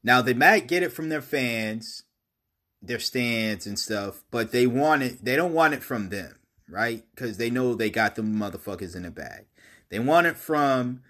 Now 0.03 0.23
they 0.23 0.35
might 0.35 0.69
get 0.69 0.83
it 0.83 0.93
from 0.93 1.09
their 1.09 1.21
fans, 1.21 2.05
their 2.81 3.01
stands 3.01 3.67
and 3.67 3.79
stuff, 3.79 4.23
but 4.31 4.53
they 4.53 4.67
want 4.67 5.03
it. 5.03 5.25
They 5.25 5.37
don't 5.37 5.53
want 5.53 5.75
it 5.75 5.83
from 5.83 6.09
them, 6.09 6.37
right? 6.69 7.05
Because 7.15 7.37
they 7.37 7.51
know 7.51 7.75
they 7.75 7.91
got 7.91 8.15
the 8.15 8.23
motherfuckers 8.23 8.95
in 8.95 9.03
the 9.03 9.11
bag. 9.11 9.47
They 9.91 9.99
want 9.99 10.27
it 10.27 10.37
from 10.37 11.03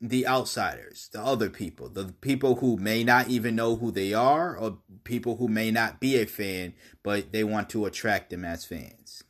the 0.00 0.26
outsiders, 0.26 1.08
the 1.12 1.20
other 1.20 1.50
people, 1.50 1.88
the 1.88 2.14
people 2.20 2.56
who 2.56 2.76
may 2.76 3.02
not 3.02 3.28
even 3.28 3.56
know 3.56 3.76
who 3.76 3.90
they 3.90 4.14
are, 4.14 4.56
or 4.56 4.78
people 5.04 5.36
who 5.36 5.48
may 5.48 5.70
not 5.70 6.00
be 6.00 6.16
a 6.16 6.26
fan, 6.26 6.74
but 7.02 7.32
they 7.32 7.42
want 7.42 7.68
to 7.70 7.84
attract 7.84 8.30
them 8.30 8.44
as 8.44 8.64
fans. 8.64 9.24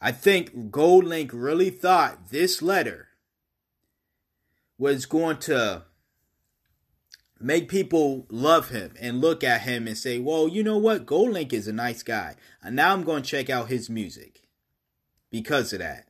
I 0.00 0.12
think 0.12 0.70
GoldLink 0.70 1.30
really 1.32 1.70
thought 1.70 2.30
this 2.30 2.62
letter 2.62 3.08
was 4.78 5.06
going 5.06 5.36
to 5.38 5.84
make 7.38 7.68
people 7.68 8.26
love 8.30 8.68
him 8.68 8.94
and 9.00 9.20
look 9.20 9.42
at 9.42 9.62
him 9.62 9.86
and 9.86 9.96
say, 9.96 10.18
well, 10.18 10.46
you 10.46 10.62
know 10.62 10.78
what? 10.78 11.04
GoldLink 11.04 11.52
is 11.52 11.66
a 11.66 11.72
nice 11.72 12.02
guy. 12.02 12.36
And 12.62 12.76
now 12.76 12.92
I'm 12.92 13.02
going 13.02 13.22
to 13.22 13.28
check 13.28 13.50
out 13.50 13.68
his 13.68 13.90
music 13.90 14.42
because 15.30 15.72
of 15.72 15.80
that. 15.80 16.09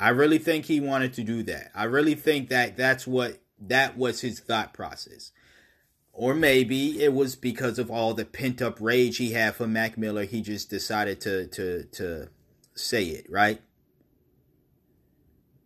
I 0.00 0.10
really 0.10 0.38
think 0.38 0.66
he 0.66 0.80
wanted 0.80 1.12
to 1.14 1.24
do 1.24 1.42
that. 1.44 1.70
I 1.74 1.84
really 1.84 2.14
think 2.14 2.48
that 2.50 2.76
that's 2.76 3.06
what 3.06 3.38
that 3.60 3.96
was 3.96 4.20
his 4.20 4.40
thought 4.40 4.72
process. 4.72 5.32
Or 6.12 6.34
maybe 6.34 7.02
it 7.02 7.12
was 7.12 7.36
because 7.36 7.78
of 7.78 7.90
all 7.90 8.14
the 8.14 8.24
pent 8.24 8.60
up 8.60 8.78
rage 8.80 9.18
he 9.18 9.32
had 9.32 9.54
for 9.54 9.66
Mac 9.66 9.96
Miller, 9.96 10.24
he 10.24 10.40
just 10.40 10.70
decided 10.70 11.20
to 11.22 11.46
to 11.48 11.84
to 11.92 12.28
say 12.74 13.04
it, 13.04 13.26
right? 13.30 13.60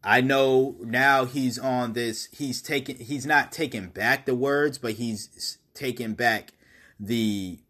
I 0.05 0.21
know 0.21 0.77
now 0.81 1.27
he's 1.27 1.59
on 1.59 1.93
this. 1.93 2.29
He's 2.33 2.61
taking. 2.61 2.97
He's 2.97 3.25
not 3.25 3.53
taking 3.53 3.89
back 3.89 4.27
the 4.27 4.35
words, 4.35 4.79
but 4.79 4.95
he's 4.95 5.59
taking 5.75 6.15
back 6.15 6.53
the. 6.99 7.61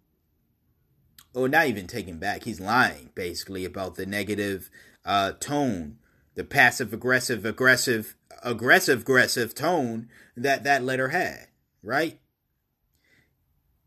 Or 1.34 1.48
not 1.48 1.66
even 1.66 1.86
taking 1.86 2.18
back. 2.18 2.44
He's 2.44 2.60
lying 2.60 3.10
basically 3.14 3.64
about 3.64 3.94
the 3.94 4.06
negative 4.06 4.70
uh, 5.04 5.32
tone, 5.40 5.98
the 6.34 6.44
passive 6.44 6.92
aggressive, 6.92 7.44
aggressive, 7.44 8.16
aggressive, 8.42 9.00
aggressive 9.02 9.54
tone 9.54 10.08
that 10.36 10.64
that 10.64 10.84
letter 10.84 11.08
had. 11.08 11.48
Right. 11.82 12.18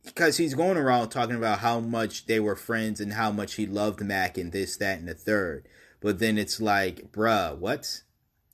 Because 0.04 0.38
he's 0.38 0.54
going 0.54 0.78
around 0.78 1.10
talking 1.10 1.36
about 1.36 1.60
how 1.60 1.80
much 1.80 2.28
they 2.28 2.39
were 2.39 2.56
friends 2.56 3.02
and 3.02 3.14
how 3.14 3.32
much 3.32 3.56
he 3.56 3.66
loved 3.66 4.02
Mac 4.02 4.38
and 4.38 4.52
this, 4.52 4.78
that, 4.78 5.00
and 5.00 5.08
the 5.08 5.16
third. 5.16 5.68
But 6.00 6.20
then 6.20 6.38
it's 6.38 6.62
like, 6.62 7.12
bruh, 7.12 7.58
what? 7.58 8.04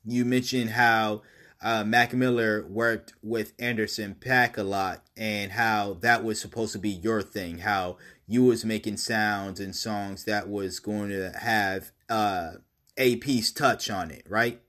you 0.06 0.26
mentioned 0.26 0.72
how 0.72 1.22
uh, 1.62 1.84
Mac 1.84 2.14
Miller 2.14 2.66
worked 2.68 3.14
with 3.22 3.54
Anderson 3.60 4.16
.Paak 4.20 4.58
a 4.58 4.64
lot, 4.64 5.04
and 5.16 5.52
how 5.52 5.98
that 6.02 6.24
was 6.24 6.42
supposed 6.42 6.74
to 6.74 6.80
be 6.80 6.89
your 6.89 7.22
thing. 7.22 7.60
How 7.60 7.98
you 8.28 8.44
was 8.44 8.66
making 8.66 8.98
sounds 8.98 9.60
and 9.60 9.76
songs 9.76 10.26
that 10.26 10.50
was 10.50 10.80
going 10.80 11.10
to 11.10 11.32
have 11.39 11.92
uh, 12.10 12.54
AP's 13.02 13.52
touch 13.52 13.89
on 13.89 14.12
it, 14.12 14.26
right? 14.30 14.62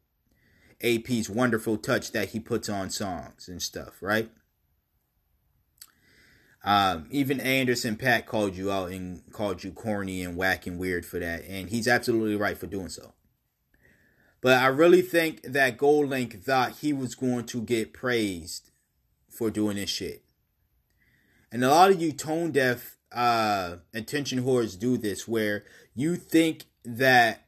AP's 0.82 1.30
wonderful 1.30 1.76
touch 1.76 2.12
that 2.12 2.30
he 2.30 2.40
puts 2.40 2.68
on 2.68 2.90
songs 2.90 3.48
and 3.48 3.62
stuff, 3.62 3.98
right? 4.00 4.30
Um, 6.64 7.06
even 7.10 7.40
Anderson 7.40 7.96
.Paak 7.96 8.26
called 8.26 8.56
you 8.56 8.70
out 8.70 8.90
and 8.90 9.22
called 9.32 9.64
you 9.64 9.72
corny 9.72 10.22
and 10.22 10.36
whack 10.36 10.66
and 10.66 10.78
weird 10.78 11.04
for 11.04 11.18
that, 11.18 11.44
and 11.48 11.68
he's 11.70 11.88
absolutely 11.88 12.36
right 12.36 12.56
for 12.56 12.66
doing 12.66 12.88
so. 12.88 13.14
But 14.40 14.58
I 14.58 14.66
really 14.68 15.02
think 15.02 15.42
that 15.42 15.78
GoldLink 15.78 16.42
thought 16.42 16.78
he 16.78 16.92
was 16.92 17.14
going 17.14 17.44
to 17.46 17.62
get 17.62 17.92
praised 17.92 18.70
for 19.28 19.50
doing 19.50 19.76
this 19.76 19.90
shit. 19.90 20.24
And 21.50 21.64
a 21.64 21.68
lot 21.68 21.90
of 21.90 22.00
you 22.00 22.12
tone 22.12 22.50
deaf 22.50 22.96
uh 23.12 23.76
attention 23.92 24.42
whores 24.42 24.78
do 24.78 24.96
this 24.96 25.28
where 25.28 25.64
you 25.94 26.16
think 26.16 26.64
that 26.82 27.41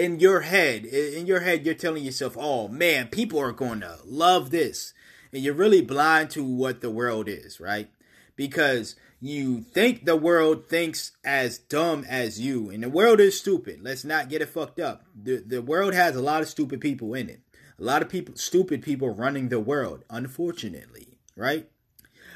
in 0.00 0.18
your 0.18 0.40
head, 0.40 0.86
in 0.86 1.26
your 1.26 1.40
head, 1.40 1.66
you're 1.66 1.74
telling 1.74 2.02
yourself, 2.02 2.34
oh 2.38 2.68
man, 2.68 3.08
people 3.08 3.38
are 3.38 3.52
going 3.52 3.80
to 3.80 3.98
love 4.06 4.50
this. 4.50 4.94
And 5.30 5.42
you're 5.42 5.52
really 5.52 5.82
blind 5.82 6.30
to 6.30 6.42
what 6.42 6.80
the 6.80 6.90
world 6.90 7.28
is, 7.28 7.60
right? 7.60 7.90
Because 8.34 8.96
you 9.20 9.60
think 9.60 10.06
the 10.06 10.16
world 10.16 10.66
thinks 10.66 11.12
as 11.22 11.58
dumb 11.58 12.06
as 12.08 12.40
you, 12.40 12.70
and 12.70 12.82
the 12.82 12.88
world 12.88 13.20
is 13.20 13.38
stupid. 13.38 13.80
Let's 13.82 14.02
not 14.02 14.30
get 14.30 14.40
it 14.40 14.48
fucked 14.48 14.80
up. 14.80 15.04
The 15.14 15.44
the 15.46 15.60
world 15.60 15.92
has 15.92 16.16
a 16.16 16.22
lot 16.22 16.40
of 16.40 16.48
stupid 16.48 16.80
people 16.80 17.12
in 17.12 17.28
it. 17.28 17.42
A 17.78 17.84
lot 17.84 18.00
of 18.00 18.08
people, 18.08 18.34
stupid 18.36 18.82
people 18.82 19.10
running 19.10 19.50
the 19.50 19.60
world, 19.60 20.04
unfortunately, 20.08 21.18
right? 21.36 21.68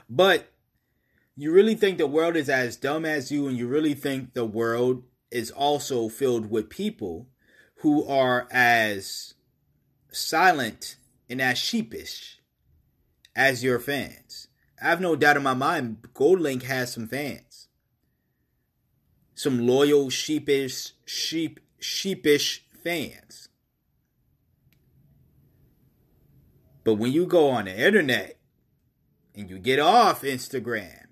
But 0.08 0.52
you 1.34 1.50
really 1.50 1.74
think 1.74 1.96
the 1.96 2.06
world 2.06 2.36
is 2.36 2.50
as 2.50 2.76
dumb 2.76 3.06
as 3.06 3.32
you, 3.32 3.48
and 3.48 3.56
you 3.56 3.66
really 3.66 3.94
think 3.94 4.34
the 4.34 4.44
world 4.44 5.04
is 5.30 5.50
also 5.50 6.10
filled 6.10 6.50
with 6.50 6.68
people 6.68 7.28
who 7.84 8.02
are 8.06 8.48
as 8.50 9.34
silent 10.10 10.96
and 11.28 11.42
as 11.42 11.58
sheepish 11.58 12.40
as 13.36 13.62
your 13.62 13.78
fans. 13.78 14.48
I 14.82 14.88
have 14.88 15.02
no 15.02 15.16
doubt 15.16 15.36
in 15.36 15.42
my 15.42 15.52
mind, 15.52 15.98
GoldLink 16.14 16.62
has 16.62 16.94
some 16.94 17.06
fans, 17.06 17.68
some 19.34 19.66
loyal, 19.66 20.08
sheepish, 20.08 20.92
sheep, 21.04 21.60
sheepish 21.78 22.64
fans. 22.82 23.50
But 26.84 26.94
when 26.94 27.12
you 27.12 27.26
go 27.26 27.50
on 27.50 27.66
the 27.66 27.78
internet 27.78 28.38
and 29.34 29.50
you 29.50 29.58
get 29.58 29.78
off 29.78 30.22
Instagram 30.22 31.04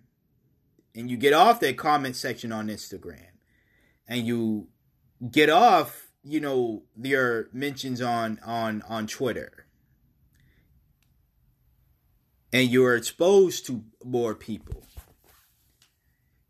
and 0.94 1.10
you 1.10 1.18
get 1.18 1.34
off 1.34 1.60
that 1.60 1.76
comment 1.76 2.16
section 2.16 2.50
on 2.50 2.68
Instagram 2.68 3.36
and 4.08 4.26
you 4.26 4.68
get 5.30 5.50
off, 5.50 6.11
you 6.24 6.40
know, 6.40 6.82
your 7.00 7.48
mentions 7.52 8.00
on 8.00 8.38
on 8.44 8.82
on 8.88 9.06
Twitter 9.06 9.66
and 12.52 12.68
you're 12.68 12.96
exposed 12.96 13.66
to 13.66 13.82
more 14.04 14.34
people, 14.34 14.84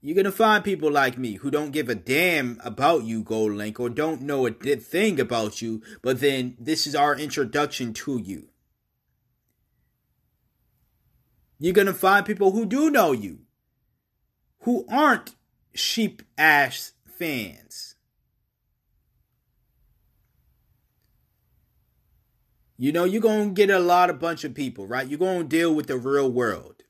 you're 0.01 0.17
gonna 0.17 0.33
find 0.33 0.65
people 0.65 0.91
like 0.91 1.17
me 1.17 1.35
who 1.35 1.51
don't 1.51 1.71
give 1.71 1.89
a 1.89 1.95
damn 1.95 2.61
about 2.65 3.05
you, 3.05 3.23
GoldLink, 3.23 3.79
or 3.79 3.89
don't 3.89 4.23
know 4.23 4.47
a 4.47 4.51
thing 4.51 5.21
about 5.21 5.63
you, 5.63 5.81
but 6.03 6.21
then 6.21 6.57
this 6.59 6.87
is 6.87 6.97
our 6.97 7.17
introduction 7.17 7.93
to 7.95 8.19
you. 8.19 8.49
You're 11.61 11.73
gonna 11.73 11.95
find 11.95 12.27
people 12.27 12.51
who 12.51 12.67
do 12.67 12.91
know 12.91 13.13
you, 13.13 13.43
who 14.63 14.85
aren't 14.91 15.37
sheep 15.73 16.23
ass 16.37 16.93
fans. 17.07 17.92
You 22.83 22.91
know, 22.91 23.05
you're 23.05 23.21
going 23.21 23.51
to 23.51 23.55
get 23.55 23.71
a 23.71 23.79
lot 23.79 24.11
of 24.11 24.19
bunch 24.19 24.43
of 24.43 24.55
people, 24.55 24.89
right? 24.89 25.07
You're 25.07 25.17
going 25.17 25.43
to 25.43 25.45
deal 25.45 25.73
with 25.73 25.87
the 25.87 25.97
real 25.97 26.29
world. 26.29 26.83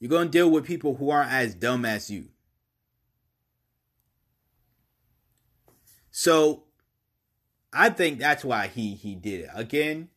You're 0.00 0.08
going 0.08 0.28
to 0.28 0.32
deal 0.32 0.50
with 0.50 0.64
people 0.64 0.94
who 0.94 1.10
aren't 1.10 1.30
as 1.30 1.54
dumb 1.54 1.84
as 1.84 2.08
you. 2.08 2.28
So, 6.10 6.62
I 7.74 7.90
think 7.90 8.20
that's 8.20 8.42
why 8.42 8.68
he 8.68 8.94
he 8.94 9.14
did 9.14 9.40
it. 9.40 9.50
Again, 9.54 10.08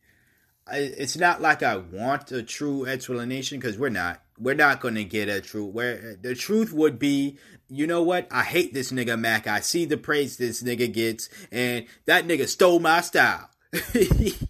it's 0.72 1.18
not 1.18 1.42
like 1.42 1.62
I 1.62 1.76
want 1.76 2.32
a 2.32 2.42
true 2.42 2.86
explanation 2.86 3.60
because 3.60 3.76
we're 3.76 3.90
not. 3.90 4.22
We're 4.38 4.54
not 4.54 4.80
going 4.80 4.94
to 4.94 5.04
get 5.04 5.28
a 5.28 5.42
true. 5.42 5.66
Where 5.66 6.16
the 6.16 6.34
truth 6.34 6.72
would 6.72 6.98
be, 6.98 7.36
you 7.68 7.86
know 7.86 8.02
what? 8.02 8.28
I 8.30 8.44
hate 8.44 8.72
this 8.72 8.92
nigga 8.92 9.20
Mac. 9.20 9.46
I 9.46 9.60
see 9.60 9.84
the 9.84 9.98
praise 9.98 10.38
this 10.38 10.62
nigga 10.62 10.90
gets, 10.90 11.28
and 11.52 11.84
that 12.06 12.26
nigga 12.26 12.48
stole 12.48 12.78
my 12.78 13.02
style. 13.02 13.50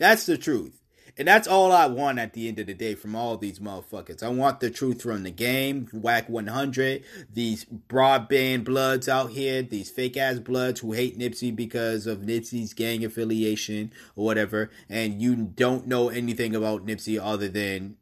That's 0.00 0.24
the 0.24 0.38
truth. 0.38 0.80
And 1.18 1.28
that's 1.28 1.46
all 1.46 1.72
I 1.72 1.84
want 1.84 2.18
at 2.18 2.32
the 2.32 2.48
end 2.48 2.58
of 2.58 2.66
the 2.66 2.72
day 2.72 2.94
from 2.94 3.14
all 3.14 3.36
these 3.36 3.58
motherfuckers. 3.58 4.22
I 4.22 4.30
want 4.30 4.60
the 4.60 4.70
truth 4.70 5.02
from 5.02 5.24
the 5.24 5.30
game, 5.30 5.90
Wack 5.92 6.30
100, 6.30 7.04
these 7.30 7.66
broadband 7.66 8.64
bloods 8.64 9.10
out 9.10 9.32
here, 9.32 9.60
these 9.60 9.90
fake 9.90 10.16
ass 10.16 10.38
bloods 10.38 10.80
who 10.80 10.92
hate 10.92 11.18
Nipsey 11.18 11.54
because 11.54 12.06
of 12.06 12.20
Nipsey's 12.20 12.72
gang 12.72 13.04
affiliation 13.04 13.92
or 14.16 14.24
whatever, 14.24 14.70
and 14.88 15.20
you 15.20 15.36
don't 15.36 15.86
know 15.86 16.08
anything 16.08 16.56
about 16.56 16.86
Nipsey 16.86 17.20
other 17.22 17.48
than, 17.48 17.96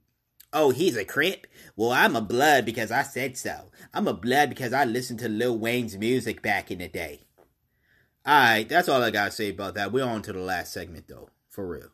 oh, 0.53 0.71
he's 0.71 0.97
a 0.97 1.05
crip? 1.05 1.49
Well, 1.75 1.91
I'm 1.91 2.15
a 2.15 2.21
blood 2.21 2.65
because 2.65 2.93
I 2.93 3.03
said 3.03 3.37
so. 3.37 3.73
I'm 3.93 4.07
a 4.07 4.15
blood 4.15 4.51
because 4.51 4.73
I 4.73 4.85
listened 4.85 5.19
to 5.19 5.29
Lil 5.29 5.59
Wayne's 5.59 5.99
music 5.99 6.43
back 6.43 6.71
in 6.71 6.79
the 6.79 6.87
day. 6.87 7.23
Alright, 8.25 8.69
that's 8.69 8.89
all 8.89 9.03
I 9.03 9.11
gotta 9.11 9.33
say 9.33 9.51
about 9.51 9.75
that. 9.75 9.91
We're 9.91 10.05
on 10.05 10.23
to 10.23 10.33
the 10.33 10.39
last 10.39 10.73
segment 10.73 11.09
though 11.09 11.31
for 11.59 11.67
real. 11.67 11.91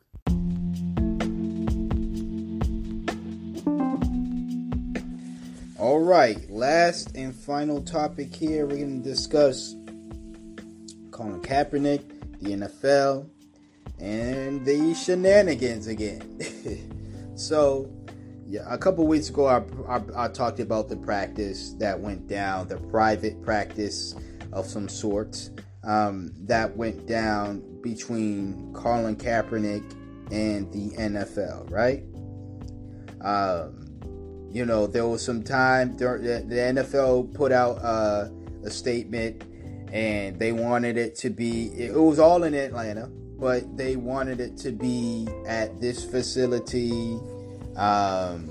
All 5.79 6.01
right, 6.01 6.51
last 6.51 7.17
and 7.17 7.35
final 7.35 7.81
topic 7.81 8.35
here. 8.35 8.67
We're 8.67 8.77
going 8.77 9.03
to 9.03 9.09
discuss 9.09 9.75
Colin 11.13 11.41
Kaepernick, 11.41 12.03
the 12.43 12.51
NFL, 12.51 13.27
and 13.99 14.67
the 14.67 14.93
shenanigans 14.93 15.87
again. 15.87 17.33
so, 17.35 17.91
yeah, 18.47 18.67
a 18.69 18.77
couple 18.77 19.07
weeks 19.07 19.31
ago, 19.31 19.47
I, 19.47 19.63
I, 19.89 20.25
I, 20.25 20.29
talked 20.29 20.61
about 20.61 20.91
the 20.91 20.97
practice 20.97 21.73
that 21.79 21.99
went 21.99 22.29
down, 22.29 22.69
the 22.69 22.77
private 22.77 23.43
practice 23.43 24.15
of 24.53 24.67
some 24.67 24.91
sort 24.91 25.49
um, 25.85 26.35
that 26.41 26.77
went 26.77 27.07
down 27.07 27.74
between 27.85 28.73
Colin 28.73 29.15
Kaepernick 29.15 29.85
and 30.33 30.73
the 30.73 30.97
NFL, 30.97 31.71
right? 31.71 32.03
Um, 33.21 33.85
you 34.51 34.65
know, 34.65 34.87
there 34.87 35.07
was 35.07 35.23
some 35.23 35.43
time 35.43 35.97
the, 35.97 36.05
NFL 36.05 37.35
put 37.35 37.53
out 37.53 37.77
uh, 37.85 38.29
a 38.65 38.71
statement 38.71 39.45
and 39.93 40.39
they 40.39 40.53
wanted 40.53 40.97
it 40.97 41.15
to 41.17 41.31
be, 41.31 41.67
it 41.77 41.95
was 41.95 42.19
all 42.19 42.45
in 42.45 42.55
Atlanta, 42.55 43.07
but 43.39 43.77
they 43.77 43.97
wanted 43.97 44.41
it 44.41 44.57
to 44.59 44.73
be 44.73 45.29
at 45.47 45.79
this 45.81 46.03
facility. 46.05 47.19
Um, 47.77 48.51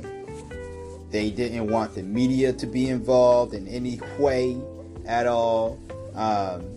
they 1.09 1.31
didn't 1.31 1.67
want 1.67 1.95
the 1.95 2.03
media 2.03 2.53
to 2.53 2.67
be 2.67 2.89
involved 2.89 3.55
in 3.55 3.67
any 3.67 3.99
way 4.19 4.61
at 5.05 5.25
all. 5.25 5.79
Um, 6.13 6.69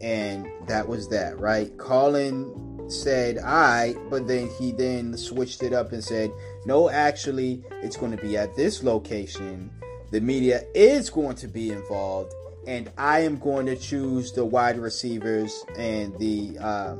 and 0.00 0.46
that 0.66 0.88
was 0.88 1.08
that, 1.08 1.38
right? 1.38 1.76
Colin 1.78 2.88
said 2.90 3.38
I, 3.38 3.94
but 4.10 4.26
then 4.26 4.48
he 4.58 4.72
then 4.72 5.16
switched 5.16 5.62
it 5.62 5.72
up 5.72 5.92
and 5.92 6.02
said, 6.02 6.30
no, 6.66 6.90
actually, 6.90 7.62
it's 7.82 7.96
going 7.96 8.16
to 8.16 8.22
be 8.22 8.36
at 8.36 8.56
this 8.56 8.82
location. 8.82 9.70
The 10.10 10.20
media 10.20 10.62
is 10.74 11.08
going 11.08 11.36
to 11.36 11.48
be 11.48 11.70
involved 11.70 12.34
and 12.66 12.90
I 12.98 13.20
am 13.20 13.38
going 13.38 13.66
to 13.66 13.76
choose 13.76 14.32
the 14.32 14.44
wide 14.44 14.78
receivers 14.78 15.64
and 15.76 16.16
the 16.18 16.58
uh, 16.60 16.96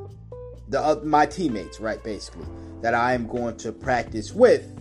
the 0.69 0.81
uh, 0.81 1.01
my 1.05 1.27
teammates, 1.27 1.81
right? 1.81 2.03
Basically, 2.03 2.47
that 2.81 2.95
I 2.95 3.13
am 3.13 3.27
going 3.27 3.57
to 3.59 3.73
practice 3.73 4.33
with 4.33 4.77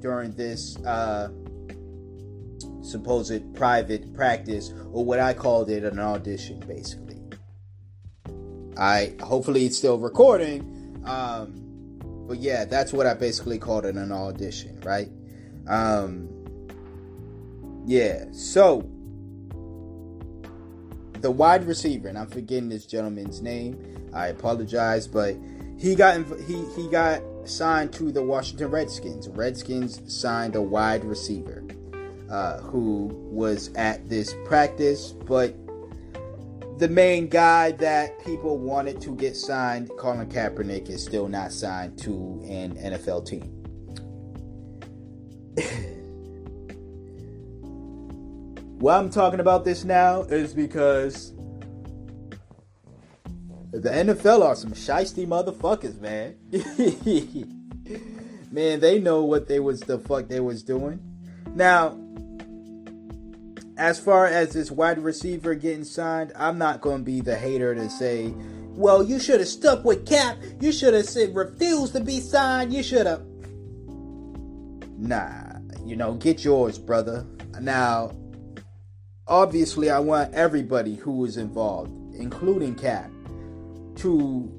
during 0.00 0.32
this 0.32 0.76
uh, 0.84 1.28
supposed 2.82 3.54
private 3.54 4.12
practice, 4.14 4.72
or 4.92 5.04
what 5.04 5.20
I 5.20 5.34
called 5.34 5.70
it 5.70 5.84
an 5.84 5.98
audition, 5.98 6.60
basically. 6.60 7.07
I 8.78 9.14
hopefully 9.20 9.66
it's 9.66 9.76
still 9.76 9.98
recording, 9.98 11.02
um, 11.04 11.64
but 12.28 12.38
yeah, 12.38 12.64
that's 12.64 12.92
what 12.92 13.06
I 13.06 13.14
basically 13.14 13.58
called 13.58 13.84
it 13.84 13.96
an 13.96 14.12
audition, 14.12 14.80
right? 14.84 15.10
Um, 15.66 16.28
yeah, 17.86 18.26
so 18.32 18.88
the 21.20 21.30
wide 21.30 21.66
receiver, 21.66 22.08
and 22.08 22.16
I'm 22.16 22.28
forgetting 22.28 22.68
this 22.68 22.86
gentleman's 22.86 23.42
name. 23.42 24.10
I 24.14 24.28
apologize, 24.28 25.06
but 25.06 25.36
he 25.78 25.94
got 25.94 26.24
he 26.46 26.64
he 26.76 26.88
got 26.88 27.22
signed 27.44 27.92
to 27.94 28.12
the 28.12 28.22
Washington 28.22 28.70
Redskins. 28.70 29.28
Redskins 29.28 30.00
signed 30.12 30.54
a 30.54 30.62
wide 30.62 31.04
receiver 31.04 31.64
uh, 32.30 32.58
who 32.58 33.06
was 33.30 33.72
at 33.74 34.08
this 34.08 34.34
practice, 34.44 35.12
but 35.12 35.54
the 36.78 36.88
main 36.88 37.28
guy 37.28 37.72
that 37.72 38.24
people 38.24 38.56
wanted 38.56 39.00
to 39.00 39.16
get 39.16 39.36
signed, 39.36 39.90
Colin 39.98 40.28
Kaepernick, 40.28 40.88
is 40.88 41.04
still 41.04 41.26
not 41.26 41.50
signed 41.52 41.98
to 41.98 42.40
an 42.48 42.76
NFL 42.76 43.26
team. 43.26 43.52
Why 48.78 48.96
I'm 48.96 49.10
talking 49.10 49.40
about 49.40 49.64
this 49.64 49.84
now 49.84 50.22
is 50.22 50.54
because 50.54 51.32
the 53.72 53.90
NFL 53.90 54.44
are 54.44 54.54
some 54.54 54.70
shisty 54.70 55.26
motherfuckers, 55.26 56.00
man. 56.00 56.36
man, 58.52 58.78
they 58.78 59.00
know 59.00 59.24
what 59.24 59.48
they 59.48 59.58
was 59.58 59.80
the 59.80 59.98
fuck 59.98 60.28
they 60.28 60.38
was 60.38 60.62
doing. 60.62 61.00
Now, 61.56 61.98
as 63.78 64.00
far 64.00 64.26
as 64.26 64.52
this 64.52 64.70
wide 64.70 64.98
receiver 64.98 65.54
getting 65.54 65.84
signed, 65.84 66.32
I'm 66.36 66.58
not 66.58 66.80
going 66.80 66.98
to 66.98 67.04
be 67.04 67.20
the 67.20 67.36
hater 67.36 67.74
to 67.74 67.88
say, 67.88 68.34
well, 68.70 69.04
you 69.04 69.20
should 69.20 69.40
have 69.40 69.48
stuck 69.48 69.84
with 69.84 70.06
Cap. 70.06 70.36
You 70.60 70.72
should 70.72 70.94
have 70.94 71.08
said 71.08 71.34
refused 71.34 71.92
to 71.94 72.00
be 72.00 72.20
signed. 72.20 72.72
You 72.72 72.82
should 72.82 73.06
have. 73.06 73.22
Nah, 74.98 75.58
you 75.84 75.94
know, 75.94 76.14
get 76.14 76.44
yours, 76.44 76.76
brother. 76.76 77.24
Now, 77.60 78.12
obviously, 79.28 79.90
I 79.90 80.00
want 80.00 80.34
everybody 80.34 80.96
who 80.96 81.24
is 81.24 81.36
involved, 81.36 81.92
including 82.14 82.74
Cap, 82.74 83.10
to 83.96 84.52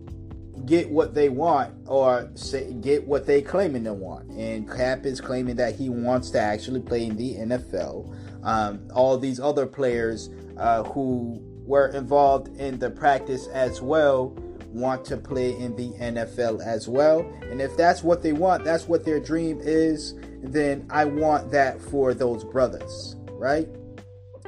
get 0.66 0.90
what 0.90 1.14
they 1.14 1.30
want 1.30 1.74
or 1.88 2.30
say, 2.36 2.72
get 2.74 3.06
what 3.06 3.26
they 3.26 3.42
claiming 3.42 3.84
to 3.84 3.94
want. 3.94 4.30
And 4.32 4.70
Cap 4.70 5.06
is 5.06 5.20
claiming 5.20 5.58
that 5.58 5.76
he 5.76 5.90
wants 5.90 6.30
to 6.32 6.40
actually 6.40 6.82
play 6.82 7.06
in 7.06 7.18
the 7.18 7.36
NFL. 7.36 8.16
Um, 8.44 8.88
all 8.94 9.18
these 9.18 9.40
other 9.40 9.66
players 9.66 10.30
uh, 10.58 10.84
who 10.84 11.42
were 11.66 11.88
involved 11.90 12.48
in 12.58 12.80
the 12.80 12.90
practice 12.90 13.48
as 13.48 13.82
well 13.82 14.36
want 14.72 15.04
to 15.06 15.18
play 15.18 15.58
in 15.58 15.76
the 15.76 15.90
NFL 15.94 16.64
as 16.64 16.88
well. 16.88 17.22
And 17.50 17.62
if 17.62 17.76
that's 17.76 18.04
what 18.04 18.22
they 18.22 18.34
want, 18.34 18.64
that's 18.64 18.88
what 18.88 19.06
their 19.06 19.20
dream 19.20 19.60
is, 19.62 20.16
then 20.42 20.86
I 20.90 21.06
want 21.06 21.52
that 21.52 21.82
for 21.82 22.14
those 22.14 22.44
brothers, 22.44 23.16
right? 23.32 23.68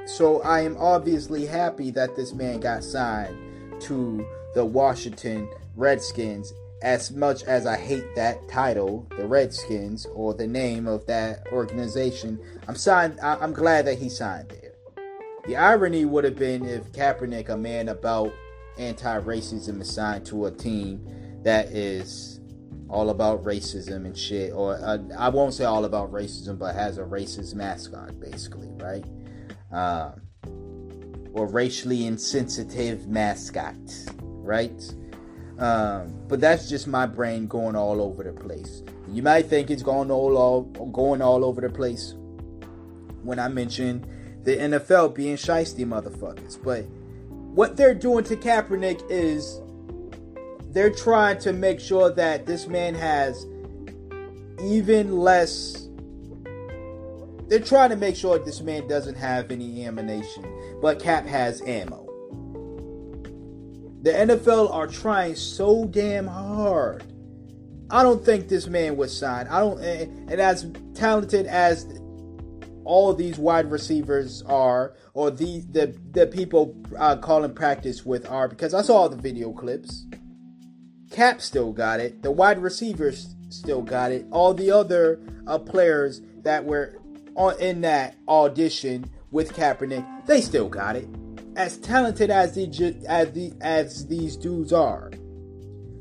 So 0.06 0.42
I 0.42 0.62
am 0.62 0.78
obviously 0.78 1.46
happy 1.46 1.92
that 1.92 2.16
this 2.16 2.34
man 2.34 2.60
got 2.60 2.84
signed 2.84 3.82
to 3.82 4.26
the 4.54 4.66
Washington 4.66 5.50
Redskins. 5.76 6.54
As 6.82 7.12
much 7.12 7.44
as 7.44 7.66
I 7.66 7.78
hate 7.78 8.16
that 8.16 8.48
title, 8.48 9.08
the 9.18 9.28
Redskins, 9.28 10.08
or 10.16 10.34
the 10.34 10.48
name 10.48 10.88
of 10.88 11.06
that 11.06 11.48
organization, 11.52 12.40
I'm 12.68 12.76
signed. 12.76 13.20
I'm 13.22 13.54
glad 13.54 13.86
that 13.86 14.00
he 14.00 14.10
signed 14.10 14.50
there. 14.50 14.74
The 15.46 15.58
irony 15.58 16.06
would 16.06 16.24
have 16.24 16.38
been 16.38 16.66
if 16.66 16.92
Kaepernick, 16.92 17.50
a 17.50 17.58
man 17.58 17.90
about 17.90 18.34
anti-racism, 18.78 19.82
is 19.82 19.94
signed 19.94 20.26
to 20.28 20.46
a 20.46 20.52
team 20.52 21.06
that 21.44 21.68
is 21.68 22.40
all 22.90 23.10
about 23.10 23.44
racism 23.44 24.06
and 24.06 24.18
shit, 24.18 24.52
or 24.54 24.76
uh, 24.76 24.98
I 25.18 25.30
won't 25.30 25.54
say 25.54 25.66
all 25.66 25.86
about 25.86 26.12
racism, 26.12 26.60
but 26.60 26.76
has 26.76 26.98
a 26.98 27.04
racist 27.04 27.56
mascot, 27.56 28.20
basically, 28.20 28.70
right? 28.78 29.06
uh, 29.72 30.12
or 31.34 31.48
racially 31.48 32.06
insensitive 32.06 33.08
mascot, 33.08 33.76
right? 34.22 34.94
Um, 35.62 36.16
but 36.28 36.41
that's 36.41 36.68
just 36.68 36.88
my 36.88 37.05
brain 37.05 37.45
going 37.45 37.76
all 37.76 38.01
over 38.01 38.24
the 38.24 38.34
place. 38.34 38.82
You 39.07 39.22
might 39.22 39.45
think 39.45 39.70
it's 39.70 39.84
going 39.84 40.09
all, 40.09 40.36
all 40.36 40.64
going 40.64 41.22
all 41.22 41.45
over 41.45 41.62
the 41.62 41.70
place 41.70 42.16
when 43.22 43.38
I 43.38 43.47
mention 43.47 44.03
the 44.43 44.57
NFL 44.57 45.14
being 45.14 45.36
shisty 45.36 45.86
motherfuckers. 45.86 46.62
But 46.64 46.86
what 47.53 47.78
they're 47.78 47.93
doing 47.93 48.24
to 48.26 48.36
Kaepernick 48.36 49.03
is 49.07 49.62
they're 50.72 50.89
trying 50.89 51.38
to 51.39 51.53
make 51.53 51.80
sure 51.80 52.09
that 52.12 52.47
this 52.47 52.68
man 52.68 52.95
has 52.95 53.45
even 54.64 55.18
less 55.18 55.88
they're 57.49 57.59
trying 57.59 57.89
to 57.89 57.97
make 57.97 58.16
sure 58.16 58.39
this 58.39 58.62
man 58.62 58.88
doesn't 58.88 59.16
have 59.16 59.51
any 59.51 59.86
ammunition, 59.86 60.45
but 60.82 60.99
Cap 60.99 61.26
has 61.26 61.62
ammo. 61.64 62.01
The 64.02 64.12
NFL 64.12 64.74
are 64.74 64.88
trying 64.88 65.36
so 65.36 65.86
damn 65.86 66.28
hard. 66.28 67.04
I 67.91 68.04
don't 68.04 68.26
think 68.26 68.47
this 68.47 68.68
man 68.68 68.97
was 68.97 69.16
signed. 69.16 69.49
I 69.49 69.60
don't, 69.60 69.80
and 69.80 70.41
as 70.41 70.72
talented 70.95 71.45
as 71.45 71.86
all 72.84 73.14
these 73.14 73.38
wide 73.38 73.70
receivers 73.70 74.41
are, 74.43 74.95
or 75.14 75.30
the 75.30 75.62
the 75.72 75.95
the 76.12 76.26
people 76.26 76.76
uh, 76.97 77.18
calling 77.18 77.54
practice 77.54 78.06
with 78.06 78.30
are, 78.30 78.47
because 78.47 78.74
I 78.74 78.82
saw 78.82 79.08
the 79.08 79.18
video 79.18 79.52
clips. 79.52 80.06
Cap 81.12 81.41
still 81.41 81.74
got 81.74 81.99
it. 81.99 82.24
The 82.24 82.32
wide 82.32 82.60
receivers 82.60 83.36
still 83.49 83.82
got 83.82 84.12
it. 84.14 84.26
All 84.32 84.54
the 84.54 84.72
other 84.72 85.20
uh, 85.45 85.60
players 85.60 86.22
that 86.43 86.64
were 86.64 86.97
on 87.36 87.60
in 87.60 87.82
that 87.82 88.16
audition 88.28 89.12
with 89.30 89.54
Kaepernick, 89.54 90.26
they 90.26 90.41
still 90.41 90.70
got 90.70 90.95
it. 90.95 91.08
As 91.56 91.78
talented 91.78 92.30
as 92.30 92.56
the 92.56 92.66
as 93.08 93.32
the 93.32 93.54
as 93.62 94.08
these 94.08 94.38
dudes 94.38 94.72
are, 94.72 95.12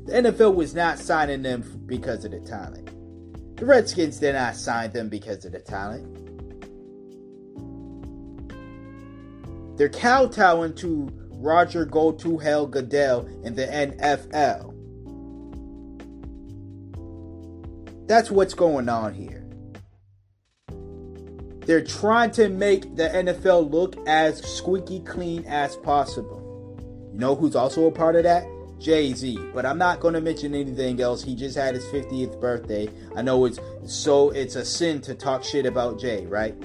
the 0.05 0.13
NFL 0.13 0.55
was 0.55 0.73
not 0.73 0.97
signing 0.97 1.41
them 1.41 1.61
because 1.85 2.25
of 2.25 2.31
the 2.31 2.39
talent. 2.39 2.89
The 3.57 3.65
Redskins 3.65 4.19
did 4.19 4.33
not 4.33 4.55
sign 4.55 4.91
them 4.91 5.09
because 5.09 5.45
of 5.45 5.51
the 5.51 5.59
talent. 5.59 6.17
They're 9.77 9.89
kowtowing 9.89 10.75
to 10.75 11.09
Roger 11.31 11.85
Go 11.85 12.11
to 12.11 12.37
Hell 12.37 12.67
Goodell 12.67 13.25
in 13.43 13.55
the 13.55 13.65
NFL. 13.67 14.71
That's 18.07 18.29
what's 18.29 18.53
going 18.53 18.89
on 18.89 19.13
here. 19.13 19.40
They're 21.65 21.83
trying 21.83 22.31
to 22.31 22.49
make 22.49 22.95
the 22.95 23.09
NFL 23.09 23.71
look 23.71 23.95
as 24.07 24.39
squeaky 24.43 24.99
clean 25.01 25.45
as 25.45 25.75
possible. 25.77 26.39
You 27.13 27.19
know 27.19 27.35
who's 27.35 27.55
also 27.55 27.85
a 27.85 27.91
part 27.91 28.15
of 28.15 28.23
that? 28.23 28.45
Jay 28.79 29.13
Z. 29.13 29.37
But 29.53 29.65
I'm 29.65 29.77
not 29.77 29.99
going 29.99 30.15
to 30.15 30.21
mention 30.21 30.55
anything 30.55 30.99
else. 31.01 31.23
He 31.23 31.35
just 31.35 31.55
had 31.55 31.75
his 31.75 31.85
50th 31.85 32.41
birthday. 32.41 32.89
I 33.15 33.21
know 33.21 33.45
it's 33.45 33.59
so 33.85 34.31
it's 34.31 34.55
a 34.55 34.65
sin 34.65 35.01
to 35.01 35.13
talk 35.13 35.43
shit 35.43 35.67
about 35.67 35.99
Jay, 35.99 36.25
right? 36.25 36.55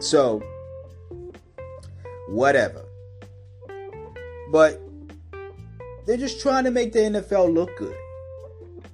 So, 0.00 0.42
whatever. 2.28 2.84
But 4.50 4.80
they're 6.06 6.16
just 6.16 6.40
trying 6.40 6.64
to 6.64 6.70
make 6.70 6.92
the 6.92 7.00
NFL 7.00 7.54
look 7.54 7.76
good. 7.76 7.96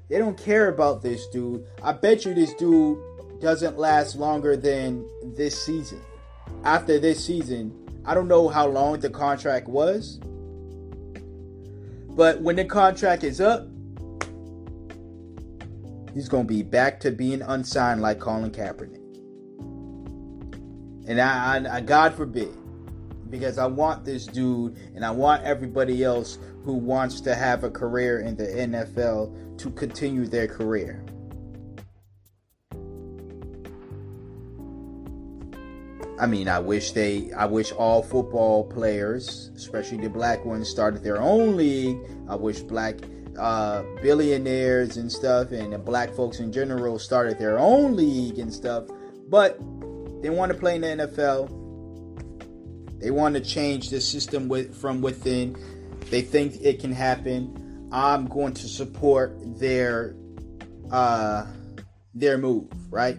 They 0.08 0.18
don't 0.18 0.36
care 0.36 0.68
about 0.68 1.02
this 1.02 1.26
dude. 1.28 1.64
I 1.82 1.92
bet 1.92 2.24
you 2.24 2.34
this 2.34 2.52
dude 2.54 2.98
doesn't 3.44 3.76
last 3.76 4.16
longer 4.16 4.56
than 4.56 5.06
this 5.22 5.62
season. 5.62 6.00
After 6.64 6.98
this 6.98 7.22
season, 7.22 7.74
I 8.06 8.14
don't 8.14 8.26
know 8.26 8.48
how 8.48 8.66
long 8.66 9.00
the 9.00 9.10
contract 9.10 9.68
was, 9.68 10.18
but 12.16 12.40
when 12.40 12.56
the 12.56 12.64
contract 12.64 13.22
is 13.22 13.42
up, 13.42 13.68
he's 16.14 16.26
going 16.26 16.46
to 16.46 16.48
be 16.48 16.62
back 16.62 17.00
to 17.00 17.10
being 17.10 17.42
unsigned 17.42 18.00
like 18.00 18.18
Colin 18.18 18.50
Kaepernick. 18.50 19.02
And 21.06 21.20
I, 21.20 21.58
I, 21.58 21.76
I, 21.76 21.80
God 21.82 22.14
forbid, 22.14 22.56
because 23.28 23.58
I 23.58 23.66
want 23.66 24.06
this 24.06 24.24
dude 24.24 24.78
and 24.94 25.04
I 25.04 25.10
want 25.10 25.44
everybody 25.44 26.02
else 26.02 26.38
who 26.64 26.72
wants 26.72 27.20
to 27.20 27.34
have 27.34 27.62
a 27.62 27.70
career 27.70 28.20
in 28.20 28.36
the 28.36 28.46
NFL 28.46 29.58
to 29.58 29.70
continue 29.72 30.24
their 30.24 30.48
career. 30.48 31.03
I 36.24 36.26
mean, 36.26 36.48
I 36.48 36.58
wish 36.58 36.92
they, 36.92 37.30
I 37.34 37.44
wish 37.44 37.70
all 37.72 38.02
football 38.02 38.64
players, 38.64 39.50
especially 39.54 39.98
the 39.98 40.08
black 40.08 40.42
ones, 40.42 40.70
started 40.70 41.04
their 41.04 41.20
own 41.20 41.54
league. 41.54 41.98
I 42.30 42.34
wish 42.34 42.60
black 42.60 42.94
uh, 43.38 43.82
billionaires 44.00 44.96
and 44.96 45.12
stuff 45.12 45.52
and 45.52 45.74
the 45.74 45.78
black 45.78 46.14
folks 46.14 46.40
in 46.40 46.50
general 46.50 46.98
started 46.98 47.38
their 47.38 47.58
own 47.58 47.94
league 47.94 48.38
and 48.38 48.50
stuff. 48.50 48.84
But 49.28 49.58
they 50.22 50.30
want 50.30 50.50
to 50.50 50.56
play 50.56 50.76
in 50.76 50.80
the 50.80 50.86
NFL. 50.86 51.50
They 53.00 53.10
want 53.10 53.34
to 53.34 53.42
change 53.42 53.90
the 53.90 54.00
system 54.00 54.48
with, 54.48 54.74
from 54.74 55.02
within. 55.02 55.58
They 56.08 56.22
think 56.22 56.56
it 56.62 56.80
can 56.80 56.92
happen. 56.92 57.90
I'm 57.92 58.28
going 58.28 58.54
to 58.54 58.66
support 58.66 59.36
their 59.58 60.16
uh, 60.90 61.44
their 62.14 62.38
move, 62.38 62.70
right? 62.90 63.18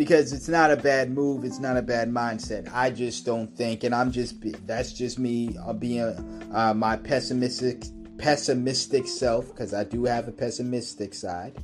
Because 0.00 0.32
it's 0.32 0.48
not 0.48 0.70
a 0.70 0.78
bad 0.78 1.10
move. 1.10 1.44
It's 1.44 1.58
not 1.58 1.76
a 1.76 1.82
bad 1.82 2.08
mindset. 2.10 2.70
I 2.72 2.88
just 2.88 3.26
don't 3.26 3.54
think, 3.54 3.84
and 3.84 3.94
I'm 3.94 4.10
just 4.10 4.36
that's 4.66 4.94
just 4.94 5.18
me 5.18 5.54
being 5.78 6.48
uh, 6.54 6.72
my 6.72 6.96
pessimistic 6.96 7.84
pessimistic 8.16 9.06
self 9.06 9.48
because 9.48 9.74
I 9.74 9.84
do 9.84 10.06
have 10.06 10.26
a 10.26 10.32
pessimistic 10.32 11.12
side. 11.12 11.62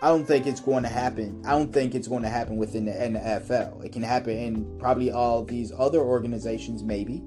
I 0.00 0.06
don't 0.10 0.24
think 0.24 0.46
it's 0.46 0.60
going 0.60 0.84
to 0.84 0.88
happen. 0.88 1.42
I 1.44 1.50
don't 1.50 1.72
think 1.72 1.96
it's 1.96 2.06
going 2.06 2.22
to 2.22 2.28
happen 2.28 2.56
within 2.56 2.84
the 2.84 2.92
NFL. 2.92 3.84
It 3.84 3.90
can 3.90 4.04
happen 4.04 4.38
in 4.38 4.78
probably 4.78 5.10
all 5.10 5.42
these 5.42 5.72
other 5.76 5.98
organizations, 5.98 6.84
maybe. 6.84 7.20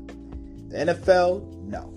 The 0.70 0.78
NFL, 0.78 1.66
no. 1.66 1.94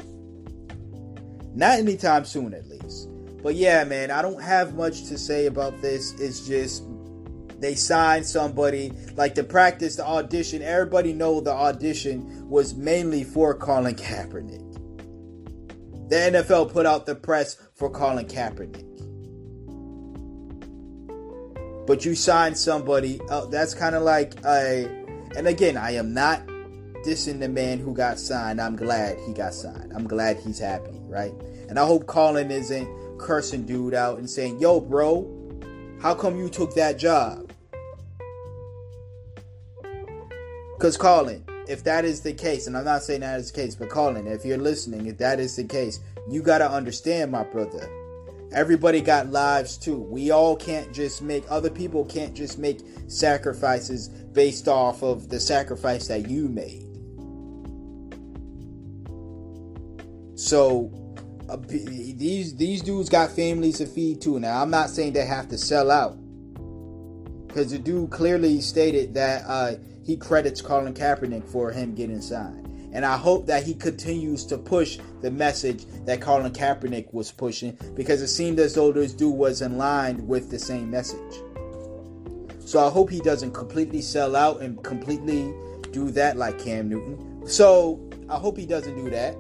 Not 1.55 1.79
anytime 1.79 2.25
soon, 2.25 2.55
at 2.55 2.67
least. 2.69 3.09
But 3.41 3.55
yeah, 3.55 3.85
man, 3.85 4.11
I 4.11 4.21
don't 4.21 4.43
have 4.43 4.75
much 4.75 5.05
to 5.05 5.17
say 5.17 5.47
about 5.47 5.81
this. 5.81 6.19
It's 6.19 6.45
just 6.45 6.83
they 7.59 7.75
signed 7.75 8.25
somebody 8.27 8.93
like 9.17 9.35
the 9.35 9.45
practice, 9.45 9.97
the 9.97 10.07
audition. 10.07 10.63
Everybody 10.63 11.13
know 11.13 11.41
the 11.41 11.53
audition 11.53 12.49
was 12.49 12.75
mainly 12.75 13.25
for 13.25 13.55
Colin 13.55 13.95
Kaepernick. 13.95 14.65
The 16.09 16.17
NFL 16.17 16.73
put 16.73 16.87
out 16.87 17.07
the 17.07 17.15
press 17.15 17.57
for 17.75 17.91
Colin 17.91 18.27
Kaepernick. 18.27 18.85
But 21.87 22.05
you 22.05 22.15
signed 22.15 22.57
somebody, 22.57 23.21
uh, 23.31 23.47
that's 23.47 23.75
kind 23.75 23.95
of 23.95 24.03
like 24.03 24.35
a. 24.45 24.85
And 25.37 25.47
again, 25.47 25.77
I 25.77 25.93
am 25.93 26.15
not 26.15 26.47
dissing 27.05 27.41
the 27.41 27.49
man 27.49 27.79
who 27.79 27.95
got 27.95 28.19
signed. 28.19 28.61
I'm 28.61 28.77
glad 28.77 29.19
he 29.27 29.33
got 29.33 29.55
signed. 29.55 29.93
I'm 29.95 30.07
glad 30.07 30.39
he's 30.39 30.59
happy, 30.59 30.99
right? 31.07 31.33
And 31.69 31.79
I 31.79 31.87
hope 31.87 32.07
Colin 32.07 32.51
isn't 32.51 33.19
cursing 33.19 33.65
dude 33.65 33.95
out 33.95 34.19
and 34.19 34.29
saying, 34.29 34.59
yo, 34.61 34.81
bro, 34.81 35.35
how 36.01 36.15
come 36.15 36.39
you 36.39 36.49
took 36.49 36.75
that 36.75 36.99
job? 36.99 37.48
Because 40.79 40.97
Colin, 40.97 41.45
if 41.67 41.83
that 41.83 42.05
is 42.05 42.21
the 42.21 42.33
case, 42.33 42.69
and 42.69 42.77
I'm 42.77 42.85
not 42.85 43.03
saying 43.03 43.23
that 43.23 43.41
is 43.41 43.51
the 43.51 43.61
case, 43.61 43.75
but 43.75 43.89
Colin, 43.89 44.29
if 44.29 44.45
you're 44.45 44.57
listening, 44.57 45.07
if 45.07 45.19
that 45.19 45.41
is 45.41 45.57
the 45.57 45.65
case, 45.65 45.99
you 46.29 46.41
got 46.41 46.59
to 46.59 46.71
understand, 46.71 47.33
my 47.33 47.43
brother. 47.43 47.91
Everybody 48.53 49.01
got 49.01 49.29
lives 49.29 49.77
too. 49.77 49.97
We 49.97 50.31
all 50.31 50.55
can't 50.55 50.95
just 50.95 51.21
make, 51.21 51.43
other 51.51 51.69
people 51.69 52.05
can't 52.05 52.33
just 52.33 52.61
make 52.61 52.79
sacrifices 53.09 54.09
based 54.09 54.69
off 54.69 55.03
of 55.03 55.29
the 55.29 55.41
sacrifice 55.41 56.07
that 56.07 56.31
you 56.31 56.49
made. 56.49 56.85
So, 60.39 60.93
uh, 61.49 61.57
these 61.67 62.55
these 62.55 62.83
dudes 62.83 63.09
got 63.09 63.33
families 63.33 63.79
to 63.79 63.87
feed 63.87 64.23
too. 64.23 64.39
Now, 64.39 64.63
I'm 64.63 64.71
not 64.71 64.91
saying 64.91 65.15
they 65.15 65.27
have 65.27 65.49
to 65.49 65.59
sell 65.59 65.91
out, 65.91 66.17
because 67.49 67.73
the 67.73 67.79
dude 67.79 68.11
clearly 68.11 68.61
stated 68.61 69.15
that 69.15 69.43
uh, 69.47 69.73
he 70.09 70.17
credits 70.17 70.63
Colin 70.63 70.95
Kaepernick 70.95 71.47
for 71.47 71.71
him 71.71 71.95
getting 71.95 72.23
signed. 72.23 72.67
And 72.95 73.05
I 73.05 73.19
hope 73.19 73.45
that 73.45 73.63
he 73.63 73.75
continues 73.75 74.43
to 74.47 74.57
push 74.57 74.99
the 75.21 75.31
message 75.31 75.85
that 76.07 76.23
Colin 76.23 76.51
Kaepernick 76.51 77.13
was 77.13 77.31
pushing 77.31 77.77
because 77.95 78.23
it 78.23 78.29
seemed 78.29 78.59
as 78.59 78.75
though 78.75 78.91
this 78.91 79.13
dude 79.13 79.35
was 79.35 79.61
in 79.61 79.77
line 79.77 80.27
with 80.27 80.51
the 80.51 80.59
same 80.59 80.91
message. 80.91 81.43
So 82.59 82.87
I 82.87 82.89
hope 82.89 83.11
he 83.11 83.21
doesn't 83.21 83.53
completely 83.53 84.01
sell 84.01 84.35
out 84.35 84.63
and 84.63 84.83
completely 84.83 85.53
do 85.93 86.11
that 86.13 86.39
like 86.39 86.59
Cam 86.59 86.89
Newton. 86.89 87.47
So 87.47 88.01
I 88.31 88.39
hope 88.39 88.57
he 88.57 88.65
doesn't 88.65 88.97
do 88.97 89.11
that. 89.11 89.35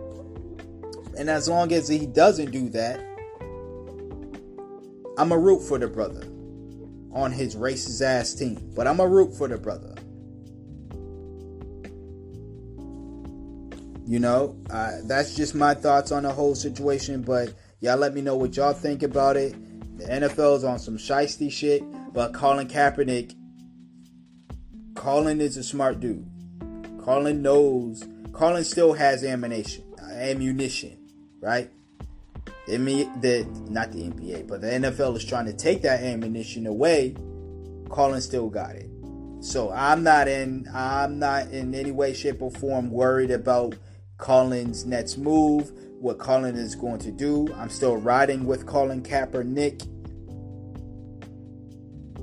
And 1.17 1.31
as 1.31 1.49
long 1.49 1.73
as 1.73 1.89
he 1.89 2.05
doesn't 2.05 2.51
do 2.51 2.69
that, 2.69 3.01
I'm 5.17 5.33
a 5.33 5.39
root 5.39 5.63
for 5.63 5.79
the 5.79 5.89
brother 5.89 6.27
on 7.11 7.33
his 7.33 7.57
racist 7.57 8.03
ass 8.03 8.35
team. 8.35 8.71
But 8.77 8.87
I'm 8.87 9.01
a 9.01 9.09
root 9.09 9.33
for 9.33 9.49
the 9.49 9.57
brother. 9.57 9.95
You 14.09 14.19
know, 14.19 14.57
uh, 14.71 14.93
that's 15.05 15.35
just 15.35 15.55
my 15.55 15.75
thoughts 15.75 16.13
on 16.13 16.23
the 16.23 16.33
whole 16.33 16.55
situation. 16.55 17.21
But 17.21 17.53
y'all 17.81 17.99
let 17.99 18.15
me 18.15 18.23
know 18.23 18.37
what 18.37 18.57
y'all 18.57 18.73
think 18.73 19.03
about 19.03 19.37
it. 19.37 19.53
The 19.99 20.07
NFL 20.07 20.57
is 20.57 20.65
on 20.65 20.79
some 20.79 20.97
shisty 20.97 21.53
shit, 21.53 21.83
but 22.15 22.33
Colin 22.33 22.69
Kaepernick, 22.69 23.35
Colin 24.95 25.43
is 25.43 25.59
a 25.59 25.63
smart 25.63 26.01
dude. 26.01 26.27
Colin 27.05 27.43
knows. 27.43 28.03
Colin 28.33 28.65
still 28.65 28.95
has 28.95 29.23
ammunition, 29.23 29.85
ammunition, 30.11 30.97
right? 31.43 31.71
The 32.67 32.79
not 33.69 33.93
the 33.93 34.05
NBA, 34.05 34.49
but 34.49 34.63
the 34.63 34.69
NFL 34.69 35.19
is 35.19 35.25
trying 35.27 35.47
to 35.47 35.53
take 35.53 35.83
that 35.83 36.01
ammunition 36.01 36.67
away. 36.67 37.15
Colin 37.91 38.23
still 38.23 38.49
got 38.49 38.75
it. 38.75 38.89
So 39.41 39.71
I'm 39.71 40.03
not 40.03 40.29
in. 40.29 40.67
I'm 40.73 41.19
not 41.19 41.49
in 41.49 41.75
any 41.75 41.91
way, 41.91 42.15
shape, 42.15 42.41
or 42.41 42.51
form 42.51 42.91
worried 42.91 43.31
about 43.31 43.75
Colin's 44.19 44.85
next 44.85 45.17
move, 45.17 45.73
what 46.01 46.19
Colin 46.19 46.57
is 46.57 46.75
going 46.75 46.99
to 47.01 47.11
do. 47.11 47.53
I'm 47.55 47.71
still 47.71 47.97
riding 47.97 48.45
with 48.45 48.67
Colin 48.67 49.03
Kaepernick. 49.03 49.83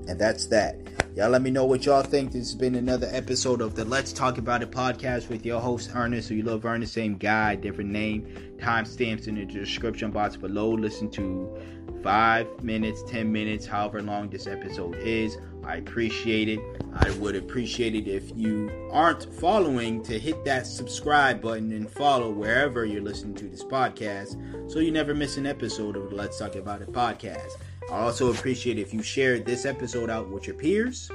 And 0.08 0.20
that's 0.20 0.48
that. 0.48 0.76
Y'all 1.16 1.30
let 1.30 1.42
me 1.42 1.50
know 1.50 1.64
what 1.64 1.86
y'all 1.86 2.04
think. 2.04 2.34
This 2.34 2.50
has 2.50 2.56
been 2.56 2.76
another 2.76 3.08
episode 3.10 3.62
of 3.62 3.74
the 3.74 3.86
Let's 3.86 4.12
Talk 4.12 4.38
About 4.38 4.62
It 4.62 4.72
podcast 4.72 5.30
with 5.30 5.46
your 5.46 5.62
host 5.62 5.92
Ernest. 5.96 6.28
So 6.28 6.34
you 6.34 6.44
love 6.44 6.66
Ernest, 6.66 6.92
same 6.92 7.16
guy, 7.16 7.56
different 7.56 7.90
name. 7.90 8.28
Timestamps 8.58 9.30
in 9.30 9.36
the 9.36 9.46
description 9.46 10.12
box 10.12 10.36
below. 10.36 10.72
Listen 10.72 11.10
to 11.12 11.58
five 12.04 12.62
minutes, 12.62 13.02
ten 13.08 13.32
minutes, 13.32 13.66
however 13.66 14.02
long 14.02 14.30
this 14.30 14.46
episode 14.46 14.98
is. 14.98 15.38
I 15.64 15.78
appreciate 15.78 16.50
it. 16.50 16.60
I 16.94 17.10
would 17.12 17.38
appreciate 17.38 17.96
it 17.96 18.10
if 18.10 18.36
you 18.36 18.70
aren't 18.92 19.34
following 19.36 20.04
to 20.04 20.20
hit 20.20 20.44
that 20.44 20.68
subscribe 20.68 21.42
button 21.42 21.72
and 21.72 21.90
follow 21.90 22.30
wherever 22.30 22.84
you're 22.84 23.02
listening 23.02 23.36
to 23.36 23.48
this 23.48 23.64
podcast 23.64 24.70
so 24.70 24.80
you 24.80 24.92
never 24.92 25.16
miss 25.16 25.38
an 25.38 25.46
episode 25.46 25.96
of 25.96 26.10
the 26.10 26.16
Let's 26.18 26.38
Talk 26.38 26.56
About 26.56 26.82
It 26.82 26.92
podcast. 26.92 27.54
I 27.92 28.00
also 28.00 28.32
appreciate 28.32 28.80
if 28.80 28.94
you 28.94 29.04
share 29.04 29.40
this 29.40 29.66
episode 29.66 30.10
out 30.10 30.30
with 30.30 30.48
your 30.48 30.56
peers. 30.56 31.10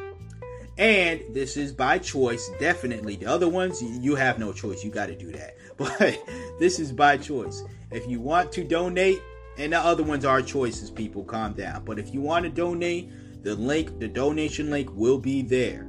And 0.78 1.22
this 1.34 1.56
is 1.56 1.72
by 1.72 1.98
choice, 1.98 2.50
definitely. 2.58 3.16
The 3.16 3.26
other 3.26 3.48
ones, 3.48 3.82
you 3.82 4.14
have 4.14 4.38
no 4.38 4.52
choice. 4.52 4.82
You 4.82 4.90
got 4.90 5.06
to 5.06 5.16
do 5.16 5.32
that. 5.32 5.56
But 5.76 6.22
this 6.58 6.78
is 6.78 6.92
by 6.92 7.16
choice. 7.16 7.62
If 7.90 8.06
you 8.06 8.20
want 8.20 8.52
to 8.52 8.64
donate, 8.64 9.20
and 9.56 9.72
the 9.72 9.78
other 9.78 10.02
ones 10.02 10.24
are 10.24 10.42
choices, 10.42 10.90
people, 10.90 11.24
calm 11.24 11.54
down. 11.54 11.84
But 11.84 11.98
if 11.98 12.14
you 12.14 12.20
want 12.20 12.44
to 12.44 12.50
donate, 12.50 13.10
the 13.42 13.54
link, 13.54 13.98
the 13.98 14.08
donation 14.08 14.70
link 14.70 14.90
will 14.94 15.18
be 15.18 15.42
there. 15.42 15.84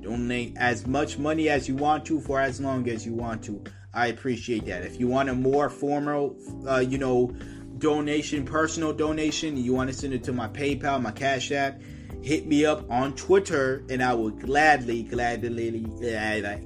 Donate 0.00 0.56
as 0.56 0.86
much 0.86 1.18
money 1.18 1.48
as 1.48 1.68
you 1.68 1.76
want 1.76 2.04
to 2.06 2.20
for 2.20 2.40
as 2.40 2.60
long 2.60 2.88
as 2.88 3.06
you 3.06 3.12
want 3.12 3.42
to. 3.44 3.62
I 3.94 4.08
appreciate 4.08 4.66
that. 4.66 4.82
If 4.82 4.98
you 4.98 5.06
want 5.06 5.28
a 5.28 5.34
more 5.34 5.68
formal, 5.68 6.36
uh, 6.66 6.78
you 6.78 6.98
know, 6.98 7.34
donation, 7.82 8.44
personal 8.44 8.92
donation, 8.92 9.56
you 9.56 9.74
want 9.74 9.90
to 9.90 9.94
send 9.94 10.14
it 10.14 10.24
to 10.24 10.32
my 10.32 10.48
PayPal, 10.48 11.02
my 11.02 11.10
Cash 11.10 11.52
App, 11.52 11.82
hit 12.22 12.46
me 12.46 12.64
up 12.64 12.88
on 12.90 13.14
Twitter, 13.14 13.84
and 13.90 14.02
I 14.02 14.14
will 14.14 14.30
gladly, 14.30 15.02
gladly, 15.02 15.80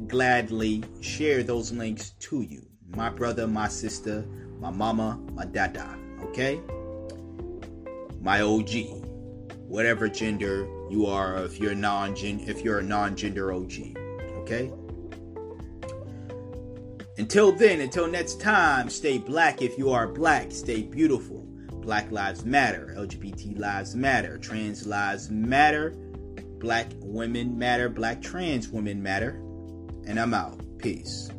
gladly 0.07 0.85
share 1.01 1.43
those 1.43 1.73
links 1.73 2.11
to 2.11 2.43
you. 2.43 2.67
My 2.95 3.09
brother, 3.09 3.47
my 3.47 3.67
sister, 3.67 4.25
my 4.61 4.71
mama, 4.71 5.19
my 5.33 5.47
dada. 5.47 5.99
Okay, 6.23 6.61
my 8.21 8.43
OG 8.43 9.03
whatever 9.69 10.09
gender 10.09 10.69
you 10.89 11.07
are 11.07 11.45
if 11.45 11.59
you're 11.59 11.75
non 11.75 12.15
if 12.17 12.63
you're 12.63 12.79
a 12.79 12.83
non-gender 12.83 13.53
OG. 13.53 13.97
Okay? 14.39 14.71
Until 17.19 17.51
then, 17.51 17.81
until 17.81 18.07
next 18.07 18.41
time, 18.41 18.91
stay 18.91 19.17
black 19.17 19.63
if 19.63 19.79
you 19.79 19.91
are 19.91 20.07
black, 20.07 20.53
stay 20.53 20.83
beautiful. 20.83 21.47
Black 21.81 22.11
lives 22.11 22.45
matter, 22.45 22.95
LGBT 22.99 23.59
lives 23.59 23.95
matter, 23.95 24.37
trans 24.37 24.87
lives 24.87 25.31
matter, 25.31 25.93
black 26.59 26.89
women 27.01 27.57
matter, 27.57 27.89
black 27.89 28.21
trans 28.21 28.69
women 28.69 29.03
matter. 29.03 29.41
And 30.07 30.21
I'm 30.21 30.35
out. 30.35 30.61
Peace. 30.79 31.31